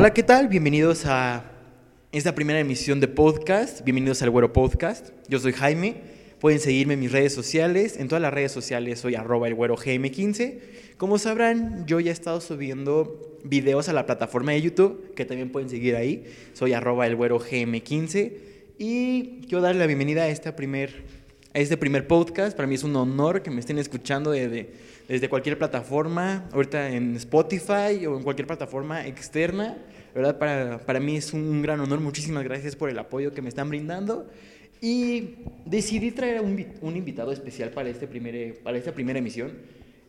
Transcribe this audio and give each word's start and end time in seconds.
Hola, 0.00 0.14
¿qué 0.14 0.22
tal? 0.22 0.46
Bienvenidos 0.46 1.06
a 1.06 1.42
esta 2.12 2.32
primera 2.32 2.60
emisión 2.60 3.00
de 3.00 3.08
podcast. 3.08 3.82
Bienvenidos 3.82 4.22
al 4.22 4.30
Güero 4.30 4.52
Podcast. 4.52 5.08
Yo 5.26 5.40
soy 5.40 5.52
Jaime. 5.52 5.96
Pueden 6.38 6.60
seguirme 6.60 6.94
en 6.94 7.00
mis 7.00 7.10
redes 7.10 7.34
sociales. 7.34 7.96
En 7.96 8.06
todas 8.06 8.22
las 8.22 8.32
redes 8.32 8.52
sociales 8.52 9.00
soy 9.00 9.16
arroba 9.16 9.48
el 9.48 9.56
güero 9.56 9.76
GM15. 9.76 10.60
Como 10.98 11.18
sabrán, 11.18 11.84
yo 11.88 11.98
ya 11.98 12.10
he 12.10 12.12
estado 12.12 12.40
subiendo 12.40 13.40
videos 13.42 13.88
a 13.88 13.92
la 13.92 14.06
plataforma 14.06 14.52
de 14.52 14.62
YouTube, 14.62 15.14
que 15.16 15.24
también 15.24 15.50
pueden 15.50 15.68
seguir 15.68 15.96
ahí. 15.96 16.26
Soy 16.52 16.74
arroba 16.74 17.04
el 17.08 17.16
güero 17.16 17.40
GM15. 17.40 18.34
Y 18.78 19.40
quiero 19.48 19.62
darle 19.62 19.80
la 19.80 19.86
bienvenida 19.88 20.22
a, 20.22 20.28
esta 20.28 20.54
primer, 20.54 20.92
a 21.54 21.58
este 21.58 21.76
primer 21.76 22.06
podcast. 22.06 22.56
Para 22.56 22.68
mí 22.68 22.76
es 22.76 22.84
un 22.84 22.94
honor 22.94 23.42
que 23.42 23.50
me 23.50 23.58
estén 23.58 23.78
escuchando 23.78 24.30
desde, 24.30 24.70
desde 25.08 25.28
cualquier 25.30 25.56
plataforma, 25.56 26.48
ahorita 26.52 26.90
en 26.90 27.16
Spotify 27.16 28.06
o 28.06 28.16
en 28.16 28.22
cualquier 28.22 28.46
plataforma 28.46 29.06
externa. 29.06 29.78
¿verdad? 30.14 30.38
Para, 30.38 30.78
para 30.78 31.00
mí 31.00 31.16
es 31.16 31.32
un 31.32 31.62
gran 31.62 31.80
honor. 31.80 32.00
Muchísimas 32.00 32.44
gracias 32.44 32.76
por 32.76 32.90
el 32.90 32.98
apoyo 32.98 33.32
que 33.32 33.40
me 33.40 33.48
están 33.48 33.68
brindando. 33.68 34.28
Y 34.80 35.36
decidí 35.64 36.10
traer 36.12 36.40
un, 36.40 36.64
un 36.82 36.96
invitado 36.96 37.32
especial 37.32 37.70
para, 37.70 37.88
este 37.88 38.06
primer, 38.06 38.58
para 38.62 38.76
esta 38.76 38.92
primera 38.92 39.18
emisión. 39.18 39.52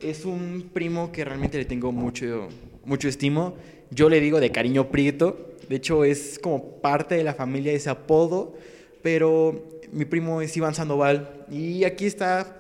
Es 0.02 0.26
un 0.26 0.70
primo 0.74 1.12
que 1.12 1.24
realmente 1.26 1.58
le 1.58 1.66
tengo 1.66 1.92
mucho, 1.92 2.50
mucho 2.86 3.08
estimo. 3.08 3.56
Yo 3.92 4.10
le 4.10 4.20
digo 4.20 4.40
de 4.40 4.52
cariño 4.52 4.90
Prieto. 4.90 5.56
De 5.70 5.78
hecho, 5.78 6.04
es 6.04 6.40
como 6.40 6.82
parte 6.82 7.16
de 7.16 7.24
la 7.24 7.34
familia 7.34 7.72
ese 7.72 7.90
apodo. 7.90 8.54
Pero 9.02 9.80
mi 9.92 10.06
primo 10.06 10.42
es 10.42 10.56
Iván 10.58 10.76
Sandoval. 10.76 11.46
Y 11.50 11.84
aquí 11.86 12.06
está 12.06 12.59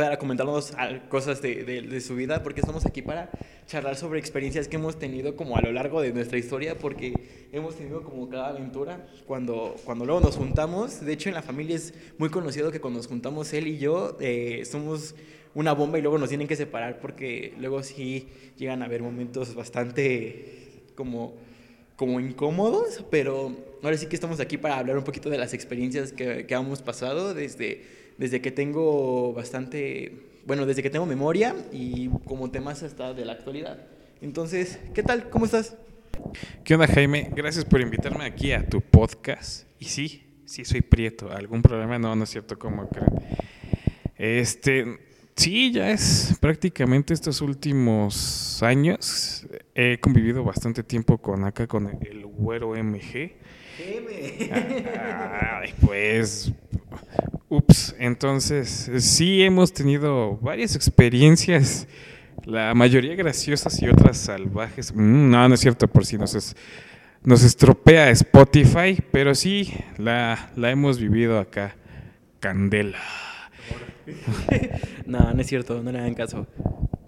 para 0.00 0.18
comentarnos 0.18 0.72
cosas 1.10 1.42
de, 1.42 2.00
su 2.00 2.16
vida, 2.16 2.42
porque 2.42 2.60
estamos 2.60 2.86
aquí 2.86 3.02
para 3.02 3.30
charlar 3.66 3.96
sobre 3.96 4.18
experiencias 4.18 4.66
que 4.66 4.76
hemos 4.76 4.98
tenido 4.98 5.36
como 5.36 5.58
a 5.58 5.60
lo 5.60 5.72
largo 5.72 6.00
de 6.00 6.10
nuestra 6.10 6.38
historia, 6.38 6.78
porque 6.78 7.12
hemos 7.52 7.76
tenido 7.76 8.02
como 8.02 8.26
cada 8.30 8.48
aventura 8.48 9.06
cuando, 9.26 9.76
cuando 9.84 10.06
luego 10.06 10.22
nos 10.22 10.38
juntamos. 10.38 11.04
De 11.04 11.12
hecho, 11.12 11.28
en 11.28 11.34
la 11.34 11.42
familia 11.42 11.76
es 11.76 11.92
muy 12.16 12.30
conocido 12.30 12.72
que 12.72 12.80
cuando 12.80 12.96
nos 12.96 13.08
juntamos 13.08 13.52
él 13.52 13.66
y 13.66 13.76
yo, 13.76 14.16
eh, 14.20 14.62
somos 14.64 15.14
una 15.54 15.74
bomba 15.74 15.98
y 15.98 16.00
luego 16.00 16.16
nos 16.16 16.30
tienen 16.30 16.48
que 16.48 16.56
separar, 16.56 16.98
porque 16.98 17.52
luego 17.58 17.82
sí 17.82 18.26
llegan 18.56 18.80
a 18.80 18.86
haber 18.86 19.02
momentos 19.02 19.54
bastante 19.54 20.84
como, 20.94 21.34
como 21.96 22.20
incómodos, 22.20 23.04
pero 23.10 23.54
ahora 23.82 23.98
sí 23.98 24.06
que 24.06 24.16
estamos 24.16 24.40
aquí 24.40 24.56
para 24.56 24.78
hablar 24.78 24.96
un 24.96 25.04
poquito 25.04 25.28
de 25.28 25.36
las 25.36 25.52
experiencias 25.52 26.10
que, 26.10 26.46
que 26.46 26.54
hemos 26.54 26.80
pasado 26.80 27.34
desde 27.34 28.00
desde 28.20 28.42
que 28.42 28.50
tengo 28.50 29.32
bastante, 29.32 30.12
bueno, 30.44 30.66
desde 30.66 30.82
que 30.82 30.90
tengo 30.90 31.06
memoria 31.06 31.56
y 31.72 32.10
como 32.26 32.50
temas 32.50 32.82
hasta 32.82 33.14
de 33.14 33.24
la 33.24 33.32
actualidad. 33.32 33.78
Entonces, 34.20 34.78
¿qué 34.92 35.02
tal? 35.02 35.30
¿Cómo 35.30 35.46
estás? 35.46 35.74
¿Qué 36.62 36.74
onda, 36.74 36.86
Jaime? 36.86 37.30
Gracias 37.34 37.64
por 37.64 37.80
invitarme 37.80 38.26
aquí 38.26 38.52
a 38.52 38.68
tu 38.68 38.82
podcast. 38.82 39.66
Y 39.78 39.86
sí, 39.86 40.22
sí 40.44 40.66
soy 40.66 40.82
prieto. 40.82 41.32
¿Algún 41.32 41.62
problema? 41.62 41.98
No, 41.98 42.14
no 42.14 42.24
es 42.24 42.30
cierto, 42.30 42.58
como 42.58 42.86
creen. 42.90 43.08
Este, 44.18 44.98
sí, 45.34 45.72
ya 45.72 45.90
es 45.90 46.36
prácticamente 46.42 47.14
estos 47.14 47.40
últimos 47.40 48.62
años. 48.62 49.46
He 49.74 49.98
convivido 49.98 50.44
bastante 50.44 50.82
tiempo 50.82 51.16
con 51.16 51.44
acá, 51.44 51.66
con 51.66 51.86
el 52.02 52.26
güero 52.26 52.74
MG. 52.74 53.32
Ay, 54.52 55.74
pues 55.80 56.52
Ups, 57.50 57.96
entonces 57.98 58.88
sí 59.00 59.42
hemos 59.42 59.72
tenido 59.72 60.36
varias 60.36 60.76
experiencias, 60.76 61.88
la 62.44 62.74
mayoría 62.74 63.16
graciosas 63.16 63.82
y 63.82 63.88
otras 63.88 64.18
salvajes. 64.18 64.94
Mm, 64.94 65.30
no, 65.30 65.48
no 65.48 65.54
es 65.56 65.60
cierto, 65.60 65.88
por 65.88 66.06
si 66.06 66.16
nos, 66.16 66.36
es, 66.36 66.54
nos 67.24 67.42
estropea 67.42 68.08
Spotify, 68.10 69.02
pero 69.10 69.34
sí 69.34 69.74
la, 69.98 70.52
la 70.54 70.70
hemos 70.70 71.00
vivido 71.00 71.40
acá. 71.40 71.74
Candela. 72.38 73.00
no, 75.06 75.34
no 75.34 75.40
es 75.40 75.46
cierto, 75.48 75.82
no 75.82 75.90
le 75.90 75.98
hagan 75.98 76.14
caso. 76.14 76.46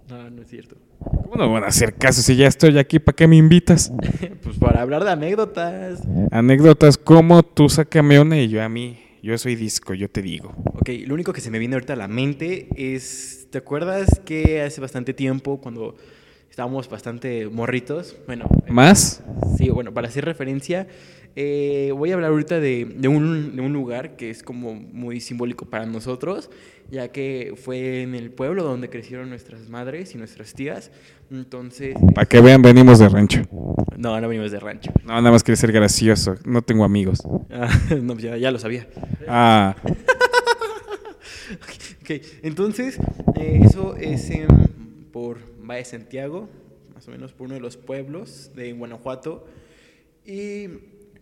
No, 0.09 0.29
no 0.29 0.43
es 0.43 0.49
cierto. 0.49 0.75
¿Cómo 0.99 1.37
no 1.37 1.53
van 1.53 1.63
a 1.63 1.69
hacer 1.69 1.95
caso 1.95 2.21
si 2.21 2.35
ya 2.35 2.49
estoy 2.49 2.81
aquí? 2.81 2.99
¿Para 2.99 3.15
qué 3.15 3.29
me 3.29 3.37
invitas? 3.37 3.93
pues 4.43 4.59
para 4.59 4.83
hablar 4.83 5.05
de 5.05 5.13
anécdotas. 5.13 6.03
Anécdotas 6.33 6.99
como 6.99 7.45
tú 7.45 7.69
sácame 7.69 8.19
una 8.19 8.41
y 8.41 8.49
yo 8.49 8.61
a 8.61 8.69
mí. 8.69 8.99
Yo 9.23 9.39
soy 9.39 9.55
disco, 9.55 9.95
yo 9.95 10.11
te 10.11 10.21
digo. 10.21 10.53
Ok, 10.75 10.89
lo 11.07 11.15
único 11.15 11.33
que 11.33 11.41
se 11.41 11.53
me 11.53 11.61
viene 11.61 11.77
ahorita 11.77 11.93
a 11.93 11.97
la 11.97 12.09
mente 12.09 12.67
es, 12.75 13.47
¿te 13.51 13.59
acuerdas 13.59 14.21
que 14.25 14.63
hace 14.63 14.81
bastante 14.81 15.15
tiempo 15.15 15.61
cuando 15.61 15.95
estábamos 16.53 16.89
bastante 16.91 17.49
morritos? 17.49 18.15
Bueno. 18.27 18.45
¿Más? 18.69 19.25
Sí, 19.57 19.71
bueno, 19.71 19.95
para 19.95 20.09
hacer 20.09 20.27
referencia, 20.27 20.87
eh, 21.35 21.95
voy 21.97 22.11
a 22.11 22.15
hablar 22.15 22.31
ahorita 22.31 22.61
de, 22.61 22.85
de, 22.85 23.09
un, 23.09 23.57
de, 23.57 23.63
un, 23.63 23.73
lugar 23.73 24.17
que 24.17 24.29
es 24.29 24.43
como 24.43 24.75
muy 24.75 25.23
simbólico 25.23 25.65
para 25.65 25.87
nosotros, 25.87 26.51
ya 26.91 27.09
que 27.09 27.55
fue 27.57 28.03
en 28.03 28.15
el 28.15 28.33
pueblo 28.33 28.65
donde 28.65 28.91
crecieron 28.91 29.31
nuestras 29.31 29.71
madres 29.71 30.15
y 30.15 30.19
nuestras 30.19 30.53
tías. 30.53 30.91
Entonces... 31.31 31.97
Para 32.15 32.27
que 32.27 32.43
vean, 32.43 32.61
venimos 32.61 32.99
de 32.99 33.09
rancho. 33.09 33.41
No, 33.97 34.21
no 34.21 34.29
venimos 34.29 34.53
de 34.53 34.61
rancho. 34.61 34.93
No, 35.07 35.15
nada 35.15 35.31
más 35.31 35.43
quería 35.43 35.57
ser 35.57 35.73
gracioso. 35.73 36.35
No 36.45 36.61
tengo 36.61 36.85
amigos. 36.85 37.21
Ah, 37.51 37.71
no, 38.03 38.19
ya, 38.19 38.37
ya, 38.37 38.51
lo 38.51 38.59
sabía. 38.59 38.87
Ah. 39.27 39.75
ok, 42.03 42.11
entonces, 42.43 42.99
eh, 43.37 43.63
eso 43.65 43.97
es 43.97 44.29
eh, 44.29 44.47
por 45.13 45.52
Valle 45.63 45.85
Santiago, 45.85 46.49
más 46.95 47.07
o 47.09 47.11
menos 47.11 47.33
por 47.33 47.47
uno 47.47 47.55
de 47.55 47.61
los 47.61 47.77
pueblos 47.77 48.51
de 48.55 48.73
Guanajuato. 48.73 49.47
Y 50.25 50.69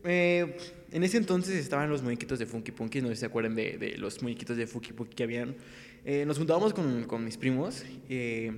eh, 0.05 0.57
en 0.93 1.05
ese 1.05 1.19
entonces 1.19 1.57
estaban 1.57 1.91
los 1.91 2.03
muñequitos 2.03 2.39
de 2.39 2.47
Funky 2.47 2.73
Punky, 2.73 3.01
no 3.01 3.09
sé 3.09 3.15
si 3.15 3.21
se 3.21 3.27
acuerdan 3.27 3.55
de, 3.55 3.95
los 3.99 4.23
muñequitos 4.23 4.57
de 4.57 4.67
Funky 4.67 4.93
Punky 4.93 5.15
que 5.15 5.23
habían. 5.23 5.57
Eh, 6.05 6.25
nos 6.27 6.39
juntábamos 6.39 6.73
con, 6.73 7.25
mis 7.25 7.37
primos 7.37 7.85
eh, 8.09 8.53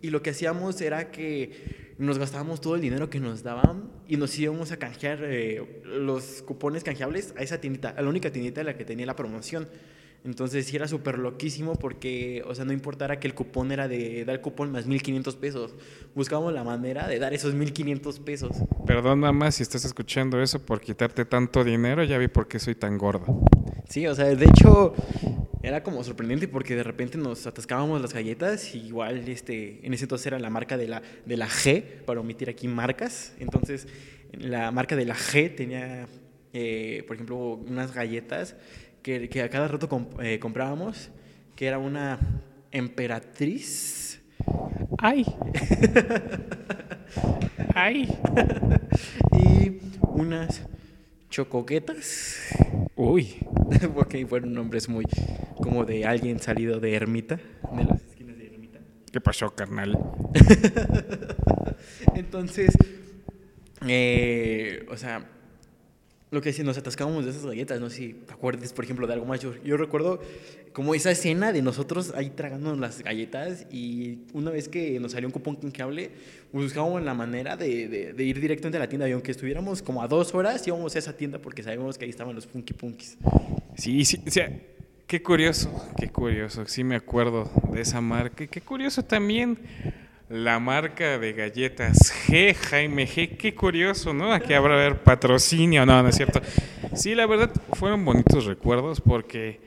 y 0.00 0.10
lo 0.10 0.22
que 0.22 0.30
hacíamos 0.30 0.80
era 0.80 1.10
que 1.10 1.94
nos 1.98 2.18
gastábamos 2.18 2.60
todo 2.60 2.76
el 2.76 2.80
dinero 2.80 3.10
que 3.10 3.18
nos 3.18 3.42
daban 3.42 3.90
y 4.06 4.16
nos 4.16 4.38
íbamos 4.38 4.70
a 4.70 4.78
canjear 4.78 5.20
los 5.84 6.42
cupones 6.42 6.84
canjeables 6.84 7.34
a 7.36 7.42
esa 7.42 7.60
tiendita, 7.60 7.90
a 7.90 8.02
la 8.02 8.08
única 8.08 8.30
tiendita 8.30 8.60
de 8.60 8.64
la 8.64 8.76
que 8.76 8.84
tenía 8.84 9.06
la 9.06 9.16
promoción. 9.16 9.68
Entonces 10.24 10.64
sí 10.66 10.76
era 10.76 10.88
súper 10.88 11.18
loquísimo 11.18 11.74
porque, 11.74 12.42
o 12.46 12.54
sea, 12.54 12.64
no 12.64 12.72
importara 12.72 13.20
que 13.20 13.26
el 13.26 13.34
cupón 13.34 13.72
era 13.72 13.88
de 13.88 14.24
dar 14.24 14.40
cupón 14.40 14.72
más 14.72 14.86
1500 14.86 15.36
pesos. 15.36 15.74
Buscábamos 16.14 16.54
la 16.54 16.64
manera 16.64 17.06
de 17.06 17.18
dar 17.18 17.34
esos 17.34 17.54
1500 17.54 18.20
pesos. 18.20 18.56
Perdón 18.86 19.20
más 19.20 19.56
si 19.56 19.62
estás 19.62 19.84
escuchando 19.84 20.40
eso 20.40 20.64
por 20.64 20.80
quitarte 20.80 21.26
tanto 21.26 21.62
dinero, 21.62 22.04
ya 22.04 22.16
vi 22.16 22.28
por 22.28 22.48
qué 22.48 22.58
soy 22.58 22.74
tan 22.74 22.96
gordo. 22.96 23.44
Sí, 23.88 24.06
o 24.06 24.14
sea, 24.14 24.34
de 24.34 24.46
hecho 24.46 24.94
era 25.62 25.82
como 25.82 26.02
sorprendente 26.02 26.48
porque 26.48 26.74
de 26.74 26.82
repente 26.82 27.18
nos 27.18 27.46
atascábamos 27.46 28.00
las 28.00 28.14
galletas 28.14 28.74
y 28.74 28.86
igual 28.86 29.28
este, 29.28 29.86
en 29.86 29.92
ese 29.92 30.04
entonces 30.04 30.26
era 30.26 30.38
la 30.38 30.48
marca 30.48 30.78
de 30.78 30.88
la, 30.88 31.02
de 31.26 31.36
la 31.36 31.48
G, 31.48 31.82
para 32.06 32.20
omitir 32.20 32.48
aquí 32.48 32.66
marcas. 32.66 33.34
Entonces 33.40 33.88
la 34.32 34.70
marca 34.70 34.96
de 34.96 35.04
la 35.04 35.14
G 35.14 35.54
tenía, 35.54 36.06
eh, 36.54 37.04
por 37.06 37.16
ejemplo, 37.16 37.36
unas 37.36 37.92
galletas 37.92 38.56
que, 39.04 39.28
que, 39.28 39.42
a 39.42 39.50
cada 39.50 39.68
rato 39.68 39.86
comp 39.86 40.18
eh, 40.20 40.40
comprábamos, 40.40 41.10
que 41.54 41.66
era 41.66 41.78
una 41.78 42.18
emperatriz. 42.72 44.22
¡Ay! 44.98 45.24
¡Ay! 47.74 48.08
y 49.30 49.78
unas 50.00 50.62
chocoquetas. 51.28 52.56
Uy. 52.96 53.46
Porque 53.94 54.26
fueron 54.26 54.54
nombres 54.54 54.88
muy 54.88 55.04
como 55.56 55.84
de 55.84 56.06
alguien 56.06 56.40
salido 56.40 56.80
de 56.80 56.94
ermita, 56.94 57.38
de 57.76 57.84
las 57.84 58.02
esquinas 58.02 58.38
de 58.38 58.46
ermita. 58.46 58.78
¿Qué 59.12 59.20
pasó, 59.20 59.54
carnal? 59.54 59.98
Entonces, 62.14 62.74
eh, 63.86 64.86
o 64.90 64.96
sea, 64.96 65.33
lo 66.34 66.42
que 66.42 66.64
nos 66.64 66.76
atascábamos 66.76 67.24
de 67.24 67.30
esas 67.30 67.46
galletas, 67.46 67.80
no 67.80 67.88
sé 67.88 67.96
si 67.96 68.12
te 68.12 68.32
acuerdas, 68.32 68.72
por 68.72 68.84
ejemplo, 68.84 69.06
de 69.06 69.12
algo 69.14 69.24
más. 69.24 69.40
Yo, 69.40 69.76
recuerdo 69.76 70.20
como 70.72 70.94
esa 70.94 71.12
escena 71.12 71.52
de 71.52 71.62
nosotros 71.62 72.12
ahí 72.14 72.30
tragando 72.30 72.74
las 72.76 73.02
galletas 73.02 73.66
y 73.70 74.18
una 74.32 74.50
vez 74.50 74.68
que 74.68 74.98
nos 75.00 75.12
salió 75.12 75.28
un 75.28 75.32
cupón 75.32 75.56
canjeable, 75.56 76.10
buscábamos 76.52 77.02
la 77.02 77.14
manera 77.14 77.56
de, 77.56 78.14
ir 78.18 78.40
directamente 78.40 78.76
a 78.76 78.80
la 78.80 78.88
tienda 78.88 79.08
y 79.08 79.12
aunque 79.12 79.30
estuviéramos 79.30 79.80
como 79.80 80.02
a 80.02 80.08
dos 80.08 80.34
horas, 80.34 80.66
íbamos 80.66 80.94
a 80.96 80.98
esa 80.98 81.16
tienda 81.16 81.38
porque 81.38 81.62
sabíamos 81.62 81.96
que 81.96 82.04
ahí 82.04 82.10
estaban 82.10 82.34
los 82.34 82.46
Funky 82.46 82.74
Punkies. 82.74 83.16
Sí, 83.76 84.04
sí, 84.04 84.20
o 84.26 84.30
sea, 84.30 84.52
qué 85.06 85.22
curioso, 85.22 85.70
qué 85.98 86.08
curioso, 86.08 86.66
sí 86.66 86.82
me 86.82 86.96
acuerdo 86.96 87.50
de 87.72 87.80
esa 87.80 88.00
marca 88.00 88.46
qué 88.46 88.60
curioso 88.60 89.04
también 89.04 89.56
la 90.28 90.58
marca 90.58 91.18
de 91.18 91.32
galletas 91.32 92.12
G, 92.26 92.54
Jaime 92.54 93.06
G. 93.06 93.36
Qué 93.36 93.54
curioso, 93.54 94.14
¿no? 94.14 94.32
Aquí 94.32 94.54
habrá 94.54 95.02
patrocinio, 95.02 95.84
no, 95.84 96.02
no 96.02 96.08
es 96.08 96.16
cierto. 96.16 96.40
Sí, 96.94 97.14
la 97.14 97.26
verdad 97.26 97.50
fueron 97.74 98.04
bonitos 98.04 98.46
recuerdos 98.46 99.00
porque 99.00 99.60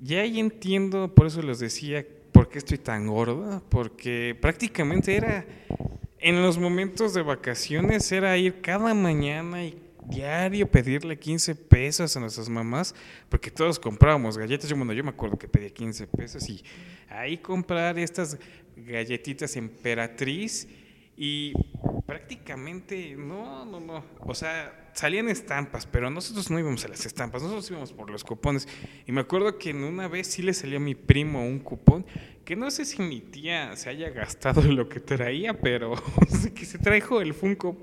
ya 0.00 0.20
ahí 0.20 0.38
entiendo, 0.40 1.14
por 1.14 1.26
eso 1.26 1.42
les 1.42 1.58
decía, 1.58 2.04
por 2.32 2.48
qué 2.48 2.58
estoy 2.58 2.78
tan 2.78 3.06
gordo, 3.06 3.62
porque 3.68 4.36
prácticamente 4.40 5.16
era 5.16 5.44
en 6.18 6.42
los 6.42 6.58
momentos 6.58 7.14
de 7.14 7.22
vacaciones 7.22 8.10
era 8.12 8.36
ir 8.36 8.60
cada 8.60 8.94
mañana 8.94 9.64
y 9.64 9.78
diario 10.06 10.70
pedirle 10.70 11.18
15 11.18 11.54
pesos 11.54 12.16
a 12.16 12.20
nuestras 12.20 12.48
mamás, 12.48 12.94
porque 13.28 13.50
todos 13.50 13.78
comprábamos 13.78 14.36
galletas. 14.38 14.68
Yo, 14.68 14.76
bueno, 14.76 14.92
yo 14.92 15.04
me 15.04 15.10
acuerdo 15.10 15.38
que 15.38 15.48
pedía 15.48 15.70
15 15.70 16.06
pesos 16.06 16.48
y 16.48 16.62
ahí 17.08 17.38
comprar 17.38 17.98
estas 17.98 18.38
galletitas 18.76 19.56
emperatriz 19.56 20.68
y 21.16 21.52
prácticamente, 22.10 23.14
no, 23.16 23.64
no, 23.64 23.78
no. 23.78 24.04
O 24.18 24.34
sea, 24.34 24.90
salían 24.94 25.28
estampas, 25.28 25.86
pero 25.86 26.10
nosotros 26.10 26.50
no 26.50 26.58
íbamos 26.58 26.84
a 26.84 26.88
las 26.88 27.06
estampas, 27.06 27.40
nosotros 27.40 27.70
íbamos 27.70 27.92
por 27.92 28.10
los 28.10 28.24
cupones. 28.24 28.66
Y 29.06 29.12
me 29.12 29.20
acuerdo 29.20 29.58
que 29.58 29.70
en 29.70 29.84
una 29.84 30.08
vez 30.08 30.26
sí 30.26 30.42
le 30.42 30.52
salió 30.52 30.78
a 30.78 30.80
mi 30.80 30.96
primo 30.96 31.46
un 31.46 31.60
cupón, 31.60 32.04
que 32.44 32.56
no 32.56 32.68
sé 32.72 32.84
si 32.84 33.00
mi 33.00 33.20
tía 33.20 33.76
se 33.76 33.90
haya 33.90 34.10
gastado 34.10 34.60
lo 34.62 34.88
que 34.88 34.98
traía, 34.98 35.54
pero 35.54 35.94
que 36.56 36.64
se 36.64 36.78
trajo 36.78 37.20
el 37.20 37.32
Funko. 37.32 37.76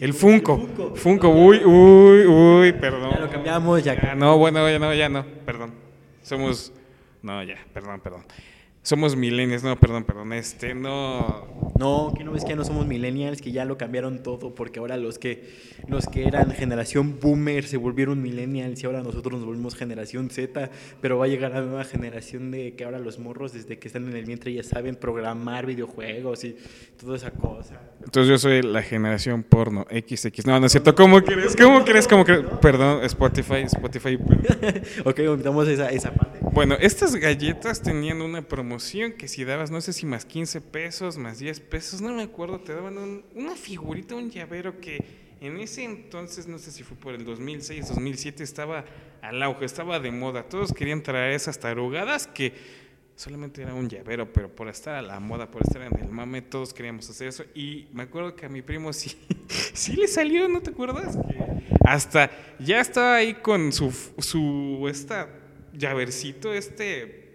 El 0.00 0.14
Funko. 0.14 0.94
Funko, 0.94 1.28
uy, 1.28 1.58
uy, 1.62 2.26
uy, 2.26 2.72
perdón. 2.72 3.10
Ya 3.10 3.20
lo 3.20 3.30
cambiamos, 3.30 3.84
ya. 3.84 3.94
ya 3.94 4.14
no, 4.14 4.38
bueno, 4.38 4.70
ya 4.70 4.78
no, 4.78 4.94
ya 4.94 5.10
no, 5.10 5.26
perdón. 5.44 5.74
Somos. 6.22 6.72
No, 7.20 7.42
ya, 7.42 7.58
perdón, 7.74 8.00
perdón. 8.00 8.24
Somos 8.86 9.16
millennials, 9.16 9.64
no, 9.64 9.74
perdón, 9.74 10.04
perdón, 10.04 10.32
este, 10.32 10.72
no... 10.72 11.72
No, 11.76 12.14
que 12.16 12.22
no 12.22 12.30
ves 12.30 12.44
que 12.44 12.50
ya 12.50 12.54
no 12.54 12.64
somos 12.64 12.86
millennials, 12.86 13.42
que 13.42 13.50
ya 13.50 13.64
lo 13.64 13.76
cambiaron 13.76 14.22
todo, 14.22 14.54
porque 14.54 14.78
ahora 14.78 14.96
los 14.96 15.18
que, 15.18 15.50
los 15.88 16.06
que 16.06 16.28
eran 16.28 16.52
generación 16.52 17.18
boomer 17.20 17.64
se 17.64 17.78
volvieron 17.78 18.22
millennials 18.22 18.80
y 18.80 18.86
ahora 18.86 19.02
nosotros 19.02 19.40
nos 19.40 19.44
volvimos 19.44 19.74
generación 19.74 20.30
Z, 20.30 20.70
pero 21.00 21.18
va 21.18 21.24
a 21.24 21.28
llegar 21.28 21.50
la 21.50 21.62
nueva 21.62 21.82
generación 21.82 22.52
de 22.52 22.76
que 22.76 22.84
ahora 22.84 23.00
los 23.00 23.18
morros 23.18 23.54
desde 23.54 23.76
que 23.80 23.88
están 23.88 24.06
en 24.06 24.14
el 24.14 24.24
vientre 24.24 24.52
ya 24.52 24.62
saben 24.62 24.94
programar 24.94 25.66
videojuegos 25.66 26.44
y 26.44 26.56
toda 26.96 27.16
esa 27.16 27.32
cosa. 27.32 27.80
Entonces 28.04 28.28
yo 28.28 28.38
soy 28.38 28.62
la 28.62 28.82
generación 28.82 29.42
porno 29.42 29.84
XX. 29.90 30.46
No, 30.46 30.60
no 30.60 30.66
es 30.66 30.70
cierto, 30.70 30.94
¿cómo 30.94 31.20
crees? 31.22 31.56
¿Cómo 31.56 31.84
crees? 31.84 32.06
¿Cómo 32.06 32.24
crees? 32.24 32.44
Perdón, 32.62 33.02
Spotify, 33.02 33.62
Spotify. 33.62 34.16
ok, 35.04 35.20
omitamos 35.28 35.66
esa, 35.66 35.90
esa 35.90 36.14
parte. 36.14 36.45
Bueno, 36.56 36.74
estas 36.80 37.14
galletas 37.16 37.82
tenían 37.82 38.22
una 38.22 38.40
promoción 38.40 39.12
que 39.12 39.28
si 39.28 39.44
dabas, 39.44 39.70
no 39.70 39.82
sé 39.82 39.92
si 39.92 40.06
más 40.06 40.24
15 40.24 40.62
pesos, 40.62 41.18
más 41.18 41.38
10 41.38 41.60
pesos, 41.60 42.00
no 42.00 42.14
me 42.14 42.22
acuerdo, 42.22 42.60
te 42.60 42.72
daban 42.72 43.24
una 43.34 43.54
figurita, 43.54 44.14
un 44.14 44.30
llavero 44.30 44.80
que 44.80 45.04
en 45.42 45.60
ese 45.60 45.84
entonces, 45.84 46.48
no 46.48 46.58
sé 46.58 46.72
si 46.72 46.82
fue 46.82 46.96
por 46.96 47.12
el 47.12 47.26
2006, 47.26 47.88
2007, 47.88 48.42
estaba 48.42 48.86
al 49.20 49.42
auge, 49.42 49.66
estaba 49.66 50.00
de 50.00 50.10
moda. 50.10 50.44
Todos 50.44 50.72
querían 50.72 51.02
traer 51.02 51.34
esas 51.34 51.58
tarugadas 51.60 52.26
que 52.26 52.54
solamente 53.16 53.60
era 53.60 53.74
un 53.74 53.90
llavero, 53.90 54.32
pero 54.32 54.48
por 54.48 54.68
estar 54.68 54.94
a 54.94 55.02
la 55.02 55.20
moda, 55.20 55.50
por 55.50 55.60
estar 55.62 55.82
en 55.82 55.94
el 56.00 56.08
mame, 56.08 56.40
todos 56.40 56.72
queríamos 56.72 57.10
hacer 57.10 57.28
eso. 57.28 57.44
Y 57.54 57.88
me 57.92 58.04
acuerdo 58.04 58.34
que 58.34 58.46
a 58.46 58.48
mi 58.48 58.62
primo 58.62 58.94
sí, 58.94 59.14
sí 59.74 59.94
le 59.94 60.08
salió, 60.08 60.48
¿no 60.48 60.62
te 60.62 60.70
acuerdas? 60.70 61.18
hasta 61.84 62.30
ya 62.58 62.80
estaba 62.80 63.16
ahí 63.16 63.34
con 63.34 63.72
su, 63.72 63.92
su 64.18 64.88
esta 64.88 65.28
llavercito, 65.76 66.52
este 66.52 67.26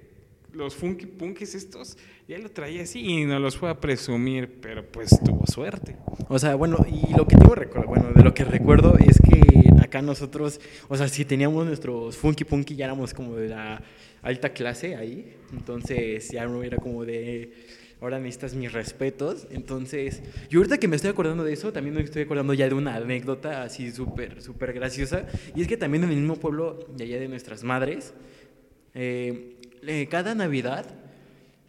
los 0.53 0.75
funky 0.75 1.05
punkis 1.05 1.55
estos, 1.55 1.97
ya 2.27 2.37
lo 2.37 2.51
traía 2.51 2.83
así 2.83 2.99
y 2.99 3.25
no 3.25 3.39
los 3.39 3.57
fue 3.57 3.69
a 3.69 3.79
presumir, 3.79 4.59
pero 4.61 4.85
pues 4.85 5.17
tuvo 5.23 5.45
suerte. 5.47 5.95
O 6.27 6.39
sea, 6.39 6.55
bueno, 6.55 6.85
y 6.89 7.13
lo 7.13 7.27
que 7.27 7.37
tengo 7.37 7.55
bueno, 7.87 8.11
de 8.13 8.23
lo 8.23 8.33
que 8.33 8.43
recuerdo 8.43 8.97
es 8.97 9.19
que 9.21 9.41
acá 9.81 10.01
nosotros, 10.01 10.59
o 10.87 10.97
sea, 10.97 11.07
si 11.07 11.25
teníamos 11.25 11.65
nuestros 11.65 12.17
funky 12.17 12.43
punky 12.43 12.75
ya 12.75 12.85
éramos 12.85 13.13
como 13.13 13.35
de 13.35 13.49
la 13.49 13.81
alta 14.21 14.49
clase 14.49 14.95
ahí, 14.95 15.35
entonces 15.51 16.29
ya 16.29 16.45
no 16.45 16.63
era 16.63 16.77
como 16.77 17.05
de 17.05 17.53
ahora 18.01 18.19
necesitas 18.19 18.55
mis 18.55 18.73
respetos. 18.73 19.47
Entonces, 19.51 20.21
yo 20.49 20.59
ahorita 20.59 20.79
que 20.79 20.87
me 20.87 20.95
estoy 20.95 21.11
acordando 21.11 21.43
de 21.43 21.53
eso, 21.53 21.71
también 21.71 21.95
me 21.95 22.01
estoy 22.01 22.23
acordando 22.23 22.53
ya 22.53 22.67
de 22.67 22.73
una 22.73 22.95
anécdota 22.95 23.63
así 23.63 23.91
súper, 23.91 24.41
súper 24.41 24.73
graciosa. 24.73 25.25
Y 25.55 25.61
es 25.61 25.67
que 25.67 25.77
también 25.77 26.03
en 26.03 26.09
el 26.09 26.17
mismo 26.17 26.35
pueblo 26.35 26.87
de 26.97 27.05
allá 27.05 27.19
de 27.19 27.27
nuestras 27.29 27.63
madres, 27.63 28.13
eh, 28.95 29.55
eh, 29.83 30.07
cada 30.09 30.35
Navidad 30.35 30.85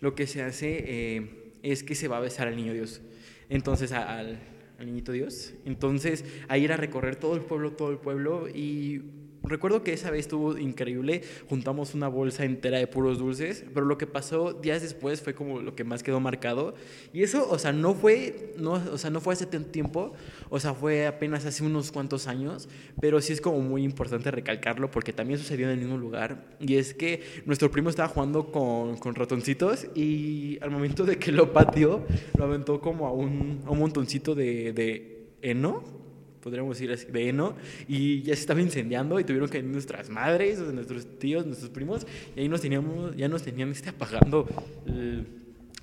lo 0.00 0.14
que 0.14 0.26
se 0.26 0.42
hace 0.42 0.84
eh, 0.86 1.52
es 1.62 1.84
que 1.84 1.94
se 1.94 2.08
va 2.08 2.16
a 2.16 2.20
besar 2.20 2.48
al 2.48 2.56
niño 2.56 2.72
Dios. 2.72 3.02
Entonces, 3.48 3.92
al, 3.92 4.38
al 4.78 4.86
niñito 4.86 5.12
Dios. 5.12 5.52
Entonces, 5.66 6.24
a 6.48 6.56
ir 6.56 6.72
a 6.72 6.76
recorrer 6.76 7.16
todo 7.16 7.36
el 7.36 7.42
pueblo, 7.42 7.72
todo 7.72 7.90
el 7.90 7.98
pueblo 7.98 8.48
y 8.48 9.02
Recuerdo 9.44 9.82
que 9.82 9.92
esa 9.92 10.10
vez 10.10 10.20
estuvo 10.20 10.56
increíble, 10.56 11.22
juntamos 11.48 11.94
una 11.94 12.08
bolsa 12.08 12.44
entera 12.44 12.78
de 12.78 12.86
puros 12.86 13.18
dulces, 13.18 13.64
pero 13.74 13.84
lo 13.86 13.98
que 13.98 14.06
pasó 14.06 14.52
días 14.52 14.82
después 14.82 15.20
fue 15.20 15.34
como 15.34 15.60
lo 15.60 15.74
que 15.74 15.82
más 15.82 16.02
quedó 16.02 16.20
marcado. 16.20 16.74
Y 17.12 17.22
eso, 17.22 17.48
o 17.50 17.58
sea, 17.58 17.72
no 17.72 17.94
fue, 17.94 18.54
no, 18.58 18.72
o 18.72 18.98
sea, 18.98 19.10
no 19.10 19.20
fue 19.20 19.34
hace 19.34 19.46
tiempo, 19.46 20.12
o 20.48 20.60
sea, 20.60 20.74
fue 20.74 21.06
apenas 21.06 21.44
hace 21.44 21.64
unos 21.64 21.90
cuantos 21.90 22.28
años, 22.28 22.68
pero 23.00 23.20
sí 23.20 23.32
es 23.32 23.40
como 23.40 23.60
muy 23.60 23.82
importante 23.82 24.30
recalcarlo 24.30 24.90
porque 24.90 25.12
también 25.12 25.38
sucedió 25.38 25.66
en 25.66 25.72
el 25.72 25.78
mismo 25.78 25.98
lugar. 25.98 26.56
Y 26.60 26.76
es 26.76 26.94
que 26.94 27.22
nuestro 27.44 27.70
primo 27.70 27.90
estaba 27.90 28.08
jugando 28.08 28.52
con, 28.52 28.96
con 28.98 29.14
ratoncitos 29.14 29.86
y 29.96 30.58
al 30.62 30.70
momento 30.70 31.04
de 31.04 31.18
que 31.18 31.32
lo 31.32 31.52
pateó, 31.52 32.06
lo 32.38 32.44
aventó 32.44 32.80
como 32.80 33.06
a 33.08 33.12
un, 33.12 33.62
un 33.66 33.78
montoncito 33.78 34.34
de, 34.34 34.72
de 34.72 35.26
heno 35.42 36.01
podríamos 36.42 36.76
decir 36.76 36.92
así, 36.92 37.06
de 37.06 37.28
heno, 37.28 37.54
y 37.88 38.22
ya 38.22 38.34
se 38.34 38.40
estaba 38.40 38.60
incendiando 38.60 39.18
y 39.18 39.24
tuvieron 39.24 39.48
que 39.48 39.58
ir 39.58 39.64
nuestras 39.64 40.10
madres, 40.10 40.58
nuestros 40.58 41.18
tíos, 41.18 41.46
nuestros 41.46 41.70
primos, 41.70 42.06
y 42.36 42.40
ahí 42.40 42.48
nos 42.48 42.60
teníamos, 42.60 43.16
ya 43.16 43.28
nos 43.28 43.42
tenían 43.42 43.70
este, 43.70 43.90
apagando 43.90 44.46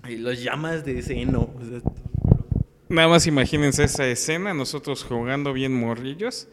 las 0.04 0.44
llamas 0.44 0.86
de 0.86 1.00
ese 1.00 1.20
heno. 1.20 1.50
Nada 2.90 3.08
más 3.08 3.28
imagínense 3.28 3.84
esa 3.84 4.08
escena, 4.08 4.54
nosotros 4.54 5.04
jugando 5.04 5.54
bien 5.54 5.74
morrillos, 5.74 6.48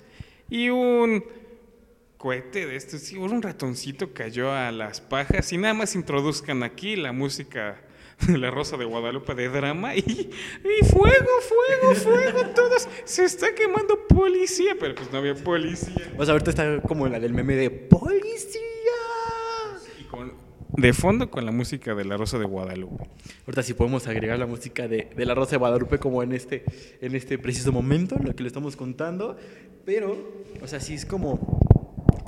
y 0.48 0.68
un 0.68 1.24
cohete 2.16 2.66
de 2.66 2.76
estos, 2.76 3.00
sí, 3.00 3.16
un 3.16 3.42
ratoncito 3.42 4.12
cayó 4.12 4.52
a 4.52 4.70
las 4.70 5.00
pajas, 5.00 5.52
y 5.52 5.58
nada 5.58 5.74
más 5.74 5.94
introduzcan 5.94 6.62
aquí 6.62 6.96
la 6.96 7.12
música 7.12 7.80
La 8.28 8.50
Rosa 8.50 8.76
de 8.76 8.84
Guadalupe 8.84 9.34
de 9.34 9.48
drama 9.48 9.94
y, 9.94 10.00
y 10.00 10.84
fuego, 10.86 11.30
fuego, 11.40 11.94
fuego, 11.94 12.50
todos 12.54 12.88
se 13.04 13.24
está 13.24 13.54
quemando 13.54 14.06
policía, 14.08 14.76
pero 14.78 14.94
pues 14.94 15.12
no 15.12 15.18
había 15.18 15.34
policía. 15.34 16.14
O 16.16 16.24
sea, 16.24 16.32
ahorita 16.32 16.50
está 16.50 16.80
como 16.82 17.06
la 17.08 17.20
del 17.20 17.34
meme 17.34 17.56
de 17.56 17.70
policía. 17.70 18.60
Y 20.00 20.04
con, 20.04 20.32
de 20.76 20.92
fondo 20.92 21.30
con 21.30 21.44
la 21.44 21.52
música 21.52 21.94
de 21.94 22.04
La 22.04 22.16
Rosa 22.16 22.38
de 22.38 22.46
Guadalupe. 22.46 23.04
Ahorita 23.46 23.62
sí 23.62 23.74
podemos 23.74 24.06
agregar 24.06 24.38
la 24.38 24.46
música 24.46 24.88
de, 24.88 25.10
de 25.14 25.26
La 25.26 25.34
Rosa 25.34 25.52
de 25.52 25.58
Guadalupe 25.58 25.98
como 25.98 26.22
en 26.22 26.32
este, 26.32 26.64
en 27.00 27.14
este 27.14 27.38
preciso 27.38 27.70
momento, 27.70 28.16
lo 28.22 28.34
que 28.34 28.42
le 28.42 28.48
estamos 28.48 28.76
contando, 28.76 29.36
pero, 29.84 30.16
o 30.62 30.66
sea, 30.66 30.80
sí 30.80 30.94
es 30.94 31.04
como 31.04 31.60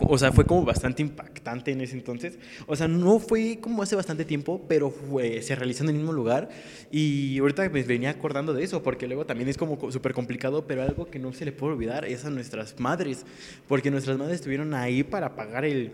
o 0.00 0.18
sea, 0.18 0.32
fue 0.32 0.44
como 0.44 0.64
bastante 0.64 1.02
impactante 1.02 1.72
en 1.72 1.80
ese 1.80 1.94
entonces. 1.94 2.38
O 2.66 2.76
sea, 2.76 2.88
no 2.88 3.18
fue 3.18 3.58
como 3.60 3.82
hace 3.82 3.96
bastante 3.96 4.24
tiempo, 4.24 4.64
pero 4.68 4.90
fue, 4.90 5.42
se 5.42 5.54
realizó 5.54 5.84
en 5.84 5.90
el 5.90 5.96
mismo 5.96 6.12
lugar. 6.12 6.48
Y 6.90 7.38
ahorita 7.38 7.68
me 7.68 7.82
venía 7.82 8.10
acordando 8.10 8.52
de 8.54 8.64
eso, 8.64 8.82
porque 8.82 9.06
luego 9.06 9.26
también 9.26 9.48
es 9.48 9.56
como 9.56 9.90
súper 9.90 10.14
complicado, 10.14 10.66
pero 10.66 10.82
algo 10.82 11.06
que 11.06 11.18
no 11.18 11.32
se 11.32 11.44
le 11.44 11.52
puede 11.52 11.74
olvidar 11.74 12.04
es 12.04 12.24
a 12.24 12.30
nuestras 12.30 12.78
madres, 12.78 13.24
porque 13.66 13.90
nuestras 13.90 14.18
madres 14.18 14.36
estuvieron 14.36 14.74
ahí 14.74 15.02
para 15.02 15.26
apagar 15.26 15.64
el, 15.64 15.92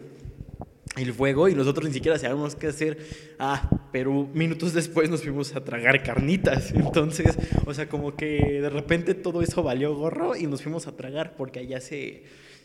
el 0.97 1.13
fuego 1.13 1.49
y 1.49 1.55
nosotros 1.55 1.89
ni 1.89 1.95
siquiera 1.95 2.19
sabíamos 2.19 2.55
qué 2.55 2.69
hacer. 2.69 2.99
Ah, 3.39 3.69
pero 3.93 4.29
minutos 4.35 4.73
después 4.73 5.11
nos 5.11 5.23
fuimos 5.23 5.55
a 5.55 5.65
tragar 5.65 6.03
carnitas. 6.03 6.71
Entonces, 6.75 7.37
o 7.65 7.75
sea, 7.75 7.89
como 7.89 8.17
que 8.17 8.61
de 8.61 8.71
repente 8.71 9.15
todo 9.15 9.43
eso 9.43 9.63
valió 9.63 9.95
gorro 9.95 10.37
y 10.37 10.47
nos 10.47 10.63
fuimos 10.63 10.87
a 10.87 10.97
tragar 10.97 11.35
porque 11.37 11.61
allá 11.61 11.81
se 11.81 12.25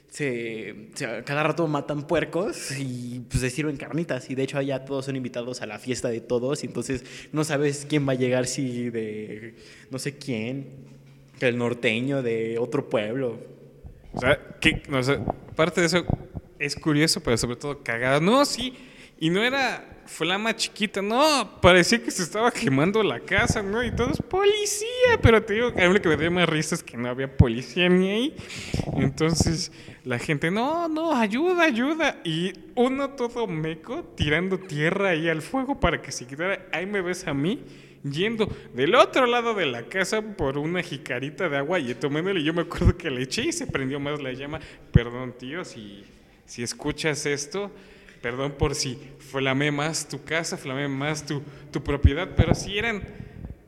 se, 0.10 0.89
cada 1.25 1.44
rato 1.44 1.68
matan 1.68 2.08
puercos 2.08 2.72
y 2.78 3.22
pues 3.30 3.42
se 3.42 3.50
sirven 3.50 3.78
carnitas 3.78 4.30
y 4.30 4.36
de 4.36 4.44
hecho 4.44 4.58
allá 4.58 4.84
todos 4.84 5.06
son 5.06 5.16
invitados 5.16 5.62
a 5.62 5.68
la 5.68 5.78
fiesta 5.78 6.10
de 6.10 6.20
todos 6.20 6.63
y 6.63 6.68
entonces 6.68 7.04
no 7.32 7.44
sabes 7.44 7.86
quién 7.88 8.08
va 8.08 8.13
a 8.13 8.16
llegar 8.16 8.48
si 8.48 8.89
de 8.89 9.56
no 9.92 10.00
sé 10.00 10.18
quién, 10.18 10.68
el 11.39 11.58
norteño 11.58 12.22
de 12.22 12.58
otro 12.58 12.89
pueblo. 12.89 13.39
O 14.13 14.20
sea, 14.20 14.39
que, 14.60 14.82
parte 15.56 15.82
de 15.82 15.88
eso 15.88 16.04
es 16.58 16.75
curioso, 16.75 17.22
pero 17.22 17.38
sobre 17.38 17.56
todo 17.56 17.84
cagado. 17.84 18.20
No, 18.20 18.44
sí, 18.46 18.74
y 19.20 19.30
no 19.30 19.44
era 19.44 19.99
flama 20.10 20.56
chiquita, 20.56 21.01
no, 21.01 21.60
parecía 21.62 22.04
que 22.04 22.10
se 22.10 22.24
estaba 22.24 22.51
quemando 22.51 23.01
la 23.04 23.20
casa, 23.20 23.62
¿no? 23.62 23.84
Y 23.84 23.92
todos, 23.92 24.18
policía, 24.18 25.20
pero 25.22 25.42
te 25.42 25.54
digo, 25.54 25.68
a 25.68 25.88
mí 25.88 26.00
que 26.00 26.10
me 26.10 26.18
dio 26.18 26.32
más 26.32 26.50
risa 26.50 26.75
que 26.84 26.98
no 26.98 27.08
había 27.08 27.38
policía 27.38 27.88
ni 27.88 28.10
ahí. 28.10 28.36
Entonces 28.98 29.72
la 30.04 30.18
gente, 30.18 30.50
no, 30.50 30.89
no, 30.89 31.16
ayuda, 31.16 31.63
ayuda. 31.63 32.18
Y 32.24 32.54
uno 32.75 33.12
todo 33.12 33.46
meco 33.48 34.04
tirando 34.16 34.58
tierra 34.58 35.10
ahí 35.10 35.30
al 35.30 35.42
fuego 35.42 35.80
para 35.80 36.01
que 36.01 36.12
se 36.12 36.25
quitara. 36.25 36.68
Ahí 36.74 36.86
me 36.86 37.01
ves 37.01 37.28
a 37.28 37.34
mí 37.34 37.63
yendo 38.04 38.50
del 38.74 38.96
otro 38.96 39.28
lado 39.28 39.54
de 39.54 39.68
la 39.68 39.84
casa 39.84 40.22
por 40.22 40.58
una 40.58 40.82
jicarita 40.82 41.48
de 41.48 41.58
agua 41.58 41.80
y 41.80 41.94
tomándole. 41.94 42.44
Yo 42.44 42.54
me 42.54 42.63
acuerdo 42.63 42.98
que 42.98 43.12
le 43.12 43.22
eché 43.22 43.44
y 43.44 43.51
se 43.51 43.68
prendió 43.68 44.00
más 44.00 44.22
la 44.22 44.34
llama. 44.34 44.60
Perdón, 44.92 45.36
tío, 45.38 45.63
si, 45.63 46.04
si 46.46 46.63
escuchas 46.63 47.25
esto 47.25 47.72
Perdón 48.22 48.54
por 48.54 48.76
si 48.76 49.00
flamé 49.20 49.72
más 49.72 50.08
tu 50.08 50.24
casa, 50.24 50.58
flamé 50.58 50.88
más 50.88 51.26
tu, 51.26 51.42
tu 51.72 51.84
propiedad, 51.84 52.30
pero 52.36 52.54
si 52.54 52.78
eran 52.78 53.02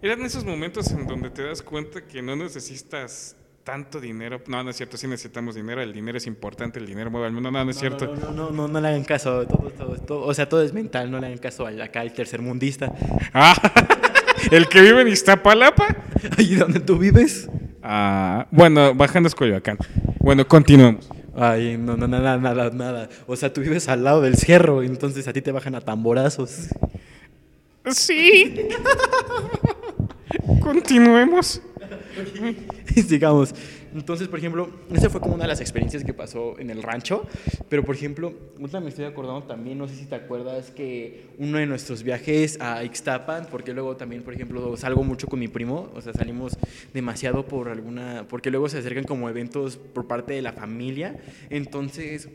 Eran 0.01 0.23
esos 0.23 0.43
momentos 0.43 0.89
en 0.91 1.05
donde 1.05 1.29
te 1.29 1.43
das 1.43 1.61
cuenta 1.61 2.01
que 2.01 2.23
no 2.23 2.35
necesitas 2.35 3.35
tanto 3.63 3.99
dinero. 3.99 4.41
No, 4.47 4.63
no 4.63 4.71
es 4.71 4.77
cierto, 4.77 4.97
sí 4.97 5.07
necesitamos 5.07 5.53
dinero. 5.53 5.79
El 5.79 5.93
dinero 5.93 6.17
es 6.17 6.25
importante, 6.25 6.79
el 6.79 6.87
dinero 6.87 7.11
mueve 7.11 7.27
al 7.27 7.33
mundo. 7.33 7.51
No, 7.51 7.63
no 7.63 7.69
es 7.69 7.77
cierto. 7.77 8.07
No, 8.07 8.15
no, 8.15 8.31
no, 8.31 8.51
no, 8.51 8.67
no 8.67 8.81
le 8.81 8.87
hagan 8.87 9.03
caso. 9.03 9.45
Todo, 9.45 9.69
todo, 9.69 9.97
todo, 9.97 10.25
o 10.25 10.33
sea, 10.33 10.49
todo 10.49 10.63
es 10.63 10.73
mental. 10.73 11.11
No 11.11 11.19
le 11.19 11.27
hagan 11.27 11.37
caso 11.37 11.67
al, 11.67 11.79
acá 11.79 12.01
al 12.01 12.13
tercermundista. 12.13 12.91
Ah, 13.31 13.53
el 14.51 14.67
que 14.67 14.81
vive 14.81 15.01
en 15.01 15.09
Iztapalapa. 15.09 15.95
¿Y 16.39 16.55
dónde 16.55 16.79
tú 16.79 16.97
vives? 16.97 17.47
Ah, 17.83 18.47
bueno, 18.49 18.95
bajando 18.95 19.27
es 19.27 19.35
Coyoacán. 19.35 19.77
Bueno, 20.19 20.47
continuamos. 20.47 21.07
Ay, 21.43 21.75
no, 21.75 21.97
no, 21.97 22.07
nada, 22.07 22.37
nada, 22.37 22.69
nada. 22.69 23.09
O 23.25 23.35
sea, 23.35 23.51
tú 23.51 23.61
vives 23.61 23.89
al 23.89 24.03
lado 24.03 24.21
del 24.21 24.37
cerro, 24.37 24.83
entonces 24.83 25.27
a 25.27 25.33
ti 25.33 25.41
te 25.41 25.51
bajan 25.51 25.73
a 25.73 25.81
tamborazos. 25.81 26.67
Sí. 27.89 28.69
Continuemos. 30.61 31.59
Sigamos. 33.07 33.55
Entonces, 33.93 34.27
por 34.27 34.39
ejemplo, 34.39 34.69
esa 34.93 35.09
fue 35.09 35.19
como 35.21 35.35
una 35.35 35.43
de 35.43 35.49
las 35.49 35.61
experiencias 35.61 36.03
que 36.03 36.13
pasó 36.13 36.57
en 36.59 36.69
el 36.69 36.83
rancho. 36.83 37.27
Pero, 37.69 37.83
por 37.83 37.95
ejemplo, 37.95 38.33
otra 38.61 38.79
me 38.79 38.89
estoy 38.89 39.05
acordando 39.05 39.43
también, 39.43 39.77
no 39.77 39.87
sé 39.87 39.95
si 39.95 40.05
te 40.05 40.15
acuerdas, 40.15 40.71
que 40.71 41.27
uno 41.37 41.57
de 41.57 41.65
nuestros 41.65 42.03
viajes 42.03 42.59
a 42.61 42.83
Ixtapan, 42.83 43.47
porque 43.49 43.73
luego 43.73 43.97
también, 43.97 44.23
por 44.23 44.33
ejemplo, 44.33 44.75
salgo 44.77 45.03
mucho 45.03 45.27
con 45.27 45.39
mi 45.39 45.47
primo, 45.47 45.89
o 45.93 46.01
sea, 46.01 46.13
salimos 46.13 46.57
demasiado 46.93 47.45
por 47.45 47.69
alguna, 47.69 48.25
porque 48.29 48.49
luego 48.51 48.69
se 48.69 48.77
acercan 48.77 49.03
como 49.03 49.29
eventos 49.29 49.77
por 49.77 50.07
parte 50.07 50.33
de 50.33 50.41
la 50.41 50.53
familia. 50.53 51.19
Entonces, 51.49 52.29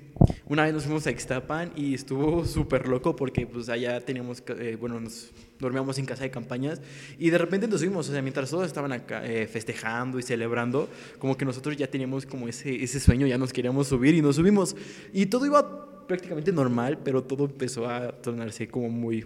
una 0.46 0.64
vez 0.64 0.72
nos 0.72 0.84
fuimos 0.84 1.06
a 1.06 1.10
Ixtapan 1.10 1.72
y 1.76 1.94
estuvo 1.94 2.44
súper 2.44 2.88
loco 2.88 3.16
porque 3.16 3.46
pues 3.46 3.68
allá 3.68 4.00
teníamos, 4.00 4.42
eh, 4.58 4.76
bueno, 4.78 5.00
nos 5.00 5.32
dormíamos 5.58 5.98
en 5.98 6.06
casa 6.06 6.24
de 6.24 6.30
campañas 6.30 6.80
y 7.18 7.30
de 7.30 7.38
repente 7.38 7.68
nos 7.68 7.80
subimos, 7.80 8.08
o 8.08 8.12
sea, 8.12 8.22
mientras 8.22 8.50
todos 8.50 8.66
estaban 8.66 8.92
acá 8.92 9.26
eh, 9.26 9.46
festejando 9.46 10.18
y 10.18 10.22
celebrando, 10.22 10.88
como 11.18 11.36
que 11.36 11.44
nosotros 11.44 11.76
ya 11.76 11.86
teníamos 11.86 12.26
como 12.26 12.48
ese, 12.48 12.82
ese 12.82 13.00
sueño, 13.00 13.26
ya 13.26 13.38
nos 13.38 13.52
queríamos 13.52 13.88
subir 13.88 14.14
y 14.14 14.22
nos 14.22 14.36
subimos. 14.36 14.76
Y 15.12 15.26
todo 15.26 15.46
iba 15.46 16.06
prácticamente 16.06 16.52
normal, 16.52 16.98
pero 17.02 17.22
todo 17.22 17.46
empezó 17.46 17.88
a 17.88 18.12
tornarse 18.12 18.68
como 18.68 18.88
muy 18.88 19.24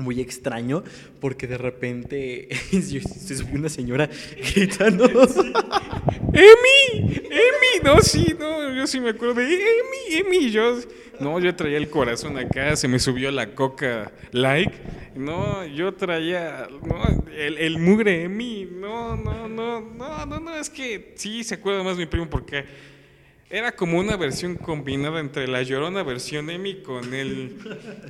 muy 0.00 0.20
extraño 0.20 0.82
porque 1.20 1.46
de 1.46 1.58
repente 1.58 2.48
se 2.70 3.36
subió 3.36 3.54
una 3.56 3.68
señora 3.68 4.08
gritando 4.54 5.06
¡Emi! 6.32 7.14
¡Emi! 7.14 7.82
No, 7.82 8.00
sí, 8.00 8.34
no, 8.38 8.72
yo 8.74 8.86
sí 8.86 9.00
me 9.00 9.10
acuerdo 9.10 9.34
de 9.34 9.46
¡Emi! 9.46 10.16
¡Emi! 10.16 10.50
Yo, 10.50 10.78
no, 11.18 11.38
yo 11.38 11.54
traía 11.54 11.76
el 11.76 11.90
corazón 11.90 12.38
acá, 12.38 12.76
se 12.76 12.88
me 12.88 12.98
subió 12.98 13.30
la 13.30 13.54
coca 13.54 14.12
like. 14.32 14.72
No, 15.14 15.66
yo 15.66 15.94
traía 15.94 16.68
no, 16.82 17.02
el, 17.36 17.58
el 17.58 17.78
mugre 17.78 18.24
Emi. 18.24 18.68
No, 18.70 19.16
no, 19.16 19.48
no, 19.48 19.80
no, 19.80 20.26
no, 20.26 20.40
no, 20.40 20.56
es 20.56 20.70
que 20.70 21.14
sí 21.16 21.42
se 21.42 21.56
acuerda 21.56 21.82
más 21.82 21.96
mi 21.96 22.06
primo 22.06 22.28
porque 22.28 22.64
era 23.52 23.72
como 23.72 23.98
una 23.98 24.16
versión 24.16 24.54
combinada 24.54 25.18
entre 25.18 25.48
la 25.48 25.62
llorona 25.62 26.04
versión 26.04 26.50
Emi 26.50 26.82
con 26.82 27.12
el 27.12 27.56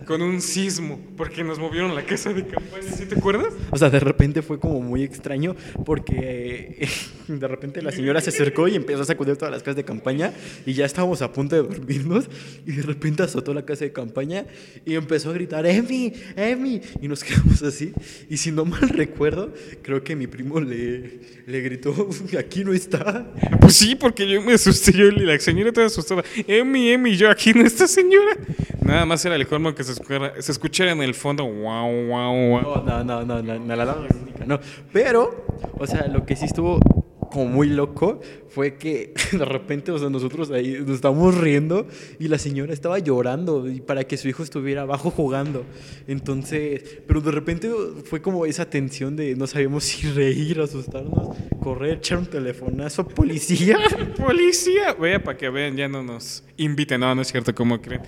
con 0.06 0.20
un 0.20 0.42
sismo, 0.42 1.00
porque 1.16 1.42
nos 1.42 1.58
movieron 1.58 1.94
la 1.94 2.04
casa 2.04 2.30
de 2.34 2.46
campaña, 2.46 2.92
¿sí 2.92 3.06
te 3.06 3.14
acuerdas? 3.14 3.54
O 3.70 3.78
sea, 3.78 3.88
de 3.88 4.00
repente 4.00 4.42
fue 4.42 4.60
como 4.60 4.82
muy 4.82 5.02
extraño 5.02 5.56
porque 5.86 6.76
eh, 6.78 6.88
de 7.28 7.48
repente 7.48 7.80
la 7.80 7.90
señora 7.90 8.20
se 8.20 8.28
acercó 8.28 8.68
y 8.68 8.76
empezó 8.76 9.00
a 9.00 9.06
sacudir 9.06 9.36
todas 9.38 9.50
las 9.50 9.62
casas 9.62 9.76
de 9.76 9.84
campaña 9.84 10.34
y 10.66 10.74
ya 10.74 10.84
estábamos 10.84 11.22
a 11.22 11.32
punto 11.32 11.56
de 11.56 11.62
dormirnos 11.62 12.28
y 12.66 12.72
de 12.72 12.82
repente 12.82 13.22
azotó 13.22 13.54
la 13.54 13.64
casa 13.64 13.86
de 13.86 13.92
campaña 13.92 14.44
y 14.84 14.94
empezó 14.94 15.30
a 15.30 15.32
gritar 15.32 15.64
Emi, 15.64 16.12
Emi 16.36 16.82
y 17.00 17.08
nos 17.08 17.24
quedamos 17.24 17.62
así 17.62 17.94
y 18.28 18.36
si 18.36 18.52
no 18.52 18.66
mal 18.66 18.90
recuerdo, 18.90 19.54
creo 19.80 20.04
que 20.04 20.14
mi 20.14 20.26
primo 20.26 20.60
le, 20.60 21.20
le 21.46 21.60
gritó, 21.62 22.10
aquí 22.38 22.62
no 22.62 22.74
está. 22.74 23.32
Pues 23.58 23.74
sí, 23.74 23.94
porque 23.94 24.28
yo 24.28 24.42
me 24.42 24.52
asusté, 24.52 24.92
yo 24.92 25.10
le 25.10 25.29
la 25.32 25.38
señora 25.40 25.72
toda 25.72 25.86
asustada. 25.86 26.22
Emi, 26.46 26.90
Emi, 26.90 27.16
yo 27.16 27.30
aquí 27.30 27.52
no 27.52 27.64
está 27.64 27.86
señora. 27.86 28.36
Nada 28.80 29.06
más 29.06 29.24
era 29.24 29.36
el 29.36 29.46
colmo 29.46 29.74
que 29.74 29.84
se 29.84 29.92
escuchara, 29.92 30.32
se 30.40 30.52
escuchara 30.52 30.92
en 30.92 31.02
el 31.02 31.14
fondo. 31.14 31.44
Wow, 31.44 32.06
wow, 32.08 32.62
wow. 32.62 32.84
No, 32.84 33.04
no, 33.04 33.24
no, 33.24 33.42
no, 33.42 33.58
no, 33.58 33.76
la 33.76 33.82
alarma 33.82 34.08
sísmica, 34.08 34.44
no. 34.46 34.58
Pero, 34.92 35.46
o 35.78 35.86
sea, 35.86 36.06
lo 36.08 36.26
que 36.26 36.36
sí 36.36 36.46
estuvo 36.46 36.80
como 37.30 37.46
muy 37.46 37.68
loco 37.68 38.20
fue 38.48 38.76
que 38.76 39.14
de 39.32 39.44
repente, 39.44 39.92
o 39.92 39.98
sea, 39.98 40.10
nosotros 40.10 40.50
ahí 40.50 40.78
nos 40.80 40.96
estábamos 40.96 41.36
riendo 41.38 41.86
y 42.18 42.28
la 42.28 42.38
señora 42.38 42.72
estaba 42.72 42.98
llorando 42.98 43.68
y 43.68 43.80
para 43.80 44.04
que 44.04 44.16
su 44.16 44.28
hijo 44.28 44.42
estuviera 44.42 44.82
abajo 44.82 45.10
jugando. 45.10 45.64
Entonces, 46.06 47.00
pero 47.06 47.20
de 47.20 47.30
repente 47.30 47.70
fue 48.04 48.20
como 48.20 48.46
esa 48.46 48.68
tensión 48.68 49.16
de 49.16 49.34
no 49.36 49.46
sabíamos 49.46 49.84
si 49.84 50.08
reír, 50.08 50.60
asustarnos, 50.60 51.36
correr, 51.62 51.98
echar 51.98 52.18
un 52.18 52.26
telefonazo, 52.26 53.06
policía. 53.06 53.78
Policía, 54.16 54.92
vea 54.94 55.22
para 55.22 55.36
que 55.36 55.48
vean, 55.48 55.76
ya 55.76 55.88
no 55.88 56.02
nos 56.02 56.44
inviten, 56.56 57.00
no, 57.00 57.14
no 57.14 57.22
es 57.22 57.28
cierto, 57.28 57.54
como 57.54 57.80
creen. 57.80 58.02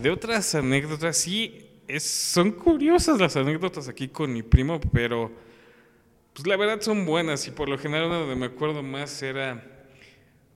De 0.00 0.10
otras 0.10 0.54
anécdotas, 0.54 1.16
sí, 1.16 1.62
es, 1.88 2.02
son 2.02 2.52
curiosas 2.52 3.18
las 3.20 3.36
anécdotas 3.36 3.88
aquí 3.88 4.08
con 4.08 4.32
mi 4.32 4.42
primo, 4.42 4.80
pero 4.92 5.30
pues 6.34 6.46
la 6.46 6.56
verdad 6.56 6.80
son 6.80 7.04
buenas 7.04 7.46
y 7.46 7.50
por 7.50 7.68
lo 7.68 7.78
general 7.78 8.06
una 8.06 8.18
donde 8.18 8.36
me 8.36 8.46
acuerdo 8.46 8.82
más 8.82 9.22
era 9.22 9.64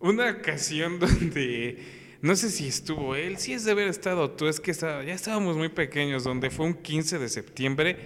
una 0.01 0.31
ocasión 0.31 0.99
donde 1.01 2.07
no 2.23 2.35
sé 2.35 2.51
si 2.51 2.67
estuvo 2.67 3.15
él, 3.15 3.37
sí 3.37 3.53
es 3.53 3.65
de 3.65 3.73
haber 3.73 3.89
estado 3.89 4.31
tú, 4.31 4.49
es 4.49 4.59
que 4.59 4.71
estaba, 4.71 5.05
ya 5.05 5.15
estábamos 5.15 5.57
muy 5.57 5.69
pequeños, 5.69 6.25
donde 6.25 6.51
fue 6.51 6.67
un 6.67 6.75
15 6.75 7.19
de 7.19 7.29
septiembre 7.29 7.99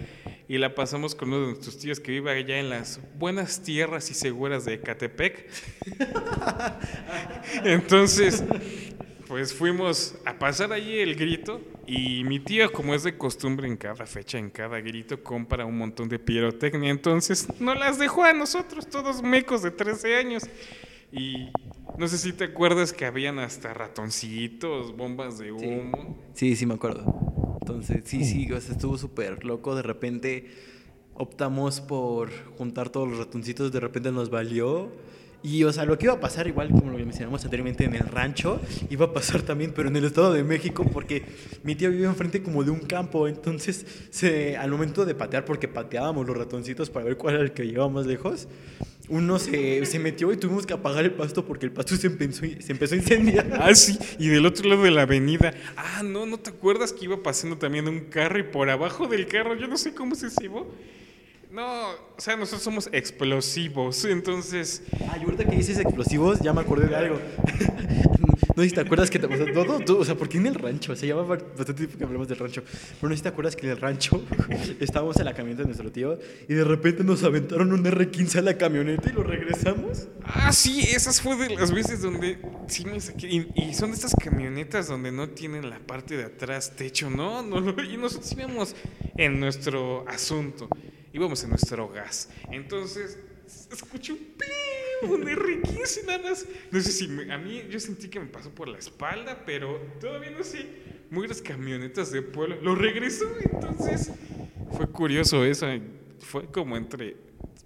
y 0.48 0.58
la 0.58 0.74
pasamos 0.74 1.14
con 1.14 1.28
uno 1.28 1.40
de 1.40 1.46
nuestros 1.52 1.78
tíos 1.78 2.00
que 2.00 2.10
vive 2.12 2.30
allá 2.32 2.58
en 2.58 2.68
las 2.68 3.00
buenas 3.18 3.62
tierras 3.62 4.10
y 4.10 4.14
seguras 4.14 4.64
de 4.64 4.74
Ecatepec. 4.74 5.48
Entonces, 7.64 8.42
pues 9.30 9.54
fuimos 9.54 10.16
a 10.24 10.40
pasar 10.40 10.72
allí 10.72 10.98
el 10.98 11.14
grito 11.14 11.60
y 11.86 12.24
mi 12.24 12.40
tío, 12.40 12.72
como 12.72 12.96
es 12.96 13.04
de 13.04 13.16
costumbre 13.16 13.68
en 13.68 13.76
cada 13.76 14.04
fecha, 14.04 14.38
en 14.38 14.50
cada 14.50 14.80
grito, 14.80 15.22
compra 15.22 15.64
un 15.64 15.78
montón 15.78 16.08
de 16.08 16.18
pirotecnia. 16.18 16.90
Entonces 16.90 17.46
no 17.60 17.76
las 17.76 17.96
dejó 17.96 18.24
a 18.24 18.32
nosotros, 18.32 18.88
todos 18.88 19.22
mecos 19.22 19.62
de 19.62 19.70
13 19.70 20.16
años. 20.16 20.42
Y 21.12 21.48
no 21.96 22.08
sé 22.08 22.18
si 22.18 22.32
te 22.32 22.42
acuerdas 22.42 22.92
que 22.92 23.06
habían 23.06 23.38
hasta 23.38 23.72
ratoncitos, 23.72 24.96
bombas 24.96 25.38
de 25.38 25.52
humo. 25.52 26.18
Sí, 26.34 26.56
sí, 26.56 26.66
me 26.66 26.74
acuerdo. 26.74 27.56
Entonces, 27.60 28.02
sí, 28.06 28.24
sí, 28.24 28.50
o 28.50 28.60
sea, 28.60 28.72
estuvo 28.72 28.98
súper 28.98 29.44
loco. 29.44 29.76
De 29.76 29.82
repente 29.82 30.50
optamos 31.14 31.80
por 31.80 32.32
juntar 32.56 32.88
todos 32.88 33.08
los 33.08 33.18
ratoncitos, 33.18 33.70
de 33.70 33.78
repente 33.78 34.10
nos 34.10 34.28
valió. 34.28 34.90
Y, 35.42 35.64
o 35.64 35.72
sea, 35.72 35.84
lo 35.86 35.96
que 35.96 36.06
iba 36.06 36.14
a 36.14 36.20
pasar, 36.20 36.46
igual 36.46 36.68
como 36.68 36.90
lo 36.90 36.98
mencionamos 36.98 37.42
anteriormente 37.44 37.84
en 37.84 37.94
el 37.94 38.00
rancho, 38.06 38.60
iba 38.90 39.06
a 39.06 39.12
pasar 39.12 39.42
también, 39.42 39.72
pero 39.74 39.88
en 39.88 39.96
el 39.96 40.04
Estado 40.04 40.32
de 40.32 40.44
México, 40.44 40.84
porque 40.92 41.24
mi 41.62 41.74
tío 41.74 41.90
vive 41.90 42.06
enfrente 42.06 42.42
como 42.42 42.62
de 42.62 42.70
un 42.70 42.80
campo. 42.80 43.26
Entonces, 43.26 43.86
se, 44.10 44.56
al 44.56 44.70
momento 44.70 45.06
de 45.06 45.14
patear, 45.14 45.46
porque 45.46 45.66
pateábamos 45.66 46.26
los 46.26 46.36
ratoncitos 46.36 46.90
para 46.90 47.06
ver 47.06 47.16
cuál 47.16 47.36
era 47.36 47.44
el 47.44 47.52
que 47.52 47.64
llegaba 47.64 47.88
más 47.88 48.06
lejos, 48.06 48.48
uno 49.08 49.38
se, 49.38 49.84
se 49.86 49.98
metió 49.98 50.30
y 50.32 50.36
tuvimos 50.36 50.66
que 50.66 50.72
apagar 50.72 51.04
el 51.04 51.12
pasto 51.12 51.44
porque 51.44 51.66
el 51.66 51.72
pasto 51.72 51.96
se 51.96 52.06
empezó, 52.06 52.44
se 52.60 52.72
empezó 52.72 52.94
a 52.94 52.98
incendiar. 52.98 53.46
Ah, 53.60 53.74
sí, 53.74 53.98
y 54.18 54.28
del 54.28 54.46
otro 54.46 54.68
lado 54.68 54.84
de 54.84 54.90
la 54.90 55.02
avenida. 55.02 55.52
Ah, 55.76 56.02
no, 56.02 56.24
¿no 56.24 56.38
te 56.38 56.50
acuerdas 56.50 56.92
que 56.92 57.04
iba 57.04 57.22
pasando 57.22 57.58
también 57.58 57.88
un 57.88 58.00
carro 58.00 58.38
y 58.38 58.42
por 58.44 58.70
abajo 58.70 59.06
del 59.06 59.26
carro, 59.26 59.54
yo 59.54 59.66
no 59.66 59.76
sé 59.76 59.94
cómo 59.94 60.14
se 60.14 60.30
cibó? 60.30 60.72
No, 61.50 61.90
o 61.90 62.20
sea, 62.20 62.36
nosotros 62.36 62.62
somos 62.62 62.88
explosivos, 62.92 64.04
entonces... 64.04 64.84
Ay, 65.10 65.22
ahorita 65.24 65.44
que 65.44 65.56
dices 65.56 65.78
explosivos, 65.78 66.38
ya 66.38 66.52
me 66.52 66.60
acordé 66.60 66.86
de 66.86 66.94
algo. 66.94 67.18
no 68.56 68.62
sé 68.62 68.68
si 68.68 68.74
te 68.76 68.80
acuerdas 68.80 69.10
que... 69.10 69.18
O 69.18 69.36
sea, 69.36 69.52
todo, 69.52 69.80
todo, 69.80 69.98
o 69.98 70.04
sea, 70.04 70.14
porque 70.14 70.38
en 70.38 70.46
el 70.46 70.54
rancho, 70.54 70.92
o 70.92 70.96
sea, 70.96 71.08
ya 71.08 71.16
va 71.16 71.24
bastante 71.24 71.74
tiempo 71.74 71.98
que 71.98 72.04
hablamos 72.04 72.28
del 72.28 72.38
rancho, 72.38 72.62
pero 73.00 73.08
no 73.08 73.10
sé 73.10 73.16
si 73.16 73.22
te 73.24 73.30
acuerdas 73.30 73.56
que 73.56 73.66
en 73.66 73.72
el 73.72 73.80
rancho 73.80 74.22
estábamos 74.80 75.16
en 75.16 75.24
la 75.24 75.34
camioneta 75.34 75.62
de 75.62 75.66
nuestro 75.66 75.90
tío 75.90 76.20
y 76.48 76.54
de 76.54 76.62
repente 76.62 77.02
nos 77.02 77.24
aventaron 77.24 77.72
un 77.72 77.84
R15 77.84 78.36
a 78.36 78.42
la 78.42 78.56
camioneta 78.56 79.10
y 79.10 79.12
lo 79.12 79.24
regresamos. 79.24 80.06
Ah, 80.22 80.52
sí, 80.52 80.82
esas 80.82 81.20
fue 81.20 81.34
de 81.34 81.56
las 81.56 81.72
veces 81.72 82.00
donde 82.00 82.38
sí 82.68 82.84
me 82.84 83.00
saqué. 83.00 83.26
Y, 83.26 83.48
y 83.56 83.74
son 83.74 83.90
de 83.90 83.96
estas 83.96 84.14
camionetas 84.14 84.86
donde 84.86 85.10
no 85.10 85.28
tienen 85.30 85.68
la 85.68 85.80
parte 85.80 86.16
de 86.16 86.24
atrás 86.26 86.76
techo, 86.76 87.10
¿no? 87.10 87.42
no 87.42 87.58
y 87.82 87.96
nosotros 87.96 88.30
íbamos 88.30 88.76
en 89.16 89.40
nuestro 89.40 90.04
asunto 90.08 90.68
íbamos 91.12 91.42
en 91.44 91.50
nuestro 91.50 91.88
gas. 91.88 92.28
Entonces, 92.50 93.18
escuché 93.72 94.12
un 94.12 94.18
pim, 94.18 95.10
un 95.10 95.22
R15 95.22 96.04
nada 96.06 96.30
más. 96.30 96.46
No 96.70 96.80
sé 96.80 96.92
si 96.92 97.08
me, 97.08 97.32
a 97.32 97.38
mí 97.38 97.62
yo 97.70 97.80
sentí 97.80 98.08
que 98.08 98.20
me 98.20 98.26
pasó 98.26 98.50
por 98.50 98.68
la 98.68 98.78
espalda, 98.78 99.42
pero 99.44 99.78
todavía 100.00 100.30
no 100.30 100.42
sé. 100.42 100.90
Muy 101.10 101.26
las 101.26 101.42
camionetas 101.42 102.12
de 102.12 102.22
pueblo. 102.22 102.56
Lo 102.62 102.76
regresó, 102.76 103.24
entonces 103.40 104.12
fue 104.72 104.86
curioso 104.86 105.44
eso. 105.44 105.66
Fue 106.20 106.46
como 106.46 106.76
entre. 106.76 107.16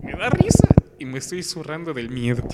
Me 0.04 0.12
da 0.12 0.30
risa 0.30 0.68
y 0.98 1.04
me 1.06 1.18
estoy 1.18 1.42
zurrando 1.42 1.92
del 1.92 2.08
miedo. 2.10 2.46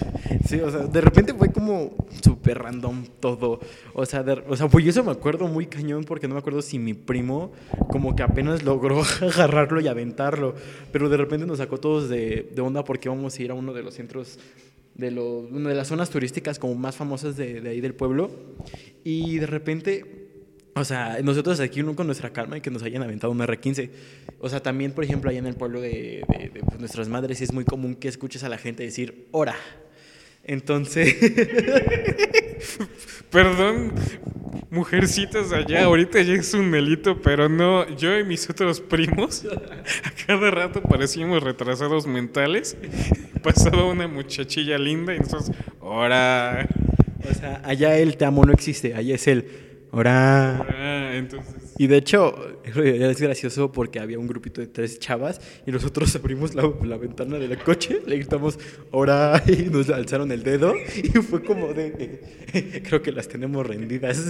Sí, 0.46 0.60
o 0.60 0.70
sea, 0.70 0.80
de 0.80 1.00
repente 1.00 1.34
fue 1.34 1.52
como 1.52 1.94
súper 2.22 2.58
random 2.58 3.04
todo. 3.20 3.60
O 3.92 4.06
sea, 4.06 4.22
de- 4.22 4.42
o 4.48 4.56
sea, 4.56 4.68
pues 4.68 4.84
yo 4.84 4.90
eso 4.90 5.04
me 5.04 5.12
acuerdo 5.12 5.46
muy 5.46 5.66
cañón 5.66 6.04
porque 6.04 6.26
no 6.28 6.34
me 6.34 6.40
acuerdo 6.40 6.62
si 6.62 6.78
mi 6.78 6.94
primo 6.94 7.52
como 7.88 8.16
que 8.16 8.22
apenas 8.22 8.62
logró 8.62 9.02
agarrarlo 9.20 9.80
y 9.80 9.88
aventarlo. 9.88 10.54
Pero 10.92 11.08
de 11.08 11.16
repente 11.16 11.46
nos 11.46 11.58
sacó 11.58 11.78
todos 11.78 12.08
de, 12.08 12.50
de 12.54 12.62
onda 12.62 12.84
porque 12.84 13.08
íbamos 13.08 13.38
a 13.38 13.42
ir 13.42 13.50
a 13.50 13.54
uno 13.54 13.72
de 13.72 13.82
los 13.82 13.94
centros, 13.94 14.38
de, 14.94 15.10
los, 15.10 15.50
una 15.50 15.68
de 15.68 15.74
las 15.74 15.88
zonas 15.88 16.10
turísticas 16.10 16.58
como 16.58 16.74
más 16.74 16.96
famosas 16.96 17.36
de, 17.36 17.60
de 17.60 17.70
ahí 17.70 17.80
del 17.80 17.94
pueblo. 17.94 18.30
Y 19.04 19.38
de 19.38 19.46
repente 19.46 20.19
o 20.80 20.84
sea, 20.84 21.18
nosotros 21.22 21.60
aquí 21.60 21.80
uno 21.82 21.94
con 21.94 22.06
nuestra 22.06 22.30
calma 22.30 22.58
y 22.58 22.60
que 22.60 22.70
nos 22.70 22.82
hayan 22.82 23.02
aventado 23.02 23.32
un 23.32 23.38
R15. 23.40 23.90
O 24.40 24.48
sea, 24.48 24.60
también, 24.60 24.92
por 24.92 25.04
ejemplo, 25.04 25.30
allá 25.30 25.38
en 25.38 25.46
el 25.46 25.54
pueblo 25.54 25.80
de, 25.80 26.22
de- 26.28 26.50
de, 26.52 26.60
pues, 26.66 26.80
nuestras 26.80 27.08
madres 27.08 27.40
es 27.40 27.52
muy 27.52 27.64
común 27.64 27.94
que 27.94 28.08
escuches 28.08 28.42
a 28.44 28.48
la 28.48 28.58
gente 28.58 28.82
decir 28.82 29.26
hora. 29.30 29.54
Entonces, 30.44 31.14
Perdón, 33.30 33.92
mujercitas 34.70 35.52
allá, 35.52 35.84
ahorita 35.84 36.20
ya 36.22 36.34
es 36.34 36.52
un 36.54 36.70
delito, 36.70 37.20
pero 37.22 37.48
no, 37.48 37.88
yo 37.96 38.18
y 38.18 38.24
mis 38.24 38.48
otros 38.50 38.80
primos, 38.80 39.44
a 40.04 40.10
cada 40.26 40.50
rato 40.50 40.82
parecíamos 40.82 41.42
retrasados 41.42 42.06
mentales. 42.06 42.76
Pasaba 43.42 43.84
una 43.86 44.06
muchachilla 44.08 44.78
linda 44.78 45.14
y 45.14 45.18
nosotros, 45.20 45.52
¡hora! 45.80 46.68
o 47.30 47.34
sea, 47.34 47.60
allá 47.64 47.96
el 47.96 48.16
te 48.16 48.24
amo 48.24 48.44
no 48.44 48.52
existe, 48.52 48.94
allá 48.94 49.14
es 49.14 49.26
el 49.28 49.46
hora. 49.92 50.66
Ah, 50.68 51.14
Y 51.80 51.86
de 51.86 51.96
hecho, 51.96 52.34
es 52.64 53.20
gracioso 53.22 53.72
porque 53.72 54.00
había 54.00 54.18
un 54.18 54.26
grupito 54.26 54.60
de 54.60 54.66
tres 54.66 54.98
chavas 54.98 55.40
y 55.66 55.70
nosotros 55.70 56.14
abrimos 56.22 56.54
la, 56.54 56.70
la 56.84 56.98
ventana 56.98 57.38
del 57.38 57.56
coche, 57.56 58.02
le 58.06 58.18
gritamos 58.18 58.58
hora 58.90 59.42
y 59.46 59.70
nos 59.70 59.88
alzaron 59.88 60.30
el 60.30 60.42
dedo 60.42 60.74
y 61.02 61.08
fue 61.22 61.42
como 61.42 61.72
de, 61.72 62.82
creo 62.86 63.00
que 63.00 63.12
las 63.12 63.28
tenemos 63.28 63.66
rendidas. 63.66 64.22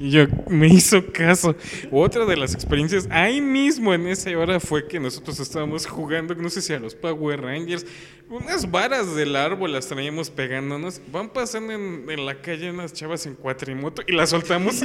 y 0.00 0.10
yo 0.10 0.26
me 0.48 0.66
hizo 0.66 1.12
caso. 1.12 1.54
Otra 1.92 2.26
de 2.26 2.36
las 2.36 2.54
experiencias, 2.54 3.06
ahí 3.08 3.40
mismo 3.40 3.94
en 3.94 4.08
esa 4.08 4.36
hora 4.36 4.58
fue 4.58 4.88
que 4.88 4.98
nosotros 4.98 5.38
estábamos 5.38 5.86
jugando, 5.86 6.34
no 6.34 6.50
sé 6.50 6.60
si 6.60 6.72
a 6.72 6.80
los 6.80 6.96
Power 6.96 7.40
Rangers, 7.40 7.86
unas 8.28 8.68
varas 8.68 9.14
del 9.14 9.36
árbol 9.36 9.72
las 9.72 9.86
traíamos 9.86 10.30
pegándonos. 10.30 11.00
Van 11.12 11.28
pasando 11.32 11.72
en, 11.72 12.06
en 12.08 12.26
la 12.26 12.40
calle 12.40 12.70
unas 12.70 12.92
chavas 12.92 13.26
en 13.26 13.34
cuatrimoto 13.34 14.02
y 14.08 14.12
las 14.12 14.30
soltamos. 14.30 14.82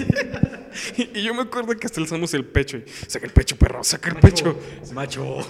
y 0.98 1.22
yo 1.24 1.34
me 1.34 1.43
acuerdo 1.43 1.78
que 1.79 1.88
hasta 1.88 2.01
alzamos 2.01 2.33
el 2.33 2.45
pecho 2.45 2.77
y 2.77 2.83
saca 3.07 3.25
el 3.25 3.31
pecho, 3.31 3.55
perro, 3.57 3.83
saca 3.83 4.09
el 4.09 4.17
pecho. 4.17 4.57
Macho. 4.93 5.39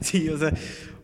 Sí, 0.00 0.28
o 0.30 0.38
sea, 0.38 0.52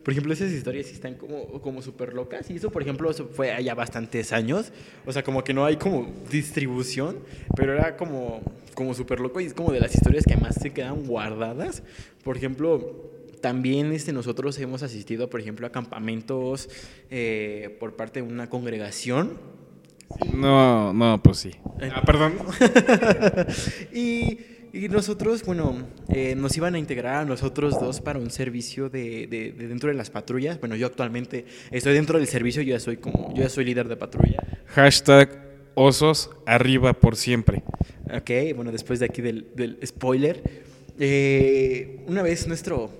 por 0.06 0.12
ejemplo, 0.12 0.32
esas 0.32 0.52
historias 0.52 0.86
están 0.86 1.14
como, 1.14 1.60
como 1.60 1.82
súper 1.82 2.14
locas. 2.14 2.48
Y 2.50 2.54
eso, 2.56 2.70
por 2.70 2.80
ejemplo, 2.80 3.10
eso 3.10 3.26
fue 3.26 3.50
allá 3.50 3.74
bastantes 3.74 4.32
años. 4.32 4.72
O 5.04 5.12
sea, 5.12 5.24
como 5.24 5.42
que 5.42 5.52
no 5.52 5.64
hay 5.64 5.76
como 5.76 6.12
distribución, 6.30 7.18
pero 7.56 7.74
era 7.74 7.96
como, 7.96 8.40
como 8.74 8.94
súper 8.94 9.18
loco 9.18 9.40
y 9.40 9.46
es 9.46 9.54
como 9.54 9.72
de 9.72 9.80
las 9.80 9.94
historias 9.94 10.24
que 10.24 10.36
más 10.36 10.54
se 10.54 10.72
quedan 10.72 11.04
guardadas. 11.04 11.82
Por 12.22 12.36
ejemplo, 12.36 13.10
también 13.40 13.92
este, 13.92 14.12
nosotros 14.12 14.58
hemos 14.58 14.82
asistido, 14.82 15.28
por 15.28 15.40
ejemplo, 15.40 15.66
a 15.66 15.70
campamentos 15.70 16.68
eh, 17.10 17.76
por 17.80 17.96
parte 17.96 18.22
de 18.22 18.28
una 18.28 18.48
congregación. 18.48 19.55
No, 20.34 20.92
no, 20.92 21.22
pues 21.22 21.38
sí. 21.38 21.50
Ah, 21.92 22.02
perdón. 22.06 22.34
y, 23.92 24.38
y 24.72 24.88
nosotros, 24.88 25.44
bueno, 25.44 25.86
eh, 26.08 26.34
nos 26.36 26.56
iban 26.56 26.74
a 26.74 26.78
integrar 26.78 27.16
a 27.16 27.24
nosotros 27.24 27.78
dos 27.80 28.00
para 28.00 28.18
un 28.18 28.30
servicio 28.30 28.88
de, 28.88 29.26
de- 29.26 29.52
de 29.52 29.68
dentro 29.68 29.88
de 29.88 29.94
las 29.94 30.10
patrullas. 30.10 30.58
Bueno, 30.60 30.76
yo 30.76 30.86
actualmente 30.86 31.44
estoy 31.70 31.94
dentro 31.94 32.18
del 32.18 32.28
servicio, 32.28 32.62
yo 32.62 32.74
ya 32.74 32.80
soy 32.80 32.96
como, 32.98 33.32
yo 33.34 33.42
ya 33.42 33.48
soy 33.48 33.64
líder 33.64 33.88
de 33.88 33.96
patrulla. 33.96 34.42
Hashtag 34.68 35.40
osos 35.74 36.30
arriba 36.46 36.92
por 36.94 37.16
siempre. 37.16 37.62
Ok, 38.14 38.30
bueno, 38.54 38.72
después 38.72 38.98
de 39.00 39.06
aquí 39.06 39.22
del, 39.22 39.48
del 39.54 39.78
spoiler. 39.84 40.42
eh, 40.98 42.04
una 42.06 42.22
vez 42.22 42.46
nuestro, 42.46 42.90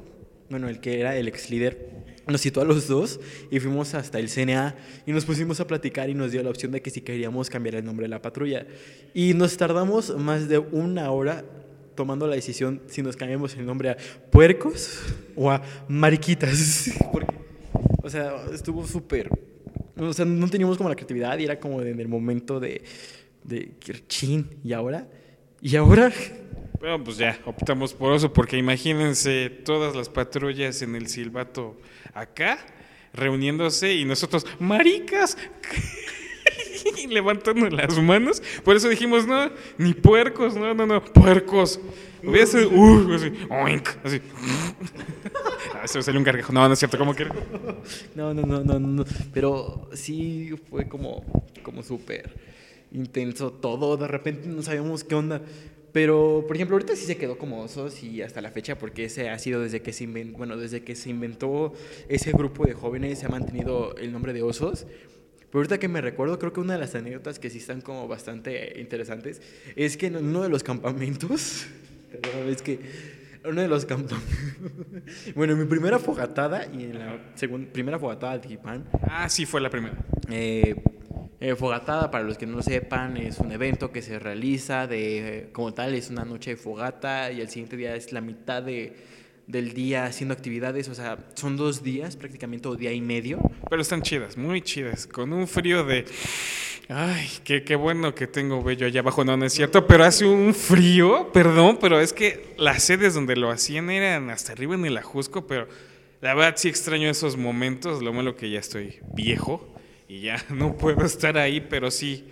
bueno, 0.51 0.69
el 0.69 0.81
que 0.81 1.01
era 1.01 1.17
el 1.17 1.29
ex 1.29 1.51
líder, 1.51 1.96
nos 2.33 2.41
citó 2.41 2.61
a 2.61 2.65
los 2.65 2.89
dos 2.89 3.21
y 3.51 3.61
fuimos 3.61 3.95
hasta 3.95 4.19
el 4.19 4.29
CNA 4.29 4.75
y 5.07 5.13
nos 5.13 5.25
pusimos 5.25 5.61
a 5.61 5.67
platicar 5.67 6.11
y 6.11 6.15
nos 6.15 6.33
dio 6.33 6.43
la 6.43 6.51
opción 6.51 6.73
de 6.73 6.83
que 6.83 6.91
si 6.91 7.01
queríamos 7.01 7.49
cambiar 7.51 7.77
el 7.77 7.85
nombre 7.85 8.05
de 8.05 8.09
la 8.09 8.21
patrulla. 8.21 8.67
Y 9.15 9.35
nos 9.35 9.57
tardamos 9.57 10.17
más 10.17 10.49
de 10.49 10.59
una 10.59 11.11
hora 11.11 11.45
tomando 11.95 12.27
la 12.27 12.35
decisión 12.35 12.83
si 12.87 13.03
nos 13.03 13.17
cambiamos 13.17 13.55
el 13.57 13.65
nombre 13.65 13.91
a 13.91 13.97
puercos 14.31 15.01
o 15.35 15.51
a 15.51 15.63
mariquitas. 15.89 16.91
Porque, 17.13 17.35
o 18.03 18.11
sea, 18.11 18.47
estuvo 18.53 18.87
súper... 18.87 19.31
O 19.99 20.13
sea, 20.13 20.27
no 20.27 20.47
teníamos 20.49 20.77
como 20.77 20.91
la 20.91 20.95
creatividad 20.95 21.39
y 21.39 21.45
era 21.45 21.59
como 21.59 21.81
en 21.81 21.99
el 21.99 22.07
momento 22.07 22.61
de, 22.61 22.83
de 23.45 23.73
chin, 24.09 24.47
¿y 24.63 24.75
ahora? 24.75 25.09
¿Y 25.63 25.75
ahora? 25.77 26.13
Bueno, 26.79 27.03
pues 27.03 27.17
ya, 27.17 27.39
optamos 27.45 27.95
por 27.95 28.15
eso, 28.15 28.33
porque 28.33 28.59
imagínense 28.59 29.49
todas 29.49 29.97
las 29.97 30.09
patrullas 30.09 30.83
en 30.83 30.95
el 30.95 31.09
silbato 31.09 31.77
acá, 32.13 32.59
reuniéndose 33.13 33.95
y 33.95 34.05
nosotros, 34.05 34.47
maricas, 34.59 35.39
y 37.03 37.07
levantando 37.07 37.69
las 37.71 37.99
manos. 37.99 38.43
Por 38.63 38.77
eso 38.77 38.89
dijimos, 38.89 39.27
no, 39.27 39.51
ni 39.79 39.95
puercos, 39.95 40.55
no, 40.55 40.75
no, 40.75 40.87
no, 40.87 41.03
puercos. 41.03 41.81
Hubiera 42.23 42.47
sido, 42.47 42.71
uh, 42.71 43.15
así, 43.15 43.33
oink, 43.51 43.89
así. 44.05 44.21
Ah, 45.75 45.87
se 45.87 45.99
me 45.99 46.03
salió 46.03 46.19
un 46.19 46.25
gargajo. 46.25 46.53
No, 46.53 46.67
no 46.67 46.73
es 46.73 46.79
cierto, 46.79 46.97
¿cómo 46.97 47.15
que? 47.15 47.27
No, 48.15 48.33
no, 48.33 48.43
no, 48.43 48.65
no, 48.65 48.79
no. 48.79 49.05
Pero 49.33 49.91
sí 49.93 50.55
fue 50.71 50.89
como, 50.89 51.23
como 51.63 51.83
súper 51.83 52.35
intenso 52.93 53.53
todo. 53.53 53.97
De 53.97 54.09
repente 54.09 54.49
no 54.49 54.63
sabíamos 54.63 55.05
qué 55.05 55.15
onda. 55.15 55.43
Pero, 55.97 56.45
por 56.47 56.57
ejemplo, 56.57 56.75
ahorita 56.77 56.95
sí 56.95 57.07
se 57.07 57.17
quedó 57.17 57.39
como 57.39 57.63
osos 57.63 58.03
y 58.03 58.21
hasta 58.21 58.43
la 58.43 58.51
fecha, 58.51 58.77
porque 58.77 59.07
ese 59.07 59.31
ha 59.31 59.39
sido 59.39 59.63
desde 59.63 59.81
que 59.81 59.95
se 59.95 60.05
inventó, 60.05 60.37
bueno, 60.37 60.59
desde 60.59 60.83
que 60.83 60.95
se 60.95 61.09
inventó 61.09 61.73
ese 62.11 62.33
grupo 62.33 62.67
de 62.67 62.75
jóvenes, 62.75 63.21
se 63.21 63.25
ha 63.25 63.31
mantenido 63.31 63.97
el 63.97 64.13
nombre 64.13 64.35
de 64.35 64.43
osos. 64.43 64.87
Pero 65.39 65.61
ahorita 65.61 65.79
que 65.79 65.89
me 65.89 66.03
recuerdo, 66.03 66.39
creo 66.39 66.53
que 66.53 66.61
una 66.61 66.75
de 66.75 66.81
las 66.81 66.95
anécdotas 66.95 67.39
que 67.39 67.49
sí 67.49 67.57
están 67.57 67.81
como 67.81 68.07
bastante 68.09 68.79
interesantes 68.79 69.41
es 69.75 69.97
que 69.97 70.09
en 70.09 70.17
uno 70.17 70.43
de 70.43 70.51
los 70.51 70.63
campamentos, 70.63 71.67
es 72.47 72.61
que 72.61 72.79
uno 73.49 73.63
de 73.63 73.69
los 73.69 73.87
campamentos, 73.87 74.29
bueno, 75.35 75.55
en 75.55 75.61
mi 75.61 75.65
primera 75.65 75.99
fogatada 75.99 76.67
y 76.79 76.85
en 76.85 76.99
la 76.99 77.33
segunda, 77.37 77.73
primera 77.73 77.99
fogatada 77.99 78.37
de 78.37 78.53
Iván, 78.53 78.85
Ah, 79.01 79.31
sí, 79.31 79.47
fue 79.47 79.63
la 79.63 79.71
primera. 79.71 79.97
eh, 80.31 80.75
eh, 81.39 81.55
fogatada, 81.55 82.11
para 82.11 82.25
los 82.25 82.39
que 82.39 82.47
no 82.47 82.57
lo 82.57 82.63
sepan, 82.63 83.19
es 83.19 83.39
un 83.41 83.53
evento 83.53 83.93
que 83.93 84.01
se 84.01 84.19
realiza 84.19 84.87
de, 84.87 85.51
como 85.53 85.75
tal, 85.75 85.95
es 85.95 86.09
una 86.09 86.25
noche 86.25 86.51
de 86.51 86.57
fogata 86.57 87.31
y 87.31 87.43
el 87.43 87.51
siguiente 87.51 87.77
día 87.77 87.95
es 87.95 88.11
la 88.11 88.23
mitad 88.23 88.63
de, 88.63 88.97
del 89.47 89.75
día 89.75 90.07
haciendo 90.07 90.33
actividades, 90.33 90.89
o 90.89 90.95
sea, 90.95 91.19
son 91.35 91.59
dos 91.59 91.83
días, 91.83 92.17
prácticamente, 92.17 92.69
o 92.69 92.75
día 92.75 92.93
y 92.93 93.03
medio. 93.03 93.39
Pero 93.69 93.83
están 93.83 94.01
chidas, 94.01 94.39
muy 94.39 94.63
chidas, 94.63 95.07
con 95.07 95.33
un 95.33 95.47
frío 95.47 95.85
de... 95.85 96.07
Ay, 96.89 97.29
qué, 97.45 97.65
qué 97.65 97.75
bueno 97.75 98.15
que 98.15 98.29
tengo 98.29 98.63
vello 98.63 98.87
allá 98.87 99.01
abajo, 99.01 99.25
no, 99.25 99.37
no 99.37 99.45
es 99.45 99.53
cierto, 99.53 99.87
pero 99.87 100.05
hace 100.05 100.25
un 100.25 100.55
frío, 100.55 101.33
perdón, 101.33 101.79
pero 101.81 102.01
es 102.01 102.13
que 102.13 102.55
las 102.57 102.83
sedes 102.85 103.13
donde 103.13 103.37
lo 103.37 103.51
hacían 103.51 103.91
eran 103.91 104.31
hasta 104.31 104.53
arriba 104.53 104.75
en 104.75 104.87
el 104.87 104.97
Ajusco, 104.97 105.47
pero 105.47 105.69
la 106.23 106.33
verdad 106.33 106.55
sí 106.57 106.69
extraño 106.69 107.11
esos 107.11 107.37
momentos, 107.37 108.03
lo 108.03 108.13
malo 108.15 108.37
que 108.37 108.49
ya 108.51 108.61
estoy 108.61 109.01
viejo 109.13 109.76
y 110.09 110.21
ya 110.21 110.45
no 110.51 110.77
puedo 110.77 111.05
estar 111.05 111.39
ahí, 111.39 111.61
pero 111.61 111.91
sí, 111.91 112.25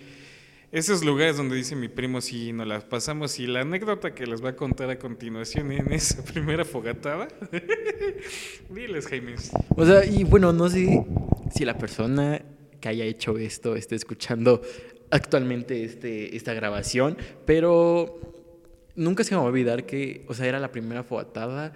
esos 0.71 1.05
lugares 1.05 1.37
donde 1.37 1.55
dice 1.55 1.75
mi 1.75 1.87
primo, 1.87 2.19
sí, 2.21 2.51
nos 2.51 2.67
las 2.67 2.83
pasamos 2.83 3.39
y 3.39 3.47
la 3.47 3.61
anécdota 3.61 4.13
que 4.13 4.27
les 4.27 4.43
va 4.43 4.49
a 4.49 4.55
contar 4.55 4.89
a 4.89 4.99
continuación 4.99 5.71
en 5.71 5.91
esa 5.93 6.23
primera 6.33 6.65
fogatada, 6.65 7.27
diles, 8.69 9.07
Jaime. 9.07 9.35
O 9.69 9.85
sea, 9.85 10.05
y 10.05 10.23
bueno, 10.23 10.51
no 10.51 10.69
sé 10.69 11.05
si 11.53 11.65
la 11.65 11.77
persona 11.77 12.41
que 12.81 12.89
haya 12.89 13.05
hecho 13.05 13.37
esto 13.37 13.75
esté 13.75 13.95
escuchando 13.95 14.61
actualmente 15.11 15.83
este, 15.83 16.35
esta 16.35 16.53
grabación, 16.53 17.17
pero 17.45 18.19
nunca 18.95 19.23
se 19.23 19.31
me 19.31 19.37
va 19.37 19.43
a 19.43 19.47
olvidar 19.47 19.85
que, 19.85 20.25
o 20.27 20.33
sea, 20.33 20.47
era 20.47 20.59
la 20.59 20.71
primera 20.71 21.03
fogatada 21.03 21.73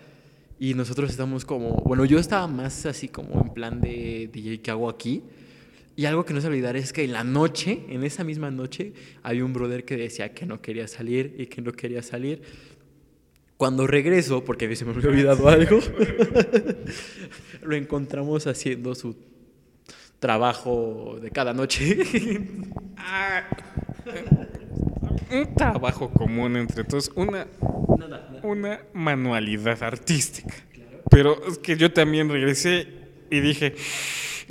y 0.59 0.73
nosotros 0.73 1.09
estamos 1.09 1.45
como, 1.45 1.75
bueno, 1.85 2.03
yo 2.05 2.19
estaba 2.19 2.47
más 2.47 2.85
así 2.85 3.07
como 3.07 3.41
en 3.41 3.53
plan 3.53 3.79
de 3.79 4.29
DJ, 4.31 4.61
¿qué 4.61 4.71
hago 4.71 4.89
aquí? 4.89 5.23
Y 5.99 6.05
algo 6.05 6.23
que 6.23 6.33
no 6.33 6.39
se 6.39 6.47
olvidar 6.47 6.77
es 6.77 6.93
que 6.93 7.03
en 7.03 7.11
la 7.11 7.25
noche, 7.25 7.83
en 7.89 8.05
esa 8.05 8.23
misma 8.23 8.49
noche, 8.49 8.93
había 9.21 9.43
un 9.43 9.51
brother 9.51 9.83
que 9.83 9.97
decía 9.97 10.33
que 10.33 10.45
no 10.45 10.61
quería 10.61 10.87
salir 10.87 11.35
y 11.37 11.47
que 11.47 11.61
no 11.61 11.73
quería 11.73 12.01
salir. 12.01 12.41
Cuando 13.57 13.85
regreso, 13.85 14.45
porque 14.45 14.63
a 14.63 14.69
mí 14.69 14.77
se 14.77 14.85
me 14.85 14.93
había 14.93 15.09
olvidado 15.09 15.49
algo, 15.49 15.81
lo 17.63 17.75
encontramos 17.75 18.47
haciendo 18.47 18.95
su 18.95 19.17
trabajo 20.19 21.19
de 21.21 21.31
cada 21.31 21.53
noche. 21.53 21.97
Ah, 22.95 23.43
un 25.33 25.53
trabajo 25.53 26.09
común 26.11 26.55
entre 26.55 26.85
todos, 26.85 27.11
una, 27.13 27.45
una 28.43 28.79
manualidad 28.93 29.83
artística. 29.83 30.55
Pero 31.11 31.45
es 31.45 31.57
que 31.57 31.75
yo 31.75 31.91
también 31.91 32.29
regresé 32.29 32.87
y 33.29 33.41
dije, 33.41 33.75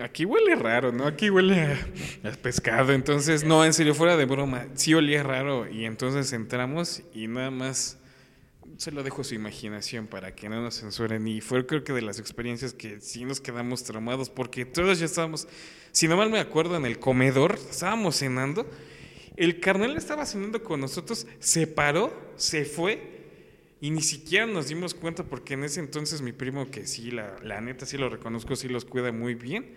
aquí 0.02 0.24
huele 0.24 0.54
raro, 0.54 0.92
¿no? 0.92 1.06
Aquí 1.06 1.30
huele 1.30 1.78
a, 2.24 2.30
pescado. 2.42 2.92
Entonces, 2.92 3.44
no, 3.44 3.64
en 3.64 3.72
serio, 3.72 3.94
fuera 3.94 4.16
de 4.16 4.24
broma, 4.24 4.66
sí 4.74 4.94
olía 4.94 5.22
raro. 5.22 5.68
Y 5.68 5.84
entonces 5.84 6.32
entramos 6.32 7.02
y 7.14 7.28
nada 7.28 7.50
más 7.50 7.98
se 8.76 8.92
lo 8.92 9.02
dejo 9.02 9.22
a 9.22 9.24
su 9.24 9.34
imaginación 9.34 10.06
para 10.06 10.34
que 10.34 10.48
no 10.48 10.62
nos 10.62 10.80
censuren. 10.80 11.26
Y 11.26 11.40
fue 11.40 11.66
creo 11.66 11.84
que 11.84 11.92
de 11.92 12.02
las 12.02 12.18
experiencias 12.18 12.72
que 12.72 13.00
sí 13.00 13.24
nos 13.24 13.40
quedamos 13.40 13.84
traumados 13.84 14.30
porque 14.30 14.64
todos 14.64 14.98
ya 14.98 15.06
estábamos, 15.06 15.48
si 15.92 16.06
no 16.08 16.16
mal 16.16 16.30
me 16.30 16.40
acuerdo, 16.40 16.76
en 16.76 16.86
el 16.86 16.98
comedor, 16.98 17.58
estábamos 17.70 18.16
cenando. 18.16 18.70
El 19.36 19.60
carnal 19.60 19.96
estaba 19.96 20.26
cenando 20.26 20.62
con 20.62 20.80
nosotros, 20.80 21.26
se 21.38 21.66
paró, 21.66 22.12
se 22.36 22.64
fue 22.64 23.17
y 23.80 23.90
ni 23.90 24.02
siquiera 24.02 24.46
nos 24.46 24.68
dimos 24.68 24.94
cuenta 24.94 25.24
porque 25.24 25.54
en 25.54 25.64
ese 25.64 25.80
entonces 25.80 26.20
mi 26.20 26.32
primo, 26.32 26.70
que 26.70 26.86
sí, 26.86 27.10
la, 27.10 27.36
la 27.42 27.60
neta 27.60 27.86
sí 27.86 27.96
lo 27.96 28.08
reconozco, 28.08 28.56
sí 28.56 28.68
los 28.68 28.84
cuida 28.84 29.12
muy 29.12 29.34
bien. 29.34 29.74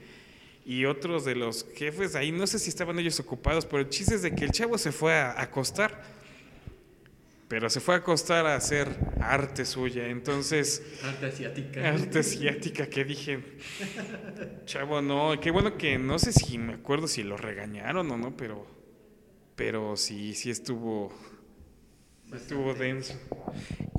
Y 0.66 0.86
otros 0.86 1.26
de 1.26 1.36
los 1.36 1.68
jefes 1.76 2.16
ahí, 2.16 2.32
no 2.32 2.46
sé 2.46 2.60
si 2.60 2.70
estaban 2.70 2.98
ellos 3.00 3.20
ocupados, 3.20 3.66
pero 3.66 3.80
el 3.80 3.90
chiste 3.90 4.16
es 4.16 4.22
de 4.22 4.36
que 4.36 4.46
el 4.46 4.52
chavo 4.52 4.78
se 4.78 4.92
fue 4.92 5.14
a 5.14 5.42
acostar 5.42 6.22
pero 7.52 7.70
se 7.70 7.82
fue 7.82 7.96
a 7.96 7.98
acostar 7.98 8.46
a 8.46 8.56
hacer 8.56 8.88
arte 9.20 9.66
suya. 9.66 10.08
Entonces. 10.08 10.82
Arte 11.04 11.26
asiática. 11.26 11.90
Arte 11.90 12.20
asiática, 12.20 12.88
que 12.88 13.04
dije. 13.04 13.44
Chavo, 14.64 15.02
no. 15.02 15.38
Qué 15.38 15.52
bueno 15.52 15.76
que 15.76 15.98
no 15.98 16.18
sé 16.18 16.32
si 16.32 16.58
me 16.58 16.76
acuerdo 16.76 17.10
si 17.10 17.24
lo 17.24 17.36
regañaron 17.36 18.10
o 18.10 18.16
no, 18.16 18.38
pero. 18.38 18.66
Pero 19.58 19.98
sí, 19.98 20.34
sí 20.34 20.50
estuvo. 20.50 21.12
Estuvo 22.34 22.74
denso. 22.74 23.20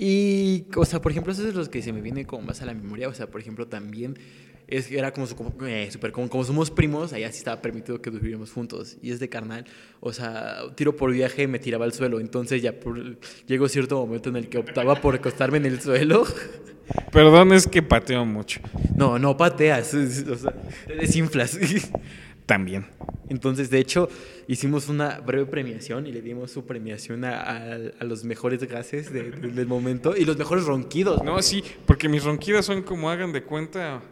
Y, 0.05 0.67
o 0.75 0.85
sea, 0.85 1.01
por 1.01 1.13
ejemplo, 1.13 1.33
eso 1.33 1.47
es 1.47 1.55
lo 1.55 1.65
que 1.71 1.81
se 1.81 1.93
me 1.93 2.01
viene 2.01 2.27
como 2.27 2.43
más 2.43 2.61
a 2.61 2.67
la 2.67 2.75
memoria. 2.75 3.09
O 3.09 3.15
sea, 3.15 3.29
por 3.29 3.41
ejemplo, 3.41 3.69
también 3.69 4.19
es 4.67 4.91
era 4.91 5.13
como 5.13 5.29
eh, 5.65 5.89
súper 5.93 6.11
como, 6.11 6.29
como 6.29 6.43
somos 6.43 6.73
primos, 6.73 7.13
allá 7.13 7.31
sí 7.31 7.39
estaba 7.39 7.63
permitido 7.63 8.03
que 8.03 8.11
durmiéramos 8.11 8.51
juntos. 8.51 8.97
Y 9.01 9.13
es 9.13 9.21
de 9.21 9.29
carnal, 9.29 9.65
o 10.01 10.13
sea, 10.13 10.57
tiro 10.75 10.97
por 10.97 11.13
viaje 11.13 11.47
me 11.47 11.61
tiraba 11.61 11.85
al 11.85 11.93
suelo. 11.93 12.19
Entonces 12.19 12.61
ya 12.61 12.81
por, 12.81 13.17
llegó 13.47 13.69
cierto 13.69 14.05
momento 14.05 14.29
en 14.31 14.39
el 14.39 14.49
que 14.49 14.59
optaba 14.59 14.97
por 14.97 15.15
acostarme 15.15 15.59
en 15.59 15.67
el 15.67 15.81
suelo. 15.81 16.25
Perdón, 17.13 17.53
es 17.53 17.69
que 17.69 17.81
pateo 17.81 18.27
mucho. 18.27 18.61
No, 18.97 19.21
no 19.21 19.37
pateas, 19.37 19.95
o 19.95 20.35
sea, 20.37 20.53
te 20.85 20.97
desinflas. 20.97 21.57
También. 22.47 22.87
Entonces, 23.29 23.71
de 23.71 23.79
hecho, 23.79 24.09
hicimos 24.49 24.89
una 24.89 25.21
breve 25.21 25.47
premiación 25.47 26.07
y 26.07 26.13
le 26.13 26.23
dimos 26.23 26.51
su 26.51 26.65
premiación 26.65 27.25
a, 27.25 27.41
a, 27.41 27.75
a 28.01 28.05
los 28.05 28.25
mejores 28.25 28.63
gases 28.65 29.13
de, 29.13 29.31
de, 29.31 29.49
del 29.49 29.67
momento 29.67 30.15
y 30.17 30.25
los 30.25 30.37
mejores 30.37 30.65
ronquidos. 30.65 31.23
No, 31.23 31.41
sí, 31.43 31.63
porque 31.87 32.09
mis 32.09 32.25
ronquidos 32.25 32.67
son 32.67 32.83
como 32.83 33.11
hagan 33.11 33.33
de 33.33 33.43
cuenta 33.43 34.03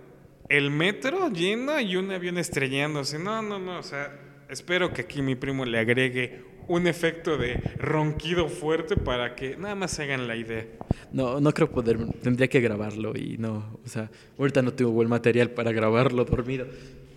el 0.49 0.71
metro 0.71 1.31
lleno 1.31 1.81
y 1.81 1.97
un 1.97 2.11
avión 2.11 2.39
estrellándose. 2.39 3.19
No, 3.19 3.41
no, 3.43 3.59
no, 3.59 3.79
o 3.79 3.83
sea, 3.83 4.13
espero 4.49 4.93
que 4.93 5.03
aquí 5.03 5.23
mi 5.23 5.37
primo 5.37 5.65
le 5.65 5.79
agregue 5.79 6.43
un 6.69 6.87
efecto 6.87 7.37
de 7.37 7.55
ronquido 7.79 8.49
fuerte 8.49 8.97
para 8.97 9.35
que 9.35 9.57
nada 9.57 9.75
más 9.75 9.91
se 9.91 10.05
hagan 10.05 10.29
la 10.29 10.37
idea. 10.37 10.67
No, 11.13 11.41
no 11.41 11.53
creo 11.53 11.71
poder, 11.71 11.99
tendría 12.23 12.49
que 12.49 12.61
grabarlo 12.61 13.13
y 13.17 13.39
no, 13.39 13.81
o 13.85 13.89
sea, 13.89 14.09
ahorita 14.39 14.63
no 14.63 14.73
tengo 14.73 14.93
buen 14.93 15.09
material 15.09 15.51
para 15.51 15.73
grabarlo 15.73 16.25
dormido. 16.25 16.67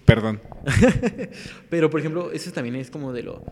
Perdón. 0.05 0.41
Pero, 1.69 1.89
por 1.89 1.99
ejemplo, 1.99 2.31
eso 2.31 2.51
también 2.51 2.75
es 2.75 2.89
como 2.89 3.13
de 3.13 3.23
lo, 3.23 3.43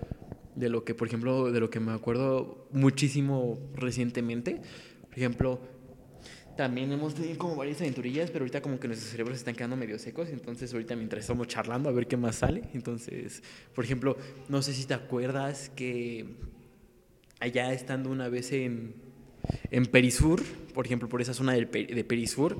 de 0.55 0.69
lo 0.69 0.83
que, 0.83 0.93
por 0.93 1.07
ejemplo, 1.07 1.51
de 1.51 1.59
lo 1.59 1.69
que 1.69 1.79
me 1.79 1.93
acuerdo 1.93 2.67
muchísimo 2.71 3.59
recientemente. 3.75 4.61
Por 5.09 5.17
ejemplo, 5.17 5.59
también 6.57 6.91
hemos 6.91 7.15
tenido 7.15 7.37
como 7.37 7.55
varias 7.55 7.79
aventurillas, 7.81 8.29
pero 8.29 8.43
ahorita 8.43 8.61
como 8.61 8.79
que 8.79 8.87
nuestros 8.87 9.11
cerebros 9.11 9.37
están 9.37 9.55
quedando 9.55 9.77
medio 9.77 9.97
secos, 9.97 10.29
entonces 10.29 10.71
ahorita 10.73 10.95
mientras 10.95 11.21
estamos 11.21 11.47
charlando 11.47 11.89
a 11.89 11.91
ver 11.91 12.07
qué 12.07 12.17
más 12.17 12.35
sale. 12.35 12.63
Entonces, 12.73 13.41
por 13.73 13.85
ejemplo, 13.85 14.17
no 14.49 14.61
sé 14.61 14.73
si 14.73 14.85
te 14.85 14.93
acuerdas 14.93 15.71
que 15.75 16.25
allá 17.39 17.73
estando 17.73 18.09
una 18.09 18.29
vez 18.29 18.51
en, 18.51 18.93
en 19.71 19.85
Perisur, 19.85 20.43
por 20.73 20.85
ejemplo, 20.85 21.07
por 21.09 21.21
esa 21.21 21.33
zona 21.33 21.53
de, 21.53 21.65
Perisur, 21.65 22.57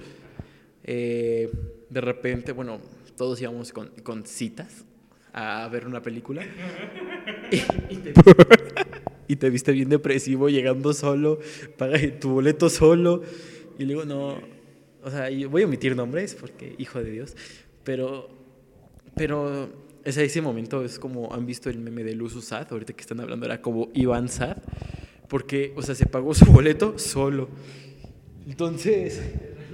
eh, 0.84 1.51
de 1.89 2.01
repente, 2.01 2.54
bueno, 2.54 2.80
todos 3.15 3.41
íbamos 3.41 3.71
con, 3.71 3.89
con 4.04 4.26
citas 4.26 4.86
a 5.34 5.67
ver 5.69 5.88
una 5.88 6.02
película. 6.02 6.43
Y, 7.52 7.56
y, 7.93 7.97
te, 7.97 8.13
y, 9.28 9.36
te, 9.36 9.50
viste 9.50 9.71
bien 9.71 9.89
depresivo 9.89 10.50
llegando 10.50 10.93
solo, 10.93 11.39
paga 11.78 11.97
tu 12.19 12.32
boleto 12.32 12.69
solo. 12.69 13.21
Y 13.78 13.86
luego 13.86 14.06
no, 14.06 14.39
o 15.04 15.10
sea, 15.10 15.30
voy 15.50 15.63
a 15.63 15.65
omitir 15.65 15.95
nombres 15.95 16.36
porque 16.36 16.76
hijo 16.78 17.02
de 17.02 17.12
Dios, 17.12 17.36
pero, 17.84 18.30
pero 19.15 19.69
ese, 20.04 20.26
ese 20.26 20.41
momento 20.41 20.84
es 20.84 21.00
como 21.00 21.34
han 21.34 21.45
visto 21.45 21.69
el 21.69 21.80
meme 21.80 22.04
de 22.04 22.13
Luz 22.13 22.43
Sad, 22.43 22.67
ahorita 22.71 22.93
que 22.93 23.02
están 23.02 23.19
hablando 23.19 23.45
era 23.45 23.62
como 23.62 23.89
Iván 23.93 24.30
Sad, 24.30 24.58
porque, 25.28 25.74
o 25.76 25.82
sea, 25.82 25.95
se 25.95 26.06
pagó 26.06 26.34
su 26.34 26.45
boleto 26.45 27.00
solo. 27.00 27.50
Entonces, 28.47 29.21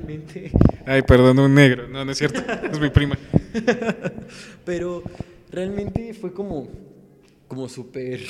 realmente... 0.08 0.52
Ay, 0.86 1.02
perdón, 1.02 1.40
un 1.40 1.54
negro. 1.54 1.88
No, 1.88 2.06
no 2.06 2.12
es 2.12 2.18
cierto. 2.18 2.42
es 2.72 2.80
mi 2.80 2.90
prima. 2.90 3.18
Pero 4.66 5.04
realmente 5.52 6.14
fue 6.14 6.32
como, 6.34 6.70
como 7.48 7.68
súper 7.68 8.22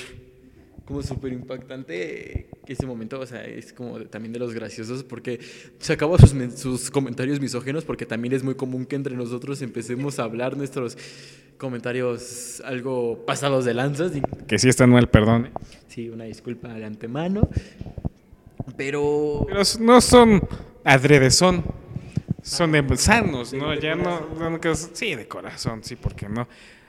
como 0.85 1.03
súper 1.03 1.33
impactante 1.33 2.47
ese 2.65 2.85
momento, 2.85 3.19
o 3.19 3.25
sea, 3.25 3.43
es 3.43 3.73
como 3.73 3.99
también 4.05 4.31
de 4.31 4.39
los 4.39 4.53
graciosos 4.53 5.03
porque 5.03 5.37
se 5.79 5.91
acabó 5.91 6.17
sus, 6.17 6.31
sus 6.57 6.89
comentarios 6.89 7.41
misógenos 7.41 7.83
porque 7.83 8.05
también 8.05 8.33
es 8.33 8.41
muy 8.41 8.55
común 8.55 8.85
que 8.85 8.95
entre 8.95 9.13
nosotros 9.13 9.61
empecemos 9.61 10.17
a 10.17 10.23
hablar 10.23 10.55
nuestros 10.55 10.97
comentarios 11.57 12.61
algo 12.63 13.25
pasados 13.25 13.65
de 13.65 13.73
lanzas. 13.73 14.15
Y, 14.15 14.21
que 14.47 14.57
sí 14.59 14.69
están 14.69 14.89
mal, 14.89 15.09
perdón. 15.09 15.49
Sí, 15.89 16.09
una 16.09 16.23
disculpa 16.23 16.73
de 16.73 16.85
antemano, 16.85 17.49
pero... 18.77 19.45
Pero 19.45 19.63
no 19.81 19.99
son 19.99 20.41
adrede, 20.87 21.29
son, 21.31 21.63
son 22.41 22.71
de 22.71 22.97
sanos, 22.97 23.53
¿no? 23.53 23.69
De, 23.69 23.75
de 23.75 23.81
ya 23.81 23.95
no, 23.95 24.21
no, 24.21 24.75
sí, 24.75 25.15
de 25.15 25.27
corazón, 25.27 25.83
sí, 25.83 25.95
porque 25.95 26.29
no. 26.29 26.47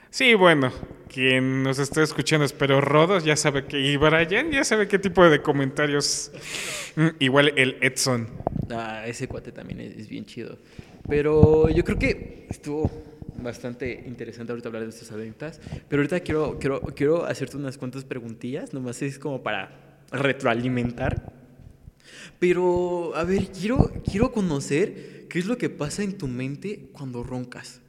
Sí, 0.09 0.33
bueno, 0.33 0.71
quien 1.07 1.61
nos 1.61 1.77
está 1.77 2.01
escuchando, 2.01 2.43
espero 2.43 2.81
Rodos, 2.81 3.23
ya 3.23 3.35
sabe 3.35 3.65
que. 3.65 3.79
Y 3.79 3.97
Brian 3.97 4.51
ya 4.51 4.63
sabe 4.63 4.87
qué 4.87 4.97
tipo 4.97 5.23
de 5.29 5.41
comentarios. 5.41 6.31
Igual 7.19 7.53
el 7.57 7.77
Edson. 7.81 8.27
Ah, 8.71 9.03
ese 9.05 9.27
cuate 9.27 9.51
también 9.51 9.81
es, 9.81 9.95
es, 9.95 10.09
bien 10.09 10.25
chido. 10.25 10.57
Pero 11.07 11.69
yo 11.69 11.83
creo 11.83 11.99
que 11.99 12.47
estuvo 12.49 12.89
bastante 13.41 14.03
interesante 14.07 14.51
ahorita 14.51 14.69
hablar 14.69 14.83
de 14.83 14.89
estas 14.89 15.11
anécdotas. 15.11 15.61
Pero 15.87 16.01
ahorita 16.01 16.21
quiero, 16.21 16.57
quiero, 16.57 16.81
quiero 16.81 17.25
hacerte 17.25 17.57
unas 17.57 17.77
cuantas 17.77 18.03
preguntillas, 18.03 18.73
nomás 18.73 19.01
es 19.01 19.19
como 19.19 19.43
para 19.43 19.99
retroalimentar. 20.11 21.38
Pero, 22.39 23.15
a 23.15 23.23
ver, 23.23 23.47
quiero, 23.51 23.91
quiero 24.05 24.31
conocer 24.31 25.27
qué 25.29 25.39
es 25.39 25.45
lo 25.45 25.57
que 25.57 25.69
pasa 25.69 26.03
en 26.03 26.17
tu 26.17 26.27
mente 26.27 26.89
cuando 26.93 27.23
roncas. 27.23 27.81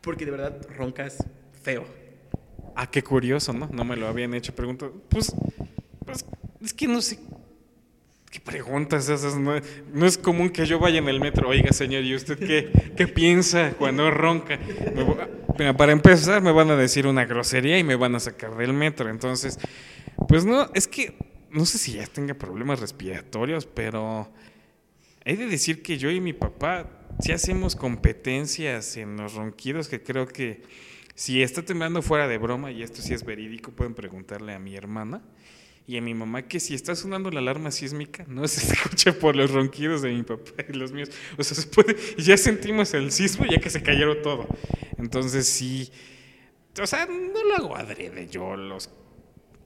Porque 0.00 0.24
de 0.24 0.30
verdad 0.30 0.60
roncas 0.76 1.18
feo. 1.62 1.84
Ah, 2.74 2.88
qué 2.90 3.02
curioso, 3.02 3.52
¿no? 3.52 3.68
No 3.72 3.84
me 3.84 3.96
lo 3.96 4.06
habían 4.06 4.34
hecho. 4.34 4.54
Pregunto, 4.54 5.02
pues, 5.08 5.34
pues 6.04 6.24
es 6.62 6.72
que 6.72 6.86
no 6.86 7.00
sé. 7.00 7.18
¿Qué 8.30 8.40
preguntas 8.40 9.08
esas? 9.08 9.36
No, 9.36 9.58
no, 9.92 10.06
es 10.06 10.18
común 10.18 10.50
que 10.50 10.66
yo 10.66 10.78
vaya 10.78 10.98
en 10.98 11.08
el 11.08 11.18
metro. 11.18 11.48
Oiga, 11.48 11.72
señor, 11.72 12.04
¿y 12.04 12.14
usted 12.14 12.38
qué, 12.38 12.92
qué 12.96 13.08
piensa 13.08 13.72
cuando 13.78 14.10
ronca? 14.10 14.58
Me, 15.58 15.74
para 15.74 15.92
empezar, 15.92 16.42
me 16.42 16.52
van 16.52 16.70
a 16.70 16.76
decir 16.76 17.06
una 17.06 17.24
grosería 17.24 17.78
y 17.78 17.84
me 17.84 17.96
van 17.96 18.14
a 18.14 18.20
sacar 18.20 18.56
del 18.56 18.74
metro. 18.74 19.08
Entonces, 19.08 19.58
pues 20.28 20.44
no, 20.44 20.70
es 20.74 20.86
que 20.86 21.14
no 21.50 21.66
sé 21.66 21.78
si 21.78 21.92
ya 21.94 22.06
tenga 22.06 22.34
problemas 22.34 22.80
respiratorios, 22.80 23.66
pero 23.66 24.32
he 25.24 25.36
de 25.36 25.46
decir 25.46 25.82
que 25.82 25.98
yo 25.98 26.10
y 26.10 26.20
mi 26.20 26.32
papá 26.32 26.98
si 27.20 27.32
hacemos 27.32 27.74
competencias 27.74 28.96
en 28.96 29.16
los 29.16 29.34
ronquidos 29.34 29.88
que 29.88 30.02
creo 30.02 30.26
que 30.26 30.62
si 31.14 31.42
está 31.42 31.62
temblando 31.62 32.00
fuera 32.00 32.28
de 32.28 32.38
broma, 32.38 32.70
y 32.70 32.82
esto 32.82 33.02
sí 33.02 33.12
es 33.12 33.24
verídico, 33.24 33.72
pueden 33.72 33.94
preguntarle 33.94 34.54
a 34.54 34.60
mi 34.60 34.76
hermana 34.76 35.20
y 35.84 35.96
a 35.96 36.00
mi 36.00 36.14
mamá 36.14 36.42
que 36.42 36.60
si 36.60 36.74
está 36.74 36.94
sonando 36.94 37.30
la 37.32 37.40
alarma 37.40 37.72
sísmica, 37.72 38.24
no 38.28 38.46
se 38.46 38.60
escucha 38.72 39.18
por 39.18 39.34
los 39.34 39.50
ronquidos 39.50 40.02
de 40.02 40.12
mi 40.12 40.22
papá 40.22 40.64
y 40.68 40.74
los 40.74 40.92
míos. 40.92 41.10
O 41.36 41.42
sea, 41.42 41.56
se 41.56 41.66
puede, 41.66 41.96
ya 42.18 42.36
sentimos 42.36 42.94
el 42.94 43.10
sismo 43.10 43.46
ya 43.46 43.58
que 43.58 43.68
se 43.68 43.82
cayeron 43.82 44.22
todo. 44.22 44.46
Entonces 44.96 45.48
sí, 45.48 45.90
o 46.80 46.86
sea, 46.86 47.06
no 47.06 47.42
lo 47.42 47.56
hago 47.56 47.76
adrede 47.76 48.28
yo, 48.28 48.54
los, 48.54 48.90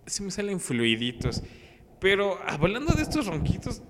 se 0.07 0.23
me 0.23 0.31
salen 0.31 0.59
fluiditos. 0.59 1.43
Pero 2.03 2.37
hablando 2.45 2.93
de 2.95 3.03
estos 3.03 3.27
ronquitos, 3.27 3.81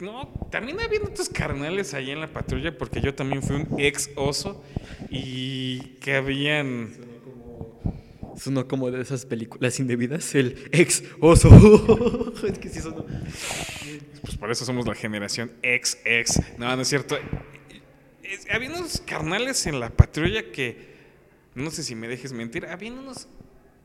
no, 0.00 0.28
también 0.50 0.80
había 0.80 1.00
otros 1.00 1.28
carnales 1.28 1.94
ahí 1.94 2.10
en 2.10 2.20
la 2.20 2.26
patrulla 2.26 2.76
porque 2.76 3.00
yo 3.00 3.14
también 3.14 3.40
fui 3.40 3.54
un 3.54 3.80
ex 3.80 4.10
oso 4.16 4.64
y 5.10 5.78
que 6.00 6.16
habían... 6.16 6.90
Sonó 8.36 8.66
como 8.66 8.90
de 8.90 9.00
esas 9.00 9.24
películas 9.24 9.78
indebidas, 9.78 10.34
el 10.34 10.68
ex 10.72 11.04
oso. 11.20 12.34
es 12.46 12.58
que 12.58 12.68
sí 12.68 12.80
Pues 14.20 14.36
por 14.36 14.50
eso 14.50 14.64
somos 14.64 14.86
la 14.86 14.94
generación 14.94 15.52
ex 15.62 15.98
ex. 16.04 16.42
No, 16.58 16.74
no 16.74 16.82
es 16.82 16.88
cierto. 16.88 17.16
había 18.50 18.70
unos 18.70 19.00
carnales 19.00 19.66
en 19.66 19.78
la 19.78 19.90
patrulla 19.90 20.50
que, 20.50 20.96
no 21.54 21.70
sé 21.70 21.84
si 21.84 21.94
me 21.94 22.08
dejes 22.08 22.32
mentir, 22.32 22.66
había 22.66 22.92
unos 22.92 23.28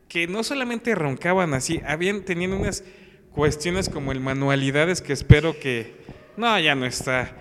que 0.09 0.27
no 0.27 0.43
solamente 0.43 0.93
roncaban 0.95 1.53
así, 1.53 1.79
habían, 1.85 2.25
tenían 2.25 2.51
unas 2.51 2.83
cuestiones 3.33 3.89
como 3.89 4.11
el 4.11 4.19
manualidades 4.19 5.01
que 5.01 5.13
espero 5.13 5.57
que, 5.59 5.93
no, 6.37 6.59
ya 6.59 6.75
no 6.75 6.85
está 6.85 7.35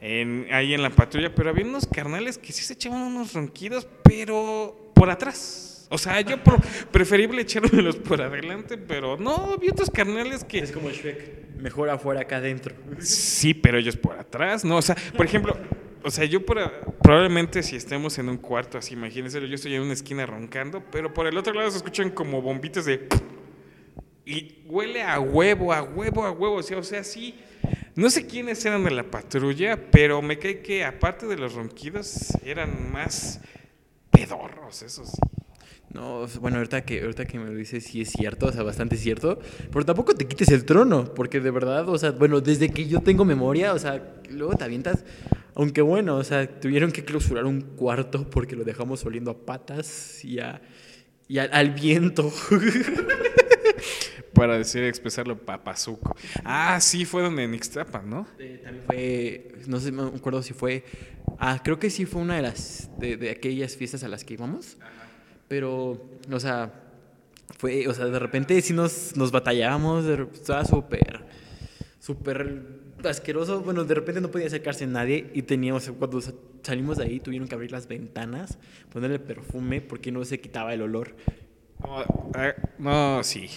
en- 0.00 0.46
ahí 0.52 0.74
en 0.74 0.82
la 0.82 0.90
patrulla, 0.90 1.34
pero 1.34 1.50
había 1.50 1.64
unos 1.64 1.86
carnales 1.86 2.38
que 2.38 2.52
sí 2.52 2.62
se 2.62 2.74
echaban 2.74 3.00
unos 3.02 3.32
ronquidos, 3.32 3.86
pero 4.02 4.92
por 4.94 5.10
atrás. 5.10 5.86
O 5.92 5.98
sea, 5.98 6.20
yo 6.20 6.42
por- 6.42 6.60
preferible 6.92 7.42
echármelos 7.42 7.96
por 7.96 8.22
adelante, 8.22 8.78
pero 8.78 9.16
no, 9.16 9.52
había 9.54 9.72
otros 9.72 9.90
carnales 9.90 10.44
que... 10.44 10.60
Es 10.60 10.70
como 10.72 10.88
el 10.88 10.94
Shrek. 10.94 11.56
Mejor 11.58 11.90
afuera 11.90 12.24
que 12.26 12.34
adentro. 12.34 12.74
Sí, 13.00 13.52
pero 13.54 13.76
ellos 13.78 13.96
por 13.96 14.16
atrás, 14.18 14.64
¿no? 14.64 14.76
O 14.76 14.82
sea, 14.82 14.96
por 15.16 15.26
ejemplo, 15.26 15.56
o 16.04 16.10
sea, 16.10 16.24
yo 16.24 16.46
por, 16.46 16.60
a- 16.60 16.80
probablemente 17.02 17.62
si 17.62 17.74
estemos 17.76 18.18
en 18.18 18.28
un 18.28 18.36
cuarto 18.38 18.78
así, 18.78 18.94
imagínense, 18.94 19.40
yo 19.46 19.54
estoy 19.54 19.74
en 19.74 19.82
una 19.82 19.92
esquina 19.92 20.24
roncando, 20.26 20.82
pero 20.92 21.12
por 21.12 21.26
el 21.26 21.36
otro 21.36 21.52
lado 21.54 21.70
se 21.70 21.78
escuchan 21.78 22.10
como 22.10 22.40
bombitas 22.40 22.84
de... 22.84 23.08
Y 24.30 24.62
huele 24.66 25.02
a 25.02 25.18
huevo, 25.18 25.72
a 25.72 25.82
huevo, 25.82 26.24
a 26.24 26.30
huevo, 26.30 26.56
o 26.56 26.62
sea, 26.62 26.78
o 26.78 26.82
sea, 26.84 27.02
sí. 27.02 27.34
No 27.96 28.08
sé 28.10 28.26
quiénes 28.26 28.64
eran 28.64 28.84
de 28.84 28.92
la 28.92 29.02
patrulla, 29.02 29.90
pero 29.90 30.22
me 30.22 30.38
cae 30.38 30.60
que 30.60 30.84
aparte 30.84 31.26
de 31.26 31.36
los 31.36 31.54
ronquidos, 31.54 32.28
eran 32.44 32.92
más 32.92 33.40
pedorros, 34.10 34.82
eso 34.82 35.04
sí. 35.04 35.18
No, 35.92 36.24
bueno, 36.40 36.58
ahorita 36.58 36.84
que, 36.84 37.00
ahorita 37.02 37.24
que 37.26 37.38
me 37.40 37.46
lo 37.46 37.54
dices, 37.56 37.82
sí 37.84 38.00
es 38.00 38.10
cierto, 38.10 38.46
o 38.46 38.52
sea, 38.52 38.62
bastante 38.62 38.96
cierto. 38.96 39.40
Pero 39.72 39.84
tampoco 39.84 40.14
te 40.14 40.24
quites 40.28 40.48
el 40.50 40.64
trono, 40.64 41.12
porque 41.14 41.40
de 41.40 41.50
verdad, 41.50 41.88
o 41.88 41.98
sea, 41.98 42.12
bueno, 42.12 42.40
desde 42.40 42.70
que 42.70 42.86
yo 42.86 43.00
tengo 43.00 43.24
memoria, 43.24 43.74
o 43.74 43.78
sea, 43.80 44.00
luego 44.30 44.54
te 44.54 44.62
avientas. 44.62 45.04
Aunque 45.56 45.82
bueno, 45.82 46.14
o 46.16 46.22
sea, 46.22 46.48
tuvieron 46.60 46.92
que 46.92 47.04
clausurar 47.04 47.44
un 47.44 47.60
cuarto 47.62 48.30
porque 48.30 48.54
lo 48.54 48.62
dejamos 48.62 49.04
oliendo 49.04 49.32
a 49.32 49.38
patas 49.44 50.24
y, 50.24 50.38
a, 50.38 50.62
y 51.26 51.38
a- 51.38 51.44
al 51.52 51.70
viento. 51.72 52.32
Para 54.34 54.56
decir, 54.56 54.84
expresarlo, 54.84 55.36
papazuco. 55.38 56.14
Ah, 56.44 56.78
sí, 56.80 57.04
fue 57.04 57.22
donde 57.22 57.42
en 57.44 57.54
Ixtapa, 57.54 58.02
¿no? 58.02 58.26
Eh, 58.38 58.60
también 58.62 58.84
fue, 58.86 59.52
no 59.66 59.80
sé, 59.80 59.90
no 59.92 60.10
me 60.12 60.16
acuerdo 60.18 60.42
si 60.42 60.52
fue, 60.54 60.84
ah, 61.38 61.60
creo 61.64 61.78
que 61.78 61.90
sí 61.90 62.06
fue 62.06 62.22
una 62.22 62.36
de 62.36 62.42
las, 62.42 62.88
de, 62.98 63.16
de 63.16 63.30
aquellas 63.30 63.76
fiestas 63.76 64.04
a 64.04 64.08
las 64.08 64.24
que 64.24 64.34
íbamos, 64.34 64.76
pero, 65.48 66.08
o 66.30 66.40
sea, 66.40 66.72
fue, 67.58 67.88
o 67.88 67.92
sea, 67.94 68.06
de 68.06 68.18
repente 68.20 68.60
sí 68.62 68.72
nos, 68.72 69.16
nos 69.16 69.32
batallábamos, 69.32 70.04
estaba 70.06 70.64
súper, 70.64 71.24
súper 71.98 72.62
asqueroso, 73.04 73.60
bueno, 73.62 73.84
de 73.84 73.94
repente 73.94 74.20
no 74.20 74.30
podía 74.30 74.46
acercarse 74.46 74.86
nadie 74.86 75.30
y 75.34 75.42
teníamos, 75.42 75.90
cuando 75.98 76.20
sa- 76.20 76.32
salimos 76.62 76.98
de 76.98 77.04
ahí 77.04 77.18
tuvieron 77.20 77.48
que 77.48 77.54
abrir 77.56 77.72
las 77.72 77.88
ventanas, 77.88 78.58
ponerle 78.92 79.18
perfume 79.18 79.80
porque 79.80 80.12
no 80.12 80.24
se 80.24 80.40
quitaba 80.40 80.72
el 80.72 80.82
olor. 80.82 81.16
No, 81.80 81.98
ah, 82.34 82.54
no, 82.78 83.24
sí. 83.24 83.48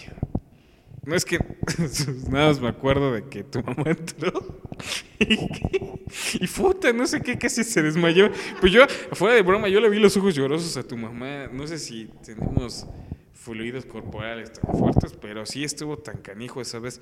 No 1.06 1.16
es 1.16 1.26
que 1.26 1.38
nada 2.30 2.48
más 2.48 2.62
me 2.62 2.70
acuerdo 2.70 3.14
de 3.14 3.24
que 3.26 3.44
tu 3.44 3.62
mamá 3.62 3.84
entró 3.88 4.62
y, 5.20 6.44
y 6.44 6.48
puta, 6.48 6.94
no 6.94 7.06
sé 7.06 7.22
qué, 7.22 7.38
casi 7.38 7.64
se 7.64 7.82
desmayó. 7.82 8.30
Pues 8.62 8.72
yo, 8.72 8.88
fuera 9.12 9.36
de 9.36 9.42
broma, 9.42 9.68
yo 9.68 9.80
le 9.82 9.90
vi 9.90 10.00
los 10.00 10.16
ojos 10.16 10.34
llorosos 10.34 10.78
a 10.78 10.84
tu 10.84 10.96
mamá. 10.98 11.48
No 11.52 11.68
sé 11.68 11.78
si 11.78 12.10
tenemos 12.26 12.88
fluidos 13.34 13.86
corporales 13.86 14.54
tan 14.54 14.74
fuertes, 14.78 15.14
pero 15.22 15.46
sí 15.46 15.64
estuvo 15.64 15.98
tan 15.98 16.18
canijo 16.22 16.62
esa 16.62 16.80
vez. 16.80 17.02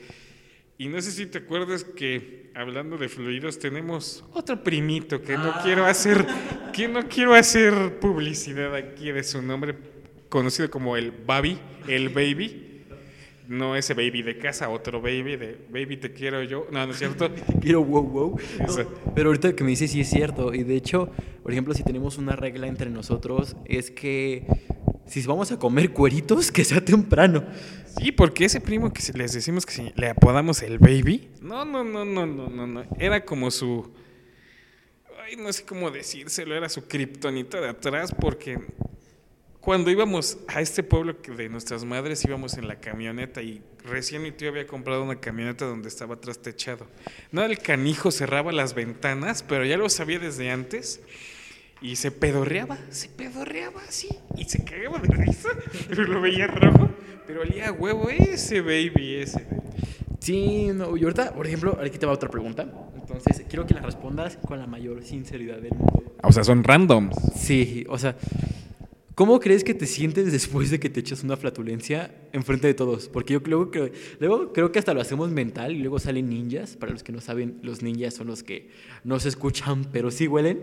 Y 0.77 0.87
no 0.87 0.99
sé 0.99 1.11
si 1.11 1.27
te 1.27 1.37
acuerdas 1.37 1.83
que 1.83 2.49
hablando 2.55 2.97
de 2.97 3.07
fluidos 3.07 3.59
tenemos 3.59 4.23
otro 4.33 4.63
primito 4.63 5.21
que 5.21 5.37
no 5.37 5.53
quiero 5.61 5.85
hacer, 5.85 6.25
que 6.73 6.87
no 6.87 7.07
quiero 7.07 7.35
hacer 7.35 7.99
publicidad 7.99 8.73
aquí 8.73 9.11
de 9.11 9.23
su 9.23 9.43
nombre, 9.43 9.75
conocido 10.29 10.71
como 10.71 10.97
el 10.97 11.11
Babi, 11.11 11.59
el 11.87 12.09
Baby. 12.09 12.70
No 13.51 13.75
ese 13.75 13.93
baby 13.93 14.21
de 14.21 14.37
casa, 14.37 14.69
otro 14.69 15.01
baby 15.01 15.35
de 15.35 15.57
baby 15.69 15.97
te 15.97 16.13
quiero 16.13 16.41
yo. 16.43 16.67
No, 16.71 16.85
no 16.85 16.93
es 16.93 16.97
cierto. 16.99 17.29
Quiero 17.61 17.83
wow 17.83 18.03
wow. 18.03 18.39
No, 18.59 19.13
pero 19.13 19.29
ahorita 19.29 19.55
que 19.55 19.63
me 19.63 19.71
dices 19.71 19.91
sí 19.91 20.01
es 20.01 20.09
cierto. 20.09 20.53
Y 20.53 20.63
de 20.63 20.75
hecho, 20.75 21.09
por 21.43 21.51
ejemplo, 21.51 21.73
si 21.73 21.83
tenemos 21.83 22.17
una 22.17 22.35
regla 22.35 22.67
entre 22.67 22.89
nosotros, 22.89 23.55
es 23.65 23.91
que 23.91 24.45
si 25.05 25.21
vamos 25.23 25.51
a 25.51 25.59
comer 25.59 25.91
cueritos, 25.91 26.49
que 26.51 26.63
sea 26.63 26.79
temprano. 26.83 27.43
Sí, 27.99 28.13
porque 28.13 28.45
ese 28.45 28.61
primo 28.61 28.93
que 28.93 29.01
les 29.17 29.33
decimos 29.33 29.65
que 29.65 29.73
se- 29.73 29.93
le 29.97 30.07
apodamos 30.07 30.61
el 30.61 30.79
baby. 30.79 31.29
No, 31.41 31.65
no, 31.65 31.83
no, 31.83 32.05
no, 32.05 32.25
no, 32.25 32.47
no, 32.49 32.65
no. 32.67 32.83
Era 32.97 33.25
como 33.25 33.51
su. 33.51 33.91
Ay, 35.25 35.35
no 35.35 35.51
sé 35.51 35.63
cómo 35.65 35.91
decírselo, 35.91 36.55
era 36.55 36.69
su 36.69 36.87
kriptonita 36.87 37.59
de 37.59 37.67
atrás, 37.69 38.13
porque 38.17 38.59
cuando 39.61 39.91
íbamos 39.91 40.39
a 40.47 40.59
este 40.59 40.81
pueblo 40.81 41.13
de 41.13 41.47
nuestras 41.47 41.85
madres 41.85 42.25
íbamos 42.25 42.57
en 42.57 42.67
la 42.67 42.79
camioneta 42.79 43.43
y 43.43 43.61
recién 43.85 44.23
mi 44.23 44.31
tío 44.31 44.49
había 44.49 44.65
comprado 44.65 45.03
una 45.03 45.19
camioneta 45.19 45.65
donde 45.65 45.87
estaba 45.87 46.15
atrás 46.15 46.39
techado. 46.39 46.87
No, 47.31 47.43
el 47.43 47.59
canijo 47.59 48.09
cerraba 48.09 48.51
las 48.51 48.73
ventanas, 48.73 49.43
pero 49.43 49.63
ya 49.63 49.77
lo 49.77 49.87
sabía 49.87 50.17
desde 50.17 50.49
antes. 50.49 51.01
Y 51.79 51.95
se 51.95 52.11
pedorreaba, 52.11 52.77
se 52.89 53.09
pedorreaba 53.09 53.81
así. 53.87 54.09
Y 54.35 54.45
se 54.45 54.63
cagaba 54.63 54.99
de 54.99 55.07
risa, 55.15 55.49
pero 55.89 56.03
lo 56.05 56.21
veía 56.21 56.47
rojo. 56.47 56.89
Pero 57.27 57.41
olía 57.41 57.69
a 57.69 57.71
huevo 57.71 58.09
ese 58.09 58.61
baby, 58.61 59.15
ese. 59.15 59.45
Sí, 60.19 60.69
no, 60.73 60.97
y 60.97 61.03
ahorita, 61.03 61.33
por 61.33 61.45
ejemplo, 61.47 61.79
aquí 61.83 61.97
te 61.97 62.05
va 62.05 62.13
otra 62.13 62.29
pregunta. 62.29 62.67
Entonces, 62.95 63.45
quiero 63.47 63.65
que 63.65 63.73
la 63.73 63.81
respondas 63.81 64.37
con 64.37 64.59
la 64.59 64.67
mayor 64.67 65.03
sinceridad 65.03 65.57
del 65.57 65.73
mundo. 65.73 66.15
O 66.23 66.31
sea, 66.31 66.43
son 66.43 66.63
randoms. 66.63 67.15
Sí, 67.35 67.83
o 67.89 67.97
sea, 67.97 68.15
¿cómo 69.15 69.39
crees 69.39 69.63
que 69.63 69.73
te 69.73 69.85
sientes 69.85 70.31
después 70.31 70.69
de 70.69 70.79
que 70.79 70.89
te 70.89 70.99
echas 70.99 71.23
una 71.23 71.37
flatulencia 71.37 72.13
enfrente 72.31 72.67
de 72.67 72.73
todos? 72.73 73.09
Porque 73.09 73.33
yo 73.33 73.43
creo, 73.43 73.69
luego 74.19 74.53
creo 74.53 74.71
que 74.71 74.79
hasta 74.79 74.93
lo 74.93 75.01
hacemos 75.01 75.31
mental 75.31 75.73
y 75.73 75.79
luego 75.79 75.99
salen 75.99 76.29
ninjas. 76.29 76.75
Para 76.75 76.91
los 76.91 77.03
que 77.03 77.11
no 77.11 77.21
saben, 77.21 77.59
los 77.61 77.81
ninjas 77.81 78.13
son 78.13 78.27
los 78.27 78.43
que 78.43 78.69
no 79.03 79.19
se 79.19 79.29
escuchan, 79.29 79.85
pero 79.91 80.11
sí 80.11 80.27
huelen. 80.27 80.61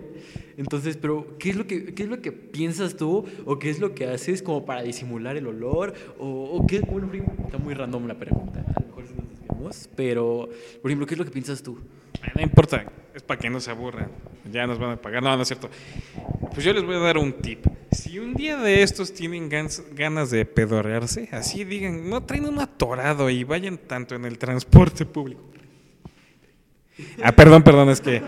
Entonces, 0.57 0.97
pero 0.97 1.37
¿qué 1.39 1.51
es 1.51 1.57
lo 1.57 1.67
que, 1.67 1.95
qué 1.95 2.05
es 2.05 2.09
lo 2.09 2.21
que 2.21 2.33
piensas 2.33 2.97
tú 2.97 3.25
o 3.45 3.59
qué 3.59 3.71
es 3.71 3.79
lo 3.79 3.95
que 3.95 4.07
haces 4.07 4.43
como 4.43 4.65
para 4.65 4.83
disimular 4.83 5.37
el 5.37 5.47
olor? 5.47 5.95
O, 6.19 6.27
o 6.27 6.67
qué, 6.67 6.81
bueno, 6.81 7.11
está 7.45 7.59
muy 7.59 7.75
random 7.75 8.07
la 8.07 8.19
pregunta. 8.19 8.65
A 8.75 8.81
lo 8.81 8.87
mejor 8.87 9.05
nos 9.05 9.29
desviamos, 9.29 9.89
pero, 9.97 10.49
por 10.83 10.91
ejemplo, 10.91 11.07
¿qué 11.07 11.15
es 11.15 11.19
lo 11.19 11.25
que 11.25 11.31
piensas 11.31 11.63
tú? 11.63 11.79
No 12.35 12.43
importa, 12.43 12.85
es 13.15 13.23
para 13.23 13.39
que 13.41 13.51
no 13.51 13.61
se 13.61 13.71
aburran. 13.71 14.11
Ya 14.51 14.67
nos 14.67 14.79
van 14.79 14.93
a 14.93 14.97
pagar. 14.97 15.23
No, 15.23 15.35
no 15.37 15.43
es 15.43 15.49
cierto. 15.49 15.69
Pues 16.53 16.65
yo 16.65 16.73
les 16.73 16.85
voy 16.85 16.97
a 16.97 16.99
dar 17.01 17.19
un 17.19 17.33
tip. 17.35 17.67
Si 17.93 18.19
un 18.19 18.35
día 18.35 18.57
de 18.57 18.83
estos 18.83 19.13
tienen 19.13 19.51
gans- 19.51 19.83
ganas 19.95 20.31
de 20.31 20.45
pedorrearse, 20.45 21.29
así 21.33 21.65
digan, 21.65 22.09
no 22.09 22.23
traen 22.23 22.47
un 22.47 22.59
atorado 22.59 23.29
y 23.31 23.45
vayan 23.45 23.79
tanto 23.79 24.15
en 24.15 24.25
el 24.25 24.39
transporte 24.39 25.05
público. 25.07 25.43
Ah, 27.23 27.33
perdón, 27.33 27.63
perdón, 27.63 27.91
es 27.91 28.01
que. 28.01 28.23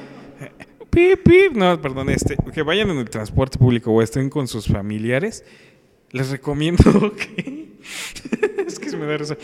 Pip, 0.91 1.23
pip, 1.23 1.53
no, 1.55 1.81
perdón, 1.81 2.11
este, 2.11 2.37
que 2.53 2.63
vayan 2.63 2.91
en 2.91 2.99
el 2.99 3.09
transporte 3.09 3.59
público 3.59 3.93
o 3.93 4.03
estén 4.03 4.29
con 4.29 4.49
sus 4.49 4.67
familiares, 4.67 5.45
les 6.11 6.31
recomiendo 6.31 7.15
que. 7.17 7.75
es 8.67 8.79
que 8.79 8.91
se 8.91 8.97
me 8.97 9.07
da 9.07 9.17
risa. 9.17 9.37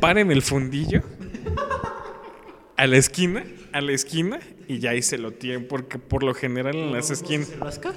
Paren 0.00 0.30
el 0.32 0.42
fundillo 0.42 1.02
a 2.82 2.86
la 2.88 2.96
esquina, 2.96 3.44
a 3.70 3.80
la 3.80 3.92
esquina, 3.92 4.40
y 4.66 4.80
ya 4.80 4.90
ahí 4.90 5.02
se 5.02 5.16
lo 5.16 5.30
tienen, 5.30 5.68
porque 5.68 6.00
por 6.00 6.24
lo 6.24 6.34
general 6.34 6.74
en 6.74 6.92
las 6.92 7.12
esquinas. 7.12 7.46
¿Se 7.46 7.56
rasca? 7.56 7.92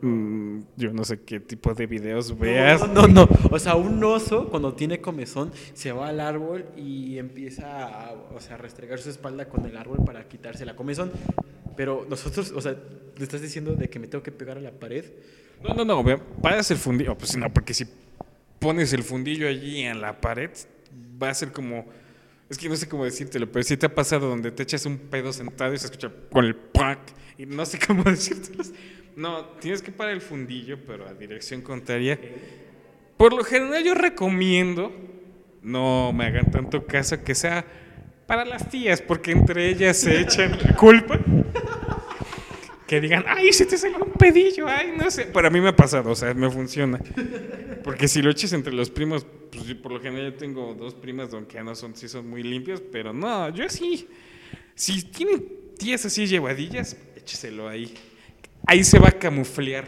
Mm, 0.00 0.60
yo 0.76 0.92
no 0.92 1.02
sé 1.02 1.22
qué 1.22 1.40
tipo 1.40 1.74
de 1.74 1.88
videos 1.88 2.38
veas. 2.38 2.80
No, 2.88 3.08
no, 3.08 3.26
no. 3.26 3.28
O 3.50 3.58
sea, 3.58 3.74
un 3.74 4.04
oso 4.04 4.48
cuando 4.48 4.74
tiene 4.74 5.00
comezón 5.00 5.50
se 5.74 5.90
va 5.90 6.10
al 6.10 6.20
árbol 6.20 6.66
y 6.76 7.18
empieza 7.18 7.88
a, 7.88 8.12
o 8.12 8.38
sea, 8.38 8.54
a 8.54 8.58
restregar 8.58 9.00
su 9.00 9.10
espalda 9.10 9.48
con 9.48 9.66
el 9.66 9.76
árbol 9.76 10.04
para 10.06 10.28
quitarse 10.28 10.64
la 10.64 10.76
comezón. 10.76 11.10
Pero 11.76 12.06
nosotros, 12.08 12.52
o 12.52 12.60
sea, 12.60 12.76
le 13.16 13.24
estás 13.24 13.42
diciendo 13.42 13.74
de 13.74 13.90
que 13.90 13.98
me 13.98 14.06
tengo 14.06 14.22
que 14.22 14.30
pegar 14.30 14.58
a 14.58 14.60
la 14.60 14.70
pared. 14.70 15.04
No, 15.60 15.74
no, 15.74 15.84
no, 15.84 16.18
paras 16.40 16.70
el 16.70 16.78
fundillo. 16.78 17.18
Pues 17.18 17.36
no, 17.36 17.52
porque 17.52 17.74
si 17.74 17.84
pones 18.60 18.92
el 18.92 19.02
fundillo 19.02 19.48
allí 19.48 19.80
en 19.80 20.00
la 20.00 20.20
pared, 20.20 20.50
va 21.20 21.30
a 21.30 21.34
ser 21.34 21.50
como. 21.50 21.84
Es 22.48 22.56
que 22.56 22.68
no 22.68 22.76
sé 22.76 22.88
cómo 22.88 23.04
decírtelo, 23.04 23.50
pero 23.50 23.62
si 23.62 23.76
te 23.76 23.86
ha 23.86 23.94
pasado 23.94 24.28
donde 24.28 24.50
te 24.50 24.62
echas 24.62 24.86
un 24.86 24.98
pedo 24.98 25.32
sentado 25.32 25.74
y 25.74 25.78
se 25.78 25.86
escucha 25.86 26.10
con 26.30 26.44
el 26.44 26.54
pack 26.54 27.00
y 27.36 27.46
no 27.46 27.64
sé 27.66 27.78
cómo 27.86 28.04
decírtelo. 28.04 28.64
No, 29.16 29.44
tienes 29.60 29.82
que 29.82 29.92
parar 29.92 30.14
el 30.14 30.20
fundillo, 30.20 30.78
pero 30.86 31.06
a 31.06 31.12
dirección 31.12 31.60
contraria. 31.60 32.18
Por 33.16 33.32
lo 33.32 33.42
general, 33.42 33.84
yo 33.84 33.94
recomiendo 33.94 34.92
no 35.62 36.12
me 36.12 36.26
hagan 36.26 36.50
tanto 36.50 36.86
caso 36.86 37.22
que 37.22 37.34
sea 37.34 37.64
para 38.26 38.44
las 38.44 38.68
tías, 38.70 39.02
porque 39.02 39.32
entre 39.32 39.68
ellas 39.68 39.96
se 39.96 40.20
echan 40.20 40.56
la 40.62 40.76
culpa 40.76 41.18
que 42.88 43.02
digan, 43.02 43.22
ay, 43.28 43.52
se 43.52 43.66
te 43.66 43.76
salió 43.76 43.98
un 43.98 44.12
pedillo, 44.12 44.66
ay, 44.66 44.94
no 44.96 45.10
sé. 45.10 45.28
Pero 45.32 45.46
a 45.46 45.50
mí 45.50 45.60
me 45.60 45.68
ha 45.68 45.76
pasado, 45.76 46.10
o 46.10 46.14
sea, 46.16 46.32
me 46.32 46.50
funciona. 46.50 46.98
Porque 47.84 48.08
si 48.08 48.22
lo 48.22 48.30
eches 48.30 48.54
entre 48.54 48.72
los 48.72 48.88
primos, 48.88 49.26
pues 49.52 49.74
por 49.74 49.92
lo 49.92 50.00
general 50.00 50.32
yo 50.32 50.38
tengo 50.38 50.74
dos 50.74 50.94
primas, 50.94 51.32
aunque 51.34 51.62
no 51.62 51.74
son, 51.74 51.94
sí 51.94 52.08
son 52.08 52.28
muy 52.28 52.42
limpios, 52.42 52.80
pero 52.80 53.12
no, 53.12 53.50
yo 53.50 53.68
sí. 53.68 54.08
Si 54.74 55.02
tienen 55.02 55.46
tías 55.76 56.06
así 56.06 56.26
llevadillas, 56.26 56.96
écheselo 57.14 57.68
ahí. 57.68 57.92
Ahí 58.66 58.82
se 58.82 58.98
va 58.98 59.08
a 59.08 59.18
camuflear. 59.18 59.86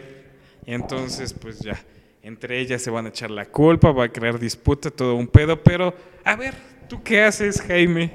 Entonces, 0.67 1.33
pues 1.33 1.59
ya, 1.59 1.83
entre 2.21 2.59
ellas 2.59 2.83
se 2.83 2.91
van 2.91 3.07
a 3.07 3.09
echar 3.09 3.31
la 3.31 3.45
culpa, 3.45 3.91
va 3.91 4.05
a 4.05 4.09
crear 4.09 4.37
disputa, 4.37 4.91
todo 4.91 5.15
un 5.15 5.27
pedo, 5.27 5.61
pero 5.63 5.95
a 6.23 6.35
ver, 6.35 6.53
¿tú 6.91 7.01
qué 7.03 7.23
haces, 7.23 7.61
Jaime? 7.61 8.11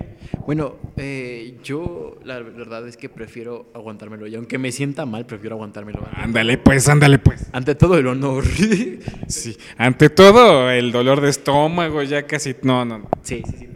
Bueno, 0.46 0.76
eh, 0.98 1.56
yo 1.64 2.18
la 2.24 2.40
verdad 2.40 2.86
es 2.86 2.98
que 2.98 3.08
prefiero 3.08 3.70
aguantármelo. 3.74 4.26
Y 4.26 4.34
aunque 4.34 4.58
me 4.58 4.70
sienta 4.70 5.06
mal, 5.06 5.24
prefiero 5.24 5.56
aguantármelo. 5.56 6.06
Ándale, 6.12 6.58
pues, 6.58 6.86
ándale, 6.86 7.18
pues. 7.18 7.46
Ante 7.52 7.74
todo 7.74 7.96
el 7.96 8.06
honor. 8.06 8.44
sí, 9.28 9.56
ante 9.78 10.10
todo 10.10 10.70
el 10.70 10.92
dolor 10.92 11.22
de 11.22 11.30
estómago, 11.30 12.02
ya 12.02 12.26
casi. 12.26 12.54
No, 12.60 12.84
no, 12.84 12.98
no. 12.98 13.08
Sí, 13.22 13.42
sí, 13.46 13.56
sí. 13.60 13.66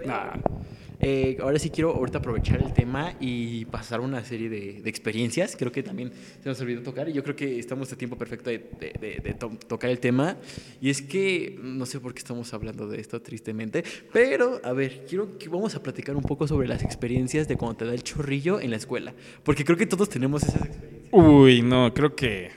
Eh, 1.03 1.39
ahora 1.41 1.59
sí 1.59 1.71
quiero 1.71 1.95
ahorita 1.95 2.19
aprovechar 2.19 2.61
el 2.61 2.75
tema 2.75 3.15
y 3.21 3.65
pasar 3.65 4.01
una 4.01 4.23
serie 4.23 4.49
de, 4.49 4.83
experiencias. 4.85 5.57
Creo 5.57 5.73
que 5.73 5.83
también 5.83 6.13
se 6.43 6.49
nos 6.49 6.61
olvidó 6.61 6.83
tocar 6.83 7.09
y 7.09 7.13
yo 7.13 7.23
creo 7.23 7.35
que 7.35 7.59
estamos 7.59 7.91
a 7.93 7.97
tiempo 7.97 8.19
perfecto 8.19 8.51
de, 8.51 9.37
tocar 9.67 9.91
el 9.91 9.99
tema. 9.99 10.37
Y 10.81 10.91
es 10.91 11.01
que 11.01 11.59
no 11.63 11.87
sé 11.87 12.01
por 12.01 12.13
qué 12.13 12.19
estamos 12.19 12.53
hablando 12.53 12.87
de 12.87 13.01
esto 13.01 13.21
tristemente, 13.23 13.83
pero 14.13 14.61
a 14.63 14.73
ver, 14.73 15.07
quiero 15.09 15.39
que 15.39 15.49
vamos 15.49 15.75
a 15.75 15.83
platicar 15.83 16.17
un 16.17 16.23
poco 16.23 16.47
sobre 16.47 16.69
las 16.69 16.83
experiencias 16.83 17.49
de 17.49 17.57
cuando 17.57 17.79
te 17.79 17.85
da 17.87 17.95
el 17.95 18.03
chorrillo 18.03 18.61
en 18.61 18.71
la 18.71 18.77
escuela, 18.77 19.15
porque 19.43 19.65
creo 19.65 19.79
que 19.79 19.87
todos 19.87 20.09
tenemos 20.09 20.43
esas 20.43 20.67
experiencias. 20.67 21.13
Uy, 21.13 21.63
no, 21.63 21.93
creo 21.95 22.15
que 22.15 22.51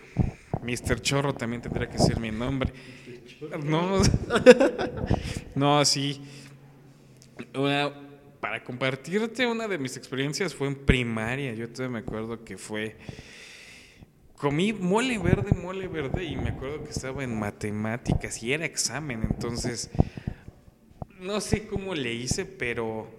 Mr. 0.63 1.01
Chorro 1.01 1.33
también 1.33 1.61
tendrá 1.61 1.89
que 1.89 1.97
ser 1.97 2.19
mi 2.19 2.31
nombre. 2.31 2.71
No, 3.65 4.01
no, 5.55 5.85
sí. 5.85 6.21
Una, 7.55 7.91
para 8.43 8.61
compartirte 8.61 9.47
una 9.47 9.69
de 9.69 9.77
mis 9.77 9.95
experiencias 9.95 10.53
fue 10.53 10.67
en 10.67 10.75
primaria. 10.75 11.53
Yo 11.53 11.69
todavía 11.69 11.93
me 11.93 11.99
acuerdo 11.99 12.43
que 12.43 12.57
fue. 12.57 12.97
Comí 14.35 14.73
mole 14.73 15.17
verde, 15.17 15.55
mole 15.55 15.87
verde, 15.87 16.25
y 16.25 16.35
me 16.35 16.49
acuerdo 16.49 16.83
que 16.83 16.89
estaba 16.89 17.23
en 17.23 17.39
matemáticas 17.39 18.43
y 18.43 18.51
era 18.51 18.65
examen. 18.65 19.21
Entonces, 19.31 19.91
no 21.21 21.39
sé 21.39 21.67
cómo 21.67 21.95
le 21.95 22.13
hice, 22.13 22.43
pero 22.43 23.09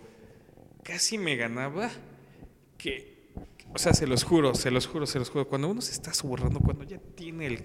casi 0.83 1.17
me 1.17 1.37
ganaba. 1.37 1.91
Que, 2.77 3.31
o 3.73 3.79
sea, 3.79 3.95
se 3.95 4.07
los 4.07 4.25
juro, 4.25 4.55
se 4.55 4.71
los 4.71 4.87
juro, 4.87 5.07
se 5.07 5.19
los 5.19 5.31
juro. 5.31 5.49
Cuando 5.49 5.69
uno 5.69 5.81
se 5.81 5.93
está 5.93 6.13
suborrando, 6.13 6.61
cuando 6.61 6.85
ya 6.85 6.99
tiene 6.99 7.47
el, 7.47 7.65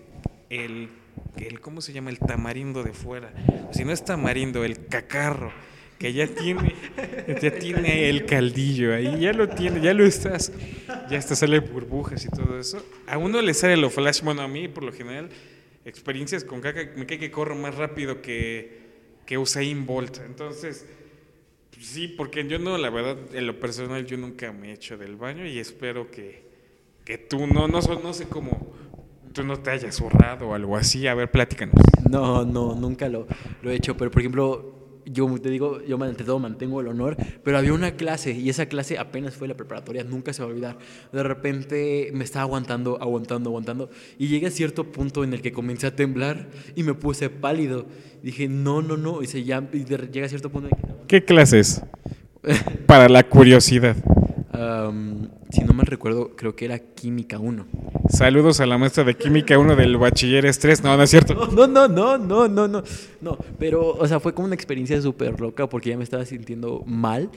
el, 0.49 0.89
el 1.35 1.59
¿cómo 1.59 1.81
se 1.81 1.91
llama? 1.91 2.09
El 2.09 2.19
tamarindo 2.19 2.83
de 2.83 2.93
fuera. 2.93 3.33
si 3.73 3.83
no 3.83 3.91
es 3.91 4.05
tamarindo, 4.05 4.63
el 4.63 4.85
cacarro 4.85 5.51
que 5.99 6.13
ya 6.13 6.27
tiene, 6.27 6.73
ya 7.41 7.51
tiene 7.59 8.09
el 8.09 8.25
caldillo 8.25 8.95
ahí, 8.95 9.19
ya 9.19 9.33
lo 9.33 9.49
tiene, 9.49 9.81
ya 9.81 9.93
lo 9.93 10.05
estás, 10.05 10.53
ya 11.09 11.17
está 11.17 11.35
sale 11.35 11.59
burbujas 11.59 12.23
y 12.25 12.29
todo 12.29 12.57
eso. 12.57 12.83
A 13.05 13.17
uno 13.17 13.41
le 13.41 13.53
sale 13.53 13.75
lo 13.75 13.89
flash, 13.89 14.21
bueno, 14.21 14.41
a 14.41 14.47
mí 14.47 14.69
por 14.69 14.83
lo 14.83 14.93
general, 14.93 15.29
experiencias 15.83 16.45
con 16.45 16.61
caca, 16.61 16.89
me 16.95 17.05
cae 17.05 17.19
que 17.19 17.29
corro 17.29 17.53
más 17.53 17.75
rápido 17.75 18.21
que, 18.21 18.79
que 19.25 19.37
Usain 19.37 19.85
Bolt. 19.85 20.19
Entonces, 20.25 20.87
sí, 21.77 22.07
porque 22.07 22.47
yo 22.47 22.59
no, 22.59 22.77
la 22.77 22.89
verdad, 22.89 23.17
en 23.33 23.45
lo 23.45 23.59
personal, 23.59 24.05
yo 24.05 24.17
nunca 24.17 24.53
me 24.53 24.69
he 24.69 24.73
hecho 24.75 24.97
del 24.97 25.17
baño 25.17 25.45
y 25.45 25.59
espero 25.59 26.09
que, 26.09 26.47
que 27.03 27.17
tú 27.17 27.45
no, 27.45 27.67
no, 27.67 27.81
no 27.81 28.13
sé 28.13 28.25
cómo, 28.29 28.73
tú 29.33 29.43
no 29.43 29.59
te 29.59 29.71
hayas 29.71 29.97
zurrado 29.97 30.47
o 30.47 30.53
algo 30.53 30.77
así. 30.77 31.07
A 31.07 31.13
ver, 31.13 31.29
pláticanos. 31.29 31.75
No, 32.09 32.45
no, 32.45 32.73
nunca 32.73 33.09
lo, 33.09 33.27
lo 33.61 33.69
he 33.69 33.75
hecho, 33.75 33.97
pero 33.97 34.09
por 34.09 34.21
ejemplo, 34.21 34.78
yo 35.11 35.27
te 35.41 35.49
digo, 35.49 35.81
yo 35.83 36.01
ante 36.01 36.23
todo 36.23 36.39
mantengo 36.39 36.81
el 36.81 36.87
honor, 36.87 37.17
pero 37.43 37.57
había 37.57 37.73
una 37.73 37.91
clase 37.91 38.31
y 38.31 38.49
esa 38.49 38.67
clase 38.67 38.97
apenas 38.97 39.35
fue 39.35 39.47
la 39.47 39.55
preparatoria, 39.55 40.03
nunca 40.03 40.33
se 40.33 40.41
va 40.41 40.47
a 40.47 40.51
olvidar. 40.51 40.77
De 41.11 41.23
repente 41.23 42.11
me 42.13 42.23
estaba 42.23 42.43
aguantando, 42.43 43.01
aguantando, 43.01 43.49
aguantando 43.49 43.89
y 44.17 44.27
llegué 44.27 44.47
a 44.47 44.51
cierto 44.51 44.91
punto 44.91 45.23
en 45.23 45.33
el 45.33 45.41
que 45.41 45.51
comencé 45.51 45.87
a 45.87 45.95
temblar 45.95 46.47
y 46.75 46.83
me 46.83 46.93
puse 46.93 47.29
pálido. 47.29 47.85
Dije, 48.21 48.47
no, 48.47 48.81
no, 48.81 48.97
no, 48.97 49.23
y, 49.23 49.27
se 49.27 49.43
ya, 49.43 49.67
y 49.73 49.85
llega 49.85 50.25
a 50.25 50.29
cierto 50.29 50.49
punto 50.49 50.69
en 50.69 50.75
que... 50.75 51.05
¿Qué 51.07 51.25
clases? 51.25 51.81
Para 52.85 53.09
la 53.09 53.23
curiosidad 53.23 53.95
si 55.51 55.61
no 55.63 55.73
mal 55.73 55.85
recuerdo, 55.85 56.35
creo 56.35 56.55
que 56.55 56.65
era 56.65 56.79
Química 56.79 57.39
1. 57.39 57.65
Saludos 58.09 58.59
a 58.59 58.65
la 58.65 58.77
maestra 58.77 59.03
de 59.03 59.15
Química 59.15 59.57
1 59.57 59.75
del 59.75 59.97
Bachiller 59.97 60.45
Estrés. 60.45 60.83
No, 60.83 60.95
no 60.95 61.03
es 61.03 61.09
cierto. 61.09 61.35
No, 61.59 61.67
no, 61.67 61.87
no, 61.87 62.17
no, 62.17 62.47
no, 62.47 62.67
no. 62.67 62.83
No, 63.21 63.37
pero, 63.57 63.89
o 63.89 64.07
sea, 64.07 64.19
fue 64.19 64.33
como 64.33 64.45
una 64.45 64.55
experiencia 64.55 65.01
súper 65.01 65.39
loca 65.39 65.67
porque 65.67 65.89
ya 65.89 65.97
me 65.97 66.03
estaba 66.03 66.25
sintiendo 66.25 66.83
mal 66.85 67.29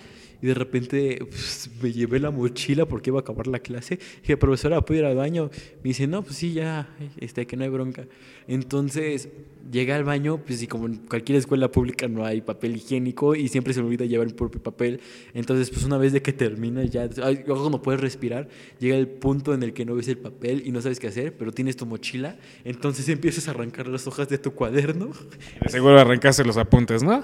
y 0.43 0.49
de 0.49 0.55
repente 0.55 1.25
pues, 1.31 1.71
me 1.81 1.93
llevé 1.93 2.19
la 2.19 2.33
mochila 2.33 2.85
porque 2.85 3.11
iba 3.11 3.21
a 3.21 3.23
acabar 3.23 3.47
la 3.47 3.61
clase. 3.61 3.99
Dije, 4.21 4.37
profesora, 4.37 4.81
¿puedo 4.81 5.01
ir 5.01 5.07
al 5.07 5.17
baño? 5.17 5.51
Me 5.77 5.91
dice, 5.91 6.09
no, 6.09 6.23
pues 6.23 6.37
sí, 6.37 6.53
ya, 6.53 6.95
este, 7.19 7.47
que 7.47 7.57
no 7.57 7.63
hay 7.63 7.71
bronca. 7.71 8.07
Entonces 8.49 9.29
llegué 9.71 9.93
al 9.93 10.03
baño, 10.03 10.39
pues 10.45 10.61
y 10.61 10.67
como 10.67 10.87
en 10.87 10.97
cualquier 10.97 11.39
escuela 11.39 11.71
pública 11.71 12.09
no 12.09 12.27
hay 12.27 12.41
papel 12.41 12.75
higiénico 12.77 13.37
y 13.37 13.47
siempre 13.47 13.73
se 13.73 13.81
me 13.81 13.87
olvida 13.87 14.05
llevar 14.05 14.27
el 14.27 14.35
propio 14.35 14.61
papel. 14.61 15.01
Entonces, 15.33 15.71
pues 15.71 15.85
una 15.85 15.97
vez 15.97 16.13
de 16.13 16.23
que 16.23 16.33
terminas 16.33 16.91
ya, 16.91 17.09
luego 17.47 17.71
no 17.71 17.81
puedes 17.81 18.01
respirar, 18.01 18.49
llega 18.81 18.97
el 18.97 19.07
punto 19.07 19.55
en 19.55 19.63
el 19.63 19.73
que 19.73 19.85
no 19.85 19.95
ves 19.95 20.09
el 20.09 20.19
papel 20.19 20.63
y 20.67 20.73
no 20.73 20.83
sabes 20.83 20.99
qué 20.99 21.07
hacer, 21.07 21.37
pero 21.37 21.53
tienes 21.53 21.77
tu 21.77 21.87
mochila. 21.87 22.37
Entonces 22.65 23.09
empiezas 23.09 23.47
a 23.47 23.53
arrancar 23.53 23.87
las 23.87 24.09
hojas 24.09 24.29
de 24.29 24.39
tu 24.39 24.53
cuaderno. 24.53 25.13
seguro 25.69 26.01
arrancaste 26.01 26.45
los 26.45 26.57
apuntes, 26.57 27.05
¿no? 27.05 27.23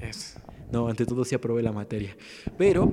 Es. 0.00 0.36
No, 0.72 0.88
ante 0.88 1.06
todo 1.06 1.24
sí 1.24 1.34
aprobé 1.34 1.62
la 1.62 1.72
materia. 1.72 2.16
Pero 2.58 2.92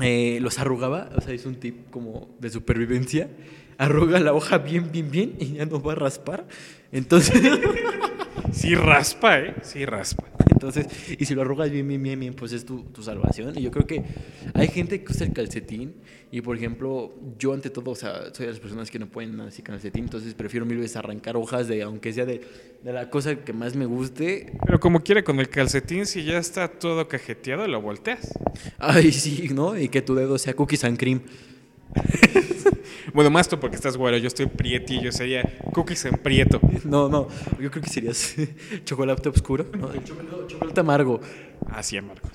eh, 0.00 0.38
los 0.40 0.58
arrugaba, 0.58 1.10
o 1.16 1.20
sea, 1.20 1.34
es 1.34 1.46
un 1.46 1.56
tip 1.56 1.90
como 1.90 2.28
de 2.38 2.50
supervivencia. 2.50 3.30
Arruga 3.78 4.20
la 4.20 4.32
hoja 4.32 4.58
bien, 4.58 4.90
bien, 4.90 5.10
bien 5.10 5.34
y 5.38 5.54
ya 5.54 5.66
no 5.66 5.82
va 5.82 5.92
a 5.92 5.96
raspar. 5.96 6.46
Entonces. 6.92 7.40
sí 8.52 8.74
raspa, 8.74 9.38
¿eh? 9.38 9.54
Sí 9.62 9.84
raspa. 9.84 10.24
Entonces, 10.50 10.86
y 11.18 11.26
si 11.26 11.34
lo 11.34 11.42
arrugas 11.42 11.70
bien, 11.70 11.86
bien, 11.86 12.02
bien, 12.02 12.18
bien, 12.18 12.34
pues 12.34 12.52
es 12.52 12.64
tu, 12.64 12.84
tu, 12.84 13.02
salvación. 13.02 13.58
Y 13.58 13.62
yo 13.62 13.70
creo 13.70 13.86
que 13.86 14.02
hay 14.54 14.68
gente 14.68 15.02
que 15.04 15.12
usa 15.12 15.26
el 15.26 15.34
calcetín. 15.34 15.94
Y 16.30 16.40
por 16.40 16.56
ejemplo, 16.56 17.14
yo 17.38 17.52
ante 17.52 17.68
todo, 17.68 17.90
o 17.90 17.94
sea, 17.94 18.32
soy 18.32 18.46
de 18.46 18.52
las 18.52 18.60
personas 18.60 18.90
que 18.90 18.98
no 18.98 19.06
pueden 19.06 19.38
así 19.42 19.62
calcetín. 19.62 20.04
Entonces 20.04 20.32
prefiero 20.34 20.64
mil 20.64 20.78
veces 20.78 20.96
arrancar 20.96 21.36
hojas 21.36 21.68
de, 21.68 21.82
aunque 21.82 22.12
sea 22.12 22.24
de, 22.24 22.40
de 22.82 22.92
la 22.92 23.10
cosa 23.10 23.36
que 23.36 23.52
más 23.52 23.76
me 23.76 23.84
guste. 23.84 24.52
Pero 24.64 24.80
como 24.80 25.02
quiere 25.02 25.22
con 25.24 25.40
el 25.40 25.50
calcetín, 25.50 26.06
si 26.06 26.24
ya 26.24 26.38
está 26.38 26.68
todo 26.68 27.06
cajeteado, 27.06 27.68
lo 27.68 27.82
volteas. 27.82 28.32
Ay, 28.78 29.12
sí, 29.12 29.50
¿no? 29.52 29.78
Y 29.78 29.88
que 29.88 30.00
tu 30.00 30.14
dedo 30.14 30.38
sea 30.38 30.54
cookies 30.54 30.84
and 30.84 30.98
cream. 30.98 31.20
bueno, 33.12 33.30
más 33.30 33.48
tú 33.48 33.58
porque 33.58 33.76
estás 33.76 33.96
güero, 33.96 34.16
yo 34.18 34.26
estoy 34.26 34.46
prietillo, 34.46 35.12
sería 35.12 35.42
cookies 35.72 36.04
en 36.06 36.16
prieto. 36.18 36.60
No, 36.84 37.08
no, 37.08 37.26
yo 37.60 37.70
creo 37.70 37.82
que 37.82 37.90
serías 37.90 38.36
chocolate 38.84 39.28
oscuro, 39.28 39.66
¿no? 39.76 39.90
chocolate 40.04 40.80
amargo. 40.80 41.20
Ah, 41.68 41.82
sí, 41.82 41.96
amargo. 41.96 42.28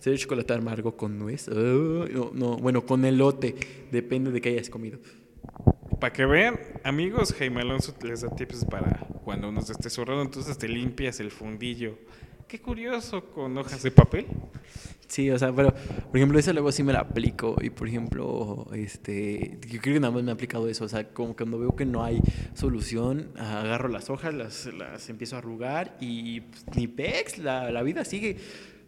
Sería 0.00 0.18
chocolate 0.18 0.54
amargo 0.54 0.96
con 0.96 1.18
nuez. 1.18 1.46
no, 1.48 2.30
no, 2.32 2.56
bueno, 2.56 2.84
con 2.84 3.04
elote, 3.04 3.54
depende 3.92 4.32
de 4.32 4.40
qué 4.40 4.48
hayas 4.50 4.70
comido. 4.70 4.98
Para 6.00 6.12
que 6.12 6.26
vean, 6.26 6.58
amigos, 6.82 7.32
Jaime 7.32 7.60
Alonso 7.60 7.94
les 8.02 8.22
da 8.22 8.28
tips 8.34 8.64
para 8.64 9.06
cuando 9.24 9.48
uno 9.50 9.60
esté 9.60 9.88
zurrando, 9.88 10.22
entonces 10.22 10.58
te 10.58 10.66
limpias 10.66 11.20
el 11.20 11.30
fundillo. 11.30 11.96
Qué 12.48 12.60
curioso, 12.60 13.24
con 13.30 13.56
hojas 13.56 13.84
de 13.84 13.92
papel. 13.92 14.26
Sí, 15.12 15.30
o 15.30 15.38
sea, 15.38 15.54
pero 15.54 15.74
por 15.74 16.16
ejemplo, 16.16 16.38
esa 16.38 16.54
luego 16.54 16.72
sí 16.72 16.82
me 16.82 16.94
la 16.94 17.00
aplico 17.00 17.56
y 17.60 17.68
por 17.68 17.86
ejemplo, 17.86 18.66
este, 18.72 19.58
yo 19.68 19.78
creo 19.82 19.92
que 19.92 20.00
nada 20.00 20.10
más 20.10 20.22
me 20.22 20.30
ha 20.30 20.34
aplicado 20.34 20.66
eso, 20.70 20.86
o 20.86 20.88
sea, 20.88 21.10
como 21.12 21.36
cuando 21.36 21.58
veo 21.58 21.76
que 21.76 21.84
no 21.84 22.02
hay 22.02 22.18
solución, 22.54 23.30
agarro 23.36 23.88
las 23.88 24.08
hojas, 24.08 24.32
las, 24.32 24.70
las 24.72 25.10
empiezo 25.10 25.36
a 25.36 25.40
arrugar 25.40 25.98
y 26.00 26.40
pues, 26.40 26.64
ni 26.76 26.86
pex, 26.86 27.36
la, 27.36 27.70
la 27.70 27.82
vida 27.82 28.06
sigue. 28.06 28.38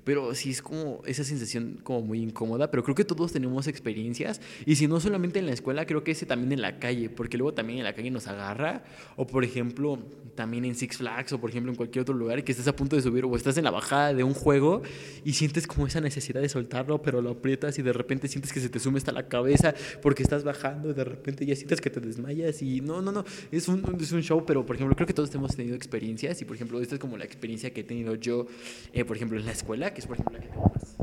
Pero 0.04 0.34
sí 0.34 0.50
es 0.50 0.62
como 0.62 1.02
esa 1.06 1.24
sensación 1.24 1.80
como 1.82 2.02
muy 2.02 2.20
incómoda, 2.20 2.70
pero 2.70 2.82
creo 2.82 2.94
que 2.94 3.04
todos 3.04 3.32
tenemos 3.32 3.66
experiencias 3.66 4.40
y 4.66 4.76
si 4.76 4.86
no 4.86 5.00
solamente 5.00 5.38
en 5.38 5.46
la 5.46 5.52
escuela, 5.52 5.86
creo 5.86 6.04
que 6.04 6.12
ese 6.12 6.26
también 6.26 6.52
en 6.52 6.62
la 6.62 6.78
calle, 6.78 7.10
porque 7.10 7.38
luego 7.38 7.54
también 7.54 7.78
en 7.78 7.84
la 7.84 7.94
calle 7.94 8.10
nos 8.10 8.26
agarra 8.26 8.84
o 9.16 9.26
por 9.26 9.44
ejemplo 9.44 9.98
también 10.34 10.64
en 10.64 10.74
Six 10.74 10.98
Flags 10.98 11.32
o 11.32 11.40
por 11.40 11.50
ejemplo 11.50 11.70
en 11.72 11.76
cualquier 11.76 12.02
otro 12.02 12.14
lugar 12.14 12.42
que 12.44 12.52
estés 12.52 12.68
a 12.68 12.76
punto 12.76 12.96
de 12.96 13.02
subir 13.02 13.24
o 13.24 13.36
estás 13.36 13.56
en 13.56 13.64
la 13.64 13.70
bajada 13.70 14.12
de 14.12 14.24
un 14.24 14.34
juego 14.34 14.82
y 15.24 15.32
sientes 15.32 15.66
como 15.66 15.86
esa 15.86 16.00
necesidad 16.00 16.40
de 16.40 16.48
soltarlo, 16.48 17.00
pero 17.02 17.22
lo 17.22 17.30
aprietas 17.30 17.78
y 17.78 17.82
de 17.82 17.92
repente 17.92 18.28
sientes 18.28 18.52
que 18.52 18.61
se 18.61 18.68
te 18.68 18.78
sume 18.78 18.98
hasta 18.98 19.12
la 19.12 19.28
cabeza 19.28 19.74
porque 20.02 20.22
estás 20.22 20.44
bajando 20.44 20.90
y 20.90 20.92
de 20.92 21.05
repente 21.05 21.46
ya 21.46 21.57
sientes 21.57 21.80
que 21.80 21.90
te 21.90 22.00
desmayas 22.00 22.62
y 22.62 22.80
no, 22.80 23.00
no, 23.00 23.12
no, 23.12 23.24
es 23.50 23.68
un, 23.68 23.96
es 24.00 24.12
un 24.12 24.22
show, 24.22 24.44
pero 24.46 24.66
por 24.66 24.76
ejemplo 24.76 24.94
creo 24.96 25.07
que 25.07 25.14
todos 25.14 25.34
hemos 25.34 25.55
tenido 25.57 25.76
experiencias 25.76 26.40
y 26.42 26.44
por 26.44 26.57
ejemplo 26.57 26.80
esta 26.80 26.96
es 26.96 27.00
como 27.00 27.16
la 27.16 27.24
experiencia 27.24 27.72
que 27.72 27.80
he 27.80 27.84
tenido 27.84 28.14
yo, 28.16 28.46
eh, 28.92 29.05
por 29.05 29.16
ejemplo 29.16 29.38
en 29.38 29.46
la 29.46 29.52
escuela 29.52 29.93
que 29.95 30.01
es 30.01 30.07
por 30.07 30.16
ejemplo 30.16 30.36
la 30.36 30.45
que 30.45 30.49
tengo 30.49 30.72
más 30.74 30.97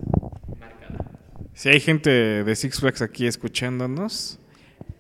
marcada. 0.60 1.12
Si 1.54 1.70
hay 1.70 1.80
gente 1.80 2.10
de 2.44 2.56
Six 2.56 2.80
Flags 2.80 3.02
aquí 3.02 3.26
escuchándonos, 3.26 4.38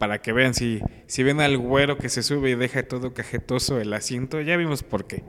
para 0.01 0.19
que 0.19 0.33
vean 0.33 0.55
si, 0.55 0.81
si 1.05 1.21
ven 1.21 1.41
al 1.41 1.59
güero 1.59 1.99
que 1.99 2.09
se 2.09 2.23
sube 2.23 2.49
y 2.49 2.55
deja 2.55 2.81
todo 2.87 3.13
cajetoso 3.13 3.79
el 3.79 3.93
asiento, 3.93 4.41
ya 4.41 4.57
vimos 4.57 4.81
por 4.81 5.05
qué. 5.05 5.21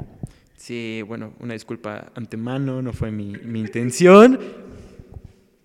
Sí, 0.56 1.02
bueno, 1.06 1.34
una 1.40 1.52
disculpa 1.52 2.10
antemano, 2.14 2.80
no 2.80 2.94
fue 2.94 3.10
mi, 3.10 3.32
mi 3.44 3.60
intención. 3.60 4.40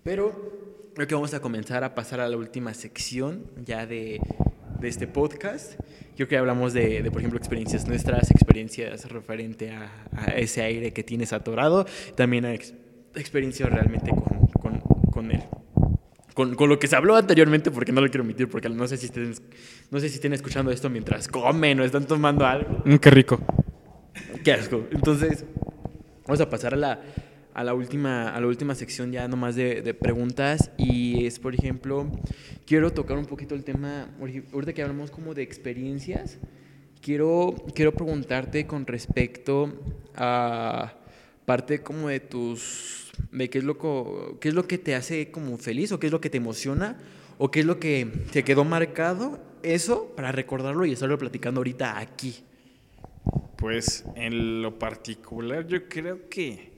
Pero 0.02 0.90
creo 0.94 1.06
que 1.06 1.14
vamos 1.14 1.32
a 1.32 1.40
comenzar 1.40 1.84
a 1.84 1.94
pasar 1.94 2.20
a 2.20 2.28
la 2.28 2.36
última 2.36 2.74
sección 2.74 3.44
ya 3.64 3.86
de, 3.86 4.20
de 4.80 4.88
este 4.88 5.06
podcast. 5.06 5.80
Creo 6.16 6.28
que 6.28 6.36
hablamos 6.36 6.72
de, 6.72 7.00
de, 7.02 7.10
por 7.10 7.20
ejemplo, 7.20 7.38
experiencias 7.38 7.86
nuestras, 7.86 8.30
experiencias 8.30 9.08
referente 9.08 9.70
a, 9.70 9.90
a 10.12 10.24
ese 10.32 10.62
aire 10.62 10.92
que 10.92 11.04
tienes 11.04 11.32
atorado, 11.32 11.86
también 12.14 12.44
a 12.44 12.52
ex, 12.52 12.74
experiencias 13.18 13.70
realmente 13.70 14.10
con, 14.10 14.46
con, 14.60 14.80
con 15.10 15.30
él. 15.30 15.42
Con, 16.34 16.54
con, 16.54 16.68
lo 16.68 16.78
que 16.78 16.86
se 16.86 16.94
habló 16.94 17.16
anteriormente, 17.16 17.70
porque 17.70 17.90
no 17.90 18.00
lo 18.00 18.08
quiero 18.08 18.22
omitir, 18.22 18.48
porque 18.48 18.68
no 18.68 18.86
sé 18.86 18.96
si 18.96 19.06
estén, 19.06 19.34
no 19.90 19.98
sé 19.98 20.08
si 20.08 20.16
estén 20.16 20.32
escuchando 20.32 20.70
esto 20.70 20.88
mientras 20.88 21.26
comen 21.26 21.80
o 21.80 21.84
están 21.84 22.06
tomando 22.06 22.46
algo. 22.46 22.82
Mm, 22.84 22.96
qué 22.96 23.10
rico. 23.10 23.40
Qué 24.44 24.52
asco. 24.52 24.86
Entonces, 24.92 25.44
vamos 26.24 26.40
a 26.40 26.48
pasar 26.48 26.74
a 26.74 26.76
la, 26.76 27.00
a 27.54 27.64
la 27.64 27.74
última, 27.74 28.28
a 28.28 28.40
la 28.40 28.46
última 28.46 28.76
sección 28.76 29.10
ya 29.10 29.26
nomás 29.26 29.56
de, 29.56 29.82
de, 29.82 29.94
preguntas 29.94 30.70
y 30.76 31.26
es, 31.26 31.40
por 31.40 31.54
ejemplo, 31.54 32.08
quiero 32.66 32.92
tocar 32.92 33.18
un 33.18 33.26
poquito 33.26 33.56
el 33.56 33.64
tema, 33.64 34.08
ahorita 34.52 34.72
que 34.72 34.82
hablamos 34.82 35.10
como 35.10 35.34
de 35.34 35.42
experiencias, 35.42 36.38
quiero, 37.00 37.54
quiero 37.74 37.92
preguntarte 37.92 38.66
con 38.66 38.86
respecto 38.86 39.72
a 40.14 40.94
parte 41.46 41.80
como 41.80 42.08
de 42.08 42.20
tus, 42.20 43.07
de 43.32 43.50
qué 43.50 43.58
es, 43.58 43.64
lo, 43.64 44.38
qué 44.40 44.48
es 44.48 44.54
lo 44.54 44.66
que 44.66 44.78
te 44.78 44.94
hace 44.94 45.30
como 45.30 45.58
feliz 45.58 45.92
o 45.92 46.00
qué 46.00 46.06
es 46.06 46.12
lo 46.12 46.20
que 46.20 46.30
te 46.30 46.38
emociona 46.38 46.98
o 47.38 47.50
qué 47.50 47.60
es 47.60 47.66
lo 47.66 47.78
que 47.78 48.06
te 48.32 48.42
quedó 48.42 48.64
marcado, 48.64 49.40
eso 49.62 50.12
para 50.16 50.32
recordarlo 50.32 50.84
y 50.84 50.92
estarlo 50.92 51.18
platicando 51.18 51.60
ahorita 51.60 51.98
aquí. 51.98 52.36
Pues 53.56 54.04
en 54.16 54.62
lo 54.62 54.78
particular 54.78 55.66
yo 55.66 55.88
creo 55.88 56.28
que 56.28 56.72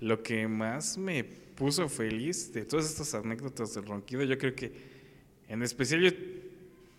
lo 0.00 0.22
que 0.22 0.46
más 0.48 0.98
me 0.98 1.24
puso 1.24 1.88
feliz 1.88 2.52
de 2.52 2.64
todas 2.64 2.86
estas 2.86 3.14
anécdotas 3.14 3.74
del 3.74 3.86
ronquido, 3.86 4.22
yo 4.24 4.36
creo 4.38 4.54
que 4.54 4.72
en 5.48 5.62
especial 5.62 6.00
yo 6.02 6.10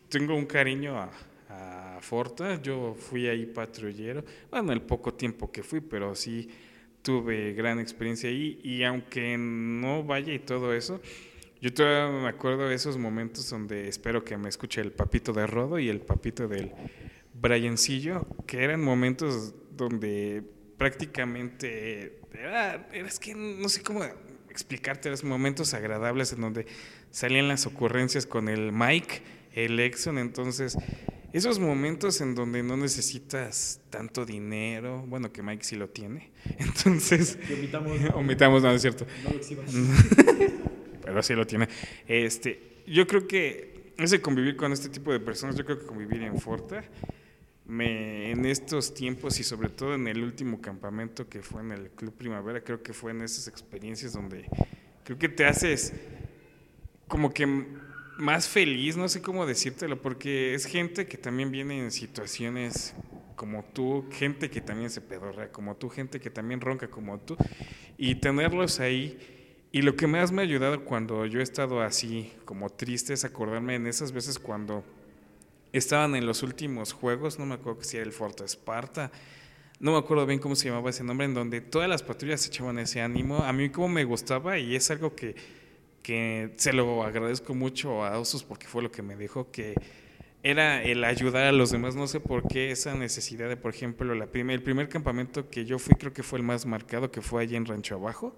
tengo 0.09 0.35
un 0.35 0.45
cariño 0.45 0.97
a, 0.97 1.11
a 1.49 1.99
Forta, 2.01 2.61
yo 2.61 2.95
fui 2.97 3.27
ahí 3.27 3.45
patrullero, 3.45 4.23
bueno, 4.51 4.71
el 4.71 4.81
poco 4.81 5.13
tiempo 5.13 5.51
que 5.51 5.63
fui, 5.63 5.81
pero 5.81 6.15
sí 6.15 6.49
tuve 7.05 7.53
gran 7.53 7.79
experiencia 7.79 8.29
ahí 8.29 8.59
y 8.63 8.83
aunque 8.83 9.37
no 9.37 10.03
vaya 10.03 10.33
y 10.33 10.39
todo 10.39 10.73
eso, 10.73 10.99
yo 11.61 11.71
todavía 11.71 12.19
me 12.19 12.27
acuerdo 12.27 12.67
de 12.67 12.73
esos 12.73 12.97
momentos 12.97 13.47
donde 13.47 13.87
espero 13.87 14.25
que 14.25 14.35
me 14.37 14.49
escuche 14.49 14.81
el 14.81 14.91
papito 14.91 15.31
de 15.31 15.45
Rodo 15.45 15.77
y 15.77 15.87
el 15.87 16.01
papito 16.01 16.47
del 16.47 16.71
Briancillo, 17.35 18.27
que 18.47 18.63
eran 18.63 18.83
momentos 18.83 19.53
donde 19.77 20.43
prácticamente 20.77 22.21
era, 22.33 22.89
es 22.91 23.19
que 23.19 23.35
no 23.35 23.69
sé 23.69 23.83
cómo 23.83 24.03
explicarte, 24.49 25.07
eran 25.07 25.27
momentos 25.29 25.75
agradables 25.75 26.33
en 26.33 26.41
donde 26.41 26.65
salían 27.11 27.47
las 27.47 27.67
ocurrencias 27.67 28.25
con 28.25 28.49
el 28.49 28.71
Mike, 28.71 29.21
el 29.53 29.79
Exxon, 29.79 30.17
entonces 30.17 30.75
esos 31.37 31.59
momentos 31.59 32.21
en 32.21 32.33
donde 32.33 32.63
no 32.63 32.77
necesitas 32.77 33.81
tanto 33.89 34.25
dinero, 34.25 35.03
bueno, 35.07 35.31
que 35.33 35.43
Mike 35.43 35.63
sí 35.63 35.75
lo 35.75 35.89
tiene, 35.89 36.31
entonces... 36.57 37.37
omitamos, 37.51 38.01
no, 38.01 38.09
omitamos, 38.15 38.63
no, 38.63 38.71
es 38.71 38.81
cierto. 38.81 39.05
No 39.23 39.31
lo 39.31 39.35
exhibas. 39.35 39.71
Pero 41.03 41.21
sí 41.21 41.33
lo 41.33 41.45
tiene. 41.45 41.67
Este, 42.07 42.81
yo 42.87 43.05
creo 43.05 43.27
que 43.27 43.93
ese 43.97 44.21
convivir 44.21 44.55
con 44.55 44.71
este 44.71 44.89
tipo 44.89 45.11
de 45.11 45.19
personas, 45.19 45.55
yo 45.55 45.65
creo 45.65 45.79
que 45.79 45.85
convivir 45.85 46.21
en 46.23 46.39
Forta, 46.39 46.83
me, 47.65 48.31
en 48.31 48.45
estos 48.45 48.93
tiempos 48.93 49.39
y 49.39 49.43
sobre 49.43 49.69
todo 49.69 49.95
en 49.95 50.07
el 50.07 50.23
último 50.23 50.61
campamento 50.61 51.27
que 51.27 51.41
fue 51.41 51.61
en 51.61 51.71
el 51.71 51.89
Club 51.89 52.13
Primavera, 52.13 52.63
creo 52.63 52.81
que 52.81 52.93
fue 52.93 53.11
en 53.11 53.21
esas 53.21 53.47
experiencias 53.47 54.13
donde 54.13 54.45
creo 55.03 55.17
que 55.17 55.29
te 55.29 55.45
haces 55.45 55.93
como 57.07 57.33
que 57.33 57.65
más 58.17 58.47
feliz, 58.47 58.97
no 58.97 59.09
sé 59.09 59.21
cómo 59.21 59.45
decírtelo, 59.45 60.01
porque 60.01 60.53
es 60.53 60.65
gente 60.65 61.07
que 61.07 61.17
también 61.17 61.51
viene 61.51 61.79
en 61.79 61.91
situaciones 61.91 62.95
como 63.35 63.63
tú, 63.63 64.05
gente 64.11 64.49
que 64.49 64.61
también 64.61 64.89
se 64.89 65.01
pedorrea 65.01 65.51
como 65.51 65.75
tú, 65.75 65.89
gente 65.89 66.19
que 66.19 66.29
también 66.29 66.61
ronca 66.61 66.87
como 66.87 67.19
tú, 67.19 67.35
y 67.97 68.15
tenerlos 68.15 68.79
ahí. 68.79 69.19
Y 69.71 69.81
lo 69.81 69.95
que 69.95 70.07
más 70.07 70.31
me 70.31 70.41
ha 70.41 70.45
ayudado 70.45 70.85
cuando 70.85 71.25
yo 71.25 71.39
he 71.39 71.43
estado 71.43 71.81
así, 71.81 72.31
como 72.45 72.69
triste, 72.69 73.13
es 73.13 73.25
acordarme 73.25 73.75
en 73.75 73.87
esas 73.87 74.13
veces 74.13 74.39
cuando 74.39 74.85
estaban 75.73 76.15
en 76.15 76.25
los 76.25 76.43
últimos 76.43 76.93
juegos, 76.93 77.37
no 77.37 77.45
me 77.45 77.55
acuerdo 77.55 77.83
si 77.83 77.97
era 77.97 78.05
el 78.05 78.13
Forte 78.13 78.45
Esparta, 78.45 79.11
no 79.81 79.91
me 79.91 79.97
acuerdo 79.97 80.25
bien 80.25 80.39
cómo 80.39 80.55
se 80.55 80.69
llamaba 80.69 80.89
ese 80.89 81.03
nombre, 81.03 81.25
en 81.25 81.33
donde 81.33 81.59
todas 81.59 81.89
las 81.89 82.01
patrullas 82.01 82.47
echaban 82.47 82.79
ese 82.79 83.01
ánimo. 83.01 83.39
A 83.39 83.51
mí 83.51 83.69
como 83.69 83.89
me 83.89 84.05
gustaba 84.05 84.57
y 84.57 84.73
es 84.73 84.89
algo 84.89 85.13
que, 85.13 85.35
que 86.05 86.51
se 86.57 86.71
lo 86.71 87.03
agradezco 87.03 87.55
mucho 87.55 88.05
a 88.05 88.19
Osos 88.19 88.43
porque 88.43 88.67
fue 88.67 88.83
lo 88.83 88.91
que 88.91 89.01
me 89.01 89.15
dijo, 89.15 89.49
que 89.49 89.73
era 90.43 90.83
el 90.83 91.03
ayudar 91.03 91.47
a 91.47 91.51
los 91.51 91.71
demás. 91.71 91.95
No 91.95 92.05
sé 92.05 92.19
por 92.19 92.47
qué 92.47 92.69
esa 92.69 92.93
necesidad 92.93 93.49
de, 93.49 93.57
por 93.57 93.73
ejemplo, 93.73 94.13
el 94.13 94.27
primer 94.61 94.87
campamento 94.87 95.49
que 95.49 95.65
yo 95.65 95.79
fui 95.79 95.95
creo 95.95 96.13
que 96.13 96.21
fue 96.21 96.37
el 96.37 96.45
más 96.45 96.67
marcado, 96.67 97.09
que 97.09 97.21
fue 97.21 97.41
allí 97.41 97.55
en 97.55 97.65
Rancho 97.65 97.95
Abajo. 97.95 98.35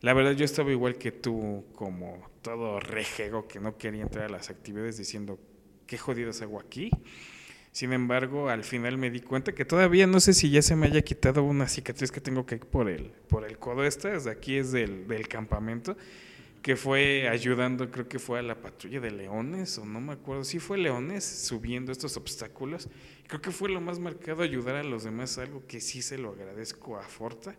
La 0.00 0.12
verdad 0.12 0.30
yo 0.30 0.44
estaba 0.44 0.70
igual 0.70 0.94
que 0.94 1.10
tú, 1.10 1.64
como 1.74 2.30
todo 2.40 2.78
rejego 2.78 3.48
que 3.48 3.58
no 3.58 3.76
quería 3.76 4.02
entrar 4.02 4.26
a 4.26 4.28
las 4.28 4.48
actividades 4.50 4.96
diciendo, 4.96 5.40
qué 5.88 5.98
jodidos 5.98 6.40
hago 6.40 6.60
aquí. 6.60 6.90
Sin 7.72 7.92
embargo, 7.94 8.48
al 8.48 8.62
final 8.62 8.96
me 8.96 9.10
di 9.10 9.22
cuenta 9.22 9.52
que 9.56 9.64
todavía 9.64 10.06
no 10.06 10.20
sé 10.20 10.34
si 10.34 10.50
ya 10.50 10.62
se 10.62 10.76
me 10.76 10.86
haya 10.86 11.02
quitado 11.02 11.42
una 11.42 11.66
cicatriz 11.66 12.12
que 12.12 12.20
tengo 12.20 12.46
que 12.46 12.58
por 12.58 12.88
el, 12.88 13.10
por 13.28 13.44
el 13.44 13.58
codo 13.58 13.84
esta, 13.84 14.10
desde 14.10 14.30
aquí 14.30 14.54
es 14.54 14.70
del, 14.70 15.08
del 15.08 15.26
campamento, 15.26 15.96
que 16.66 16.74
fue 16.74 17.28
ayudando, 17.28 17.92
creo 17.92 18.08
que 18.08 18.18
fue 18.18 18.40
a 18.40 18.42
la 18.42 18.60
patrulla 18.60 18.98
de 18.98 19.12
leones, 19.12 19.78
o 19.78 19.84
no 19.84 20.00
me 20.00 20.14
acuerdo, 20.14 20.42
sí 20.42 20.58
fue 20.58 20.78
leones 20.78 21.22
subiendo 21.24 21.92
estos 21.92 22.16
obstáculos. 22.16 22.88
Creo 23.28 23.40
que 23.40 23.52
fue 23.52 23.68
lo 23.68 23.80
más 23.80 24.00
marcado 24.00 24.42
ayudar 24.42 24.74
a 24.74 24.82
los 24.82 25.04
demás, 25.04 25.38
algo 25.38 25.62
que 25.68 25.80
sí 25.80 26.02
se 26.02 26.18
lo 26.18 26.30
agradezco 26.30 26.98
a 26.98 27.02
Forta 27.02 27.54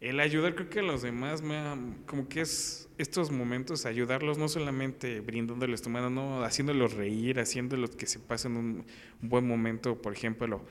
el 0.00 0.18
ayudar 0.18 0.54
creo 0.54 0.70
que 0.70 0.78
a 0.78 0.82
los 0.82 1.02
demás 1.02 1.42
me 1.42 1.60
como 2.06 2.26
que 2.26 2.40
es 2.40 2.88
estos 2.96 3.30
momentos 3.30 3.84
ayudarlos 3.84 4.38
no 4.38 4.48
solamente 4.48 5.20
brindándoles 5.20 5.82
tu 5.82 5.90
mano 5.90 6.08
no 6.08 6.42
haciéndolos 6.42 6.94
reír 6.94 7.38
haciéndolos 7.38 7.96
que 7.96 8.06
se 8.06 8.18
pasen 8.18 8.56
un 8.56 8.86
buen 9.20 9.46
momento 9.46 10.00
por 10.00 10.14
ejemplo 10.14 10.64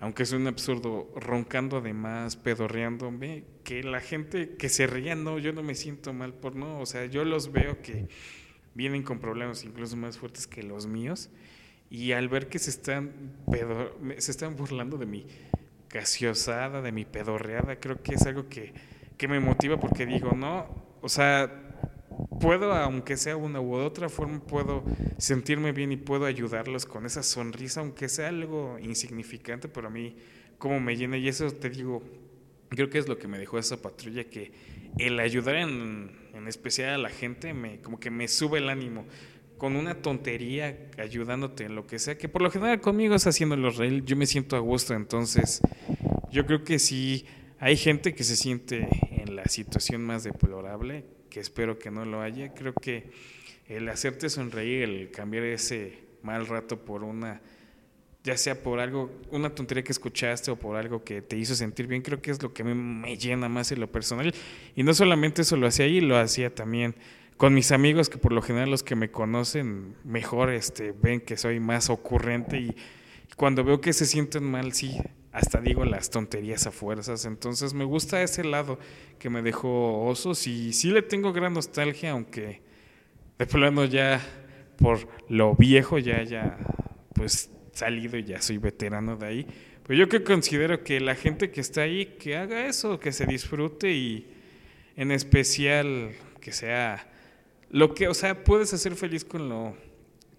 aunque 0.00 0.24
es 0.24 0.32
un 0.32 0.46
absurdo 0.46 1.10
roncando 1.16 1.78
además 1.78 2.36
pedorreándome 2.36 3.44
que 3.64 3.82
la 3.82 4.00
gente 4.00 4.56
que 4.56 4.68
se 4.68 4.86
ría 4.86 5.14
no 5.14 5.38
yo 5.38 5.52
no 5.52 5.62
me 5.62 5.74
siento 5.74 6.12
mal 6.12 6.34
por 6.34 6.54
no 6.54 6.80
o 6.80 6.86
sea 6.86 7.06
yo 7.06 7.24
los 7.24 7.52
veo 7.52 7.80
que 7.82 8.08
vienen 8.74 9.02
con 9.02 9.18
problemas 9.18 9.64
incluso 9.64 9.96
más 9.96 10.18
fuertes 10.18 10.46
que 10.46 10.62
los 10.62 10.86
míos 10.86 11.30
y 11.88 12.12
al 12.12 12.28
ver 12.28 12.48
que 12.48 12.58
se 12.58 12.70
están 12.70 13.36
se 14.18 14.30
están 14.30 14.56
burlando 14.56 14.98
de 14.98 15.06
mí 15.06 15.26
gaseosada, 15.96 16.82
de 16.82 16.92
mi 16.92 17.04
pedorreada, 17.04 17.76
creo 17.76 18.02
que 18.02 18.14
es 18.14 18.26
algo 18.26 18.48
que, 18.48 18.72
que, 19.16 19.28
me 19.28 19.40
motiva 19.40 19.78
porque 19.78 20.06
digo, 20.06 20.32
no, 20.32 20.66
o 21.00 21.08
sea, 21.08 21.65
puedo, 22.40 22.72
aunque 22.72 23.16
sea 23.16 23.36
una 23.36 23.60
u 23.60 23.74
otra 23.74 24.08
forma, 24.08 24.40
puedo 24.40 24.84
sentirme 25.18 25.72
bien 25.72 25.92
y 25.92 25.96
puedo 25.96 26.26
ayudarlos 26.26 26.86
con 26.86 27.06
esa 27.06 27.22
sonrisa, 27.22 27.80
aunque 27.80 28.08
sea 28.08 28.28
algo 28.28 28.78
insignificante, 28.80 29.68
pero 29.68 29.88
a 29.88 29.90
mí 29.90 30.16
como 30.58 30.80
me 30.80 30.96
llena. 30.96 31.16
Y 31.16 31.28
eso 31.28 31.50
te 31.50 31.70
digo, 31.70 32.02
creo 32.68 32.90
que 32.90 32.98
es 32.98 33.08
lo 33.08 33.18
que 33.18 33.28
me 33.28 33.38
dejó 33.38 33.58
esa 33.58 33.80
patrulla, 33.82 34.24
que 34.24 34.52
el 34.98 35.18
ayudar 35.20 35.56
en, 35.56 36.10
en 36.34 36.48
especial 36.48 36.94
a 36.94 36.98
la 36.98 37.10
gente, 37.10 37.54
me, 37.54 37.80
como 37.80 38.00
que 38.00 38.10
me 38.10 38.28
sube 38.28 38.58
el 38.58 38.68
ánimo. 38.68 39.06
Con 39.58 39.74
una 39.74 40.02
tontería 40.02 40.90
ayudándote 40.98 41.64
en 41.64 41.74
lo 41.74 41.86
que 41.86 41.98
sea, 41.98 42.18
que 42.18 42.28
por 42.28 42.42
lo 42.42 42.50
general 42.50 42.80
conmigo 42.82 43.14
es 43.14 43.26
haciéndolo 43.26 43.70
reír, 43.70 44.04
yo 44.04 44.14
me 44.14 44.26
siento 44.26 44.54
a 44.54 44.58
gusto, 44.58 44.92
entonces 44.92 45.62
yo 46.30 46.44
creo 46.44 46.62
que 46.62 46.78
sí 46.78 47.24
hay 47.58 47.76
gente 47.78 48.14
que 48.14 48.22
se 48.22 48.36
siente 48.36 48.86
en 49.10 49.34
la 49.34 49.46
situación 49.46 50.04
más 50.04 50.24
deplorable, 50.24 51.06
que 51.36 51.40
espero 51.40 51.78
que 51.78 51.90
no 51.90 52.06
lo 52.06 52.22
haya, 52.22 52.54
creo 52.54 52.72
que 52.72 53.10
el 53.68 53.90
hacerte 53.90 54.30
sonreír, 54.30 54.84
el 54.84 55.10
cambiar 55.10 55.44
ese 55.44 55.98
mal 56.22 56.46
rato 56.46 56.82
por 56.82 57.04
una 57.04 57.42
ya 58.24 58.38
sea 58.38 58.62
por 58.62 58.80
algo, 58.80 59.12
una 59.30 59.54
tontería 59.54 59.84
que 59.84 59.92
escuchaste 59.92 60.50
o 60.50 60.56
por 60.56 60.76
algo 60.76 61.04
que 61.04 61.20
te 61.20 61.36
hizo 61.36 61.54
sentir 61.54 61.88
bien, 61.88 62.00
creo 62.00 62.22
que 62.22 62.30
es 62.30 62.42
lo 62.42 62.54
que 62.54 62.64
me, 62.64 62.74
me 62.74 63.18
llena 63.18 63.50
más 63.50 63.70
en 63.70 63.80
lo 63.80 63.92
personal. 63.92 64.34
Y 64.74 64.82
no 64.82 64.94
solamente 64.94 65.42
eso 65.42 65.58
lo 65.58 65.66
hacía 65.66 65.84
ahí, 65.84 66.00
lo 66.00 66.16
hacía 66.16 66.54
también 66.54 66.94
con 67.36 67.52
mis 67.52 67.70
amigos 67.70 68.08
que 68.08 68.16
por 68.16 68.32
lo 68.32 68.40
general 68.40 68.70
los 68.70 68.82
que 68.82 68.96
me 68.96 69.10
conocen 69.10 69.94
mejor 70.04 70.48
este 70.48 70.92
ven 70.92 71.20
que 71.20 71.36
soy 71.36 71.60
más 71.60 71.90
ocurrente 71.90 72.58
y 72.58 72.74
cuando 73.36 73.62
veo 73.62 73.82
que 73.82 73.92
se 73.92 74.06
sienten 74.06 74.42
mal 74.42 74.72
sí 74.72 74.98
hasta 75.36 75.60
digo 75.60 75.84
las 75.84 76.10
tonterías 76.10 76.66
a 76.66 76.70
fuerzas 76.70 77.24
entonces 77.24 77.74
me 77.74 77.84
gusta 77.84 78.22
ese 78.22 78.44
lado 78.44 78.78
que 79.18 79.30
me 79.30 79.42
dejó 79.42 80.04
osos 80.04 80.46
y 80.46 80.72
sí 80.72 80.90
le 80.90 81.02
tengo 81.02 81.32
gran 81.32 81.52
nostalgia 81.52 82.12
aunque 82.12 82.62
de 83.38 83.46
plano 83.46 83.84
ya 83.84 84.20
por 84.78 85.08
lo 85.28 85.54
viejo 85.54 85.98
ya 85.98 86.22
ya 86.22 86.58
pues 87.14 87.50
salido 87.72 88.16
y 88.16 88.24
ya 88.24 88.40
soy 88.40 88.58
veterano 88.58 89.16
de 89.16 89.26
ahí 89.26 89.46
pues 89.84 89.98
yo 89.98 90.08
que 90.08 90.24
considero 90.24 90.82
que 90.82 91.00
la 91.00 91.14
gente 91.14 91.50
que 91.50 91.60
está 91.60 91.82
ahí 91.82 92.16
que 92.18 92.36
haga 92.36 92.66
eso 92.66 92.98
que 92.98 93.12
se 93.12 93.26
disfrute 93.26 93.92
y 93.92 94.26
en 94.96 95.10
especial 95.12 96.12
que 96.40 96.52
sea 96.52 97.06
lo 97.70 97.94
que, 97.94 98.08
o 98.08 98.14
sea, 98.14 98.44
puedes 98.44 98.72
hacer 98.72 98.94
feliz 98.94 99.24
con 99.24 99.48
lo, 99.48 99.76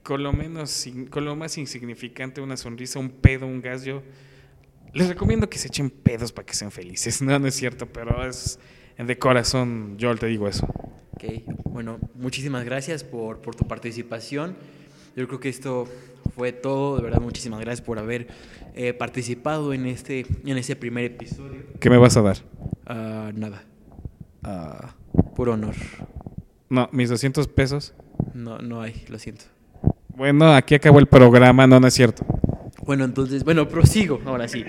con 0.04 0.24
lo 0.24 0.32
menos, 0.32 0.88
con 1.10 1.26
lo 1.26 1.36
más 1.36 1.58
insignificante, 1.58 2.41
una 2.41 2.58
sonrisa, 2.58 3.00
un 3.00 3.10
pedo, 3.10 3.45
un 3.45 3.62
gas. 3.62 3.84
Yo 3.84 4.02
les 4.93 5.07
recomiendo 5.07 5.49
que 5.49 5.57
se 5.57 5.67
echen 5.67 5.89
pedos 5.89 6.31
para 6.31 6.45
que 6.45 6.53
sean 6.53 6.71
felices. 6.71 7.21
No, 7.27 7.38
no 7.39 7.47
es 7.47 7.55
cierto, 7.55 7.88
pero 7.88 8.27
es 8.27 8.59
de 8.97 9.17
corazón, 9.17 9.97
yo 9.97 10.15
te 10.15 10.27
digo 10.27 10.47
eso. 10.47 10.65
Ok, 11.11 11.23
bueno, 11.65 11.99
muchísimas 12.15 12.63
gracias 12.65 13.03
por, 13.03 13.41
por 13.41 13.55
tu 13.55 13.67
participación. 13.67 14.55
Yo 15.15 15.27
creo 15.27 15.39
que 15.39 15.49
esto 15.49 15.88
fue 16.35 16.51
todo, 16.51 16.97
de 16.97 17.03
verdad, 17.03 17.19
muchísimas 17.19 17.59
gracias 17.59 17.85
por 17.85 17.97
haber 17.97 18.27
eh, 18.75 18.93
participado 18.93 19.73
en 19.73 19.88
este, 19.88 20.25
en 20.45 20.57
ese 20.57 20.75
primer 20.75 21.05
episodio. 21.05 21.63
¿Qué 21.79 21.89
me 21.89 21.97
vas 21.97 22.15
a 22.17 22.21
dar? 22.21 22.38
Ah, 22.85 23.31
nada. 23.33 23.63
Uh, 24.43 25.33
por 25.35 25.49
honor. 25.49 25.73
No, 26.69 26.88
mis 26.91 27.09
200 27.09 27.47
pesos. 27.47 27.95
No, 28.33 28.59
no 28.59 28.81
hay, 28.81 29.03
lo 29.09 29.17
siento. 29.17 29.45
Bueno, 30.09 30.53
aquí 30.53 30.75
acabó 30.75 30.99
el 30.99 31.07
programa, 31.07 31.65
no, 31.65 31.79
no 31.79 31.88
es 31.88 31.93
cierto. 31.93 32.23
Bueno, 32.88 33.03
entonces, 33.03 33.43
bueno, 33.43 33.67
prosigo, 33.67 34.21
ahora 34.23 34.47
sí. 34.47 34.63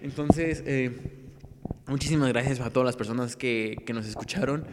Entonces, 0.00 0.62
eh, 0.66 0.92
muchísimas 1.88 2.28
gracias 2.28 2.60
a 2.60 2.70
todas 2.70 2.86
las 2.86 2.94
personas 2.94 3.34
que, 3.34 3.78
que 3.84 3.92
nos 3.92 4.06
escucharon. 4.06 4.64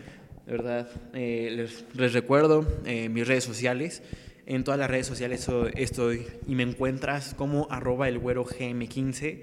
De 0.45 0.51
verdad, 0.51 0.87
eh, 1.15 1.49
les, 1.55 1.85
les, 1.95 2.13
recuerdo 2.13 2.67
eh, 2.85 3.09
mis 3.09 3.27
redes 3.27 3.45
sociales. 3.45 4.03
En 4.45 4.63
todas 4.63 4.79
las 4.79 4.91
redes 4.91 5.07
sociales 5.07 5.49
estoy 5.73 6.27
y 6.45 6.53
me 6.53 6.61
encuentras 6.61 7.33
como 7.33 7.67
arroba 7.71 8.07
el 8.07 8.19
güero 8.19 8.45
gm15. 8.45 9.39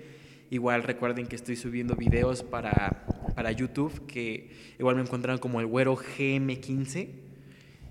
Igual 0.50 0.84
recuerden 0.84 1.26
que 1.26 1.34
estoy 1.34 1.56
subiendo 1.56 1.96
videos 1.96 2.44
para, 2.44 3.04
para 3.34 3.50
YouTube, 3.50 4.06
que 4.06 4.48
igual 4.78 4.94
me 4.94 5.02
encuentran 5.02 5.38
como 5.38 5.58
el 5.58 5.66
güero 5.66 5.96
gm15. 5.96 7.08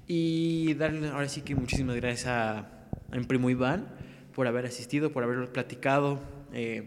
Y 0.07 0.73
darle 0.75 1.09
ahora 1.09 1.27
sí 1.27 1.41
que 1.41 1.53
muchísimas 1.53 1.97
gracias 1.97 2.27
a, 2.27 2.59
a 3.11 3.21
primo 3.27 3.49
Iván 3.49 3.98
por 4.35 4.47
haber 4.47 4.65
asistido, 4.65 5.11
por 5.11 5.23
haber 5.23 5.51
platicado 5.51 6.19
eh, 6.53 6.83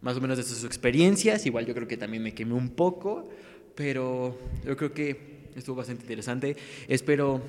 más 0.00 0.16
o 0.16 0.20
menos 0.20 0.36
de 0.36 0.44
sus 0.44 0.64
experiencias. 0.64 1.46
Igual 1.46 1.66
yo 1.66 1.74
creo 1.74 1.88
que 1.88 1.96
también 1.96 2.22
me 2.22 2.34
quemé 2.34 2.54
un 2.54 2.70
poco, 2.70 3.28
pero 3.74 4.38
yo 4.64 4.76
creo 4.76 4.92
que 4.92 5.50
estuvo 5.56 5.76
bastante 5.76 6.02
interesante. 6.02 6.56
Espero 6.88 7.42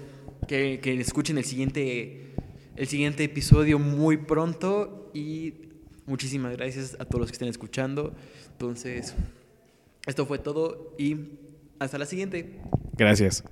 que, 0.47 0.79
que 0.81 0.99
escuchen 0.99 1.37
el 1.37 1.45
siguiente, 1.45 2.33
el 2.75 2.87
siguiente 2.87 3.23
episodio 3.23 3.79
muy 3.79 4.17
pronto 4.17 5.09
y 5.13 5.53
muchísimas 6.05 6.55
gracias 6.55 6.95
a 6.99 7.05
todos 7.05 7.21
los 7.21 7.27
que 7.29 7.33
estén 7.33 7.47
escuchando. 7.47 8.13
Entonces, 8.51 9.15
esto 10.05 10.25
fue 10.25 10.39
todo 10.39 10.93
y 10.97 11.15
hasta 11.79 11.97
la 11.97 12.05
siguiente. 12.05 12.59
Gracias. 12.97 13.43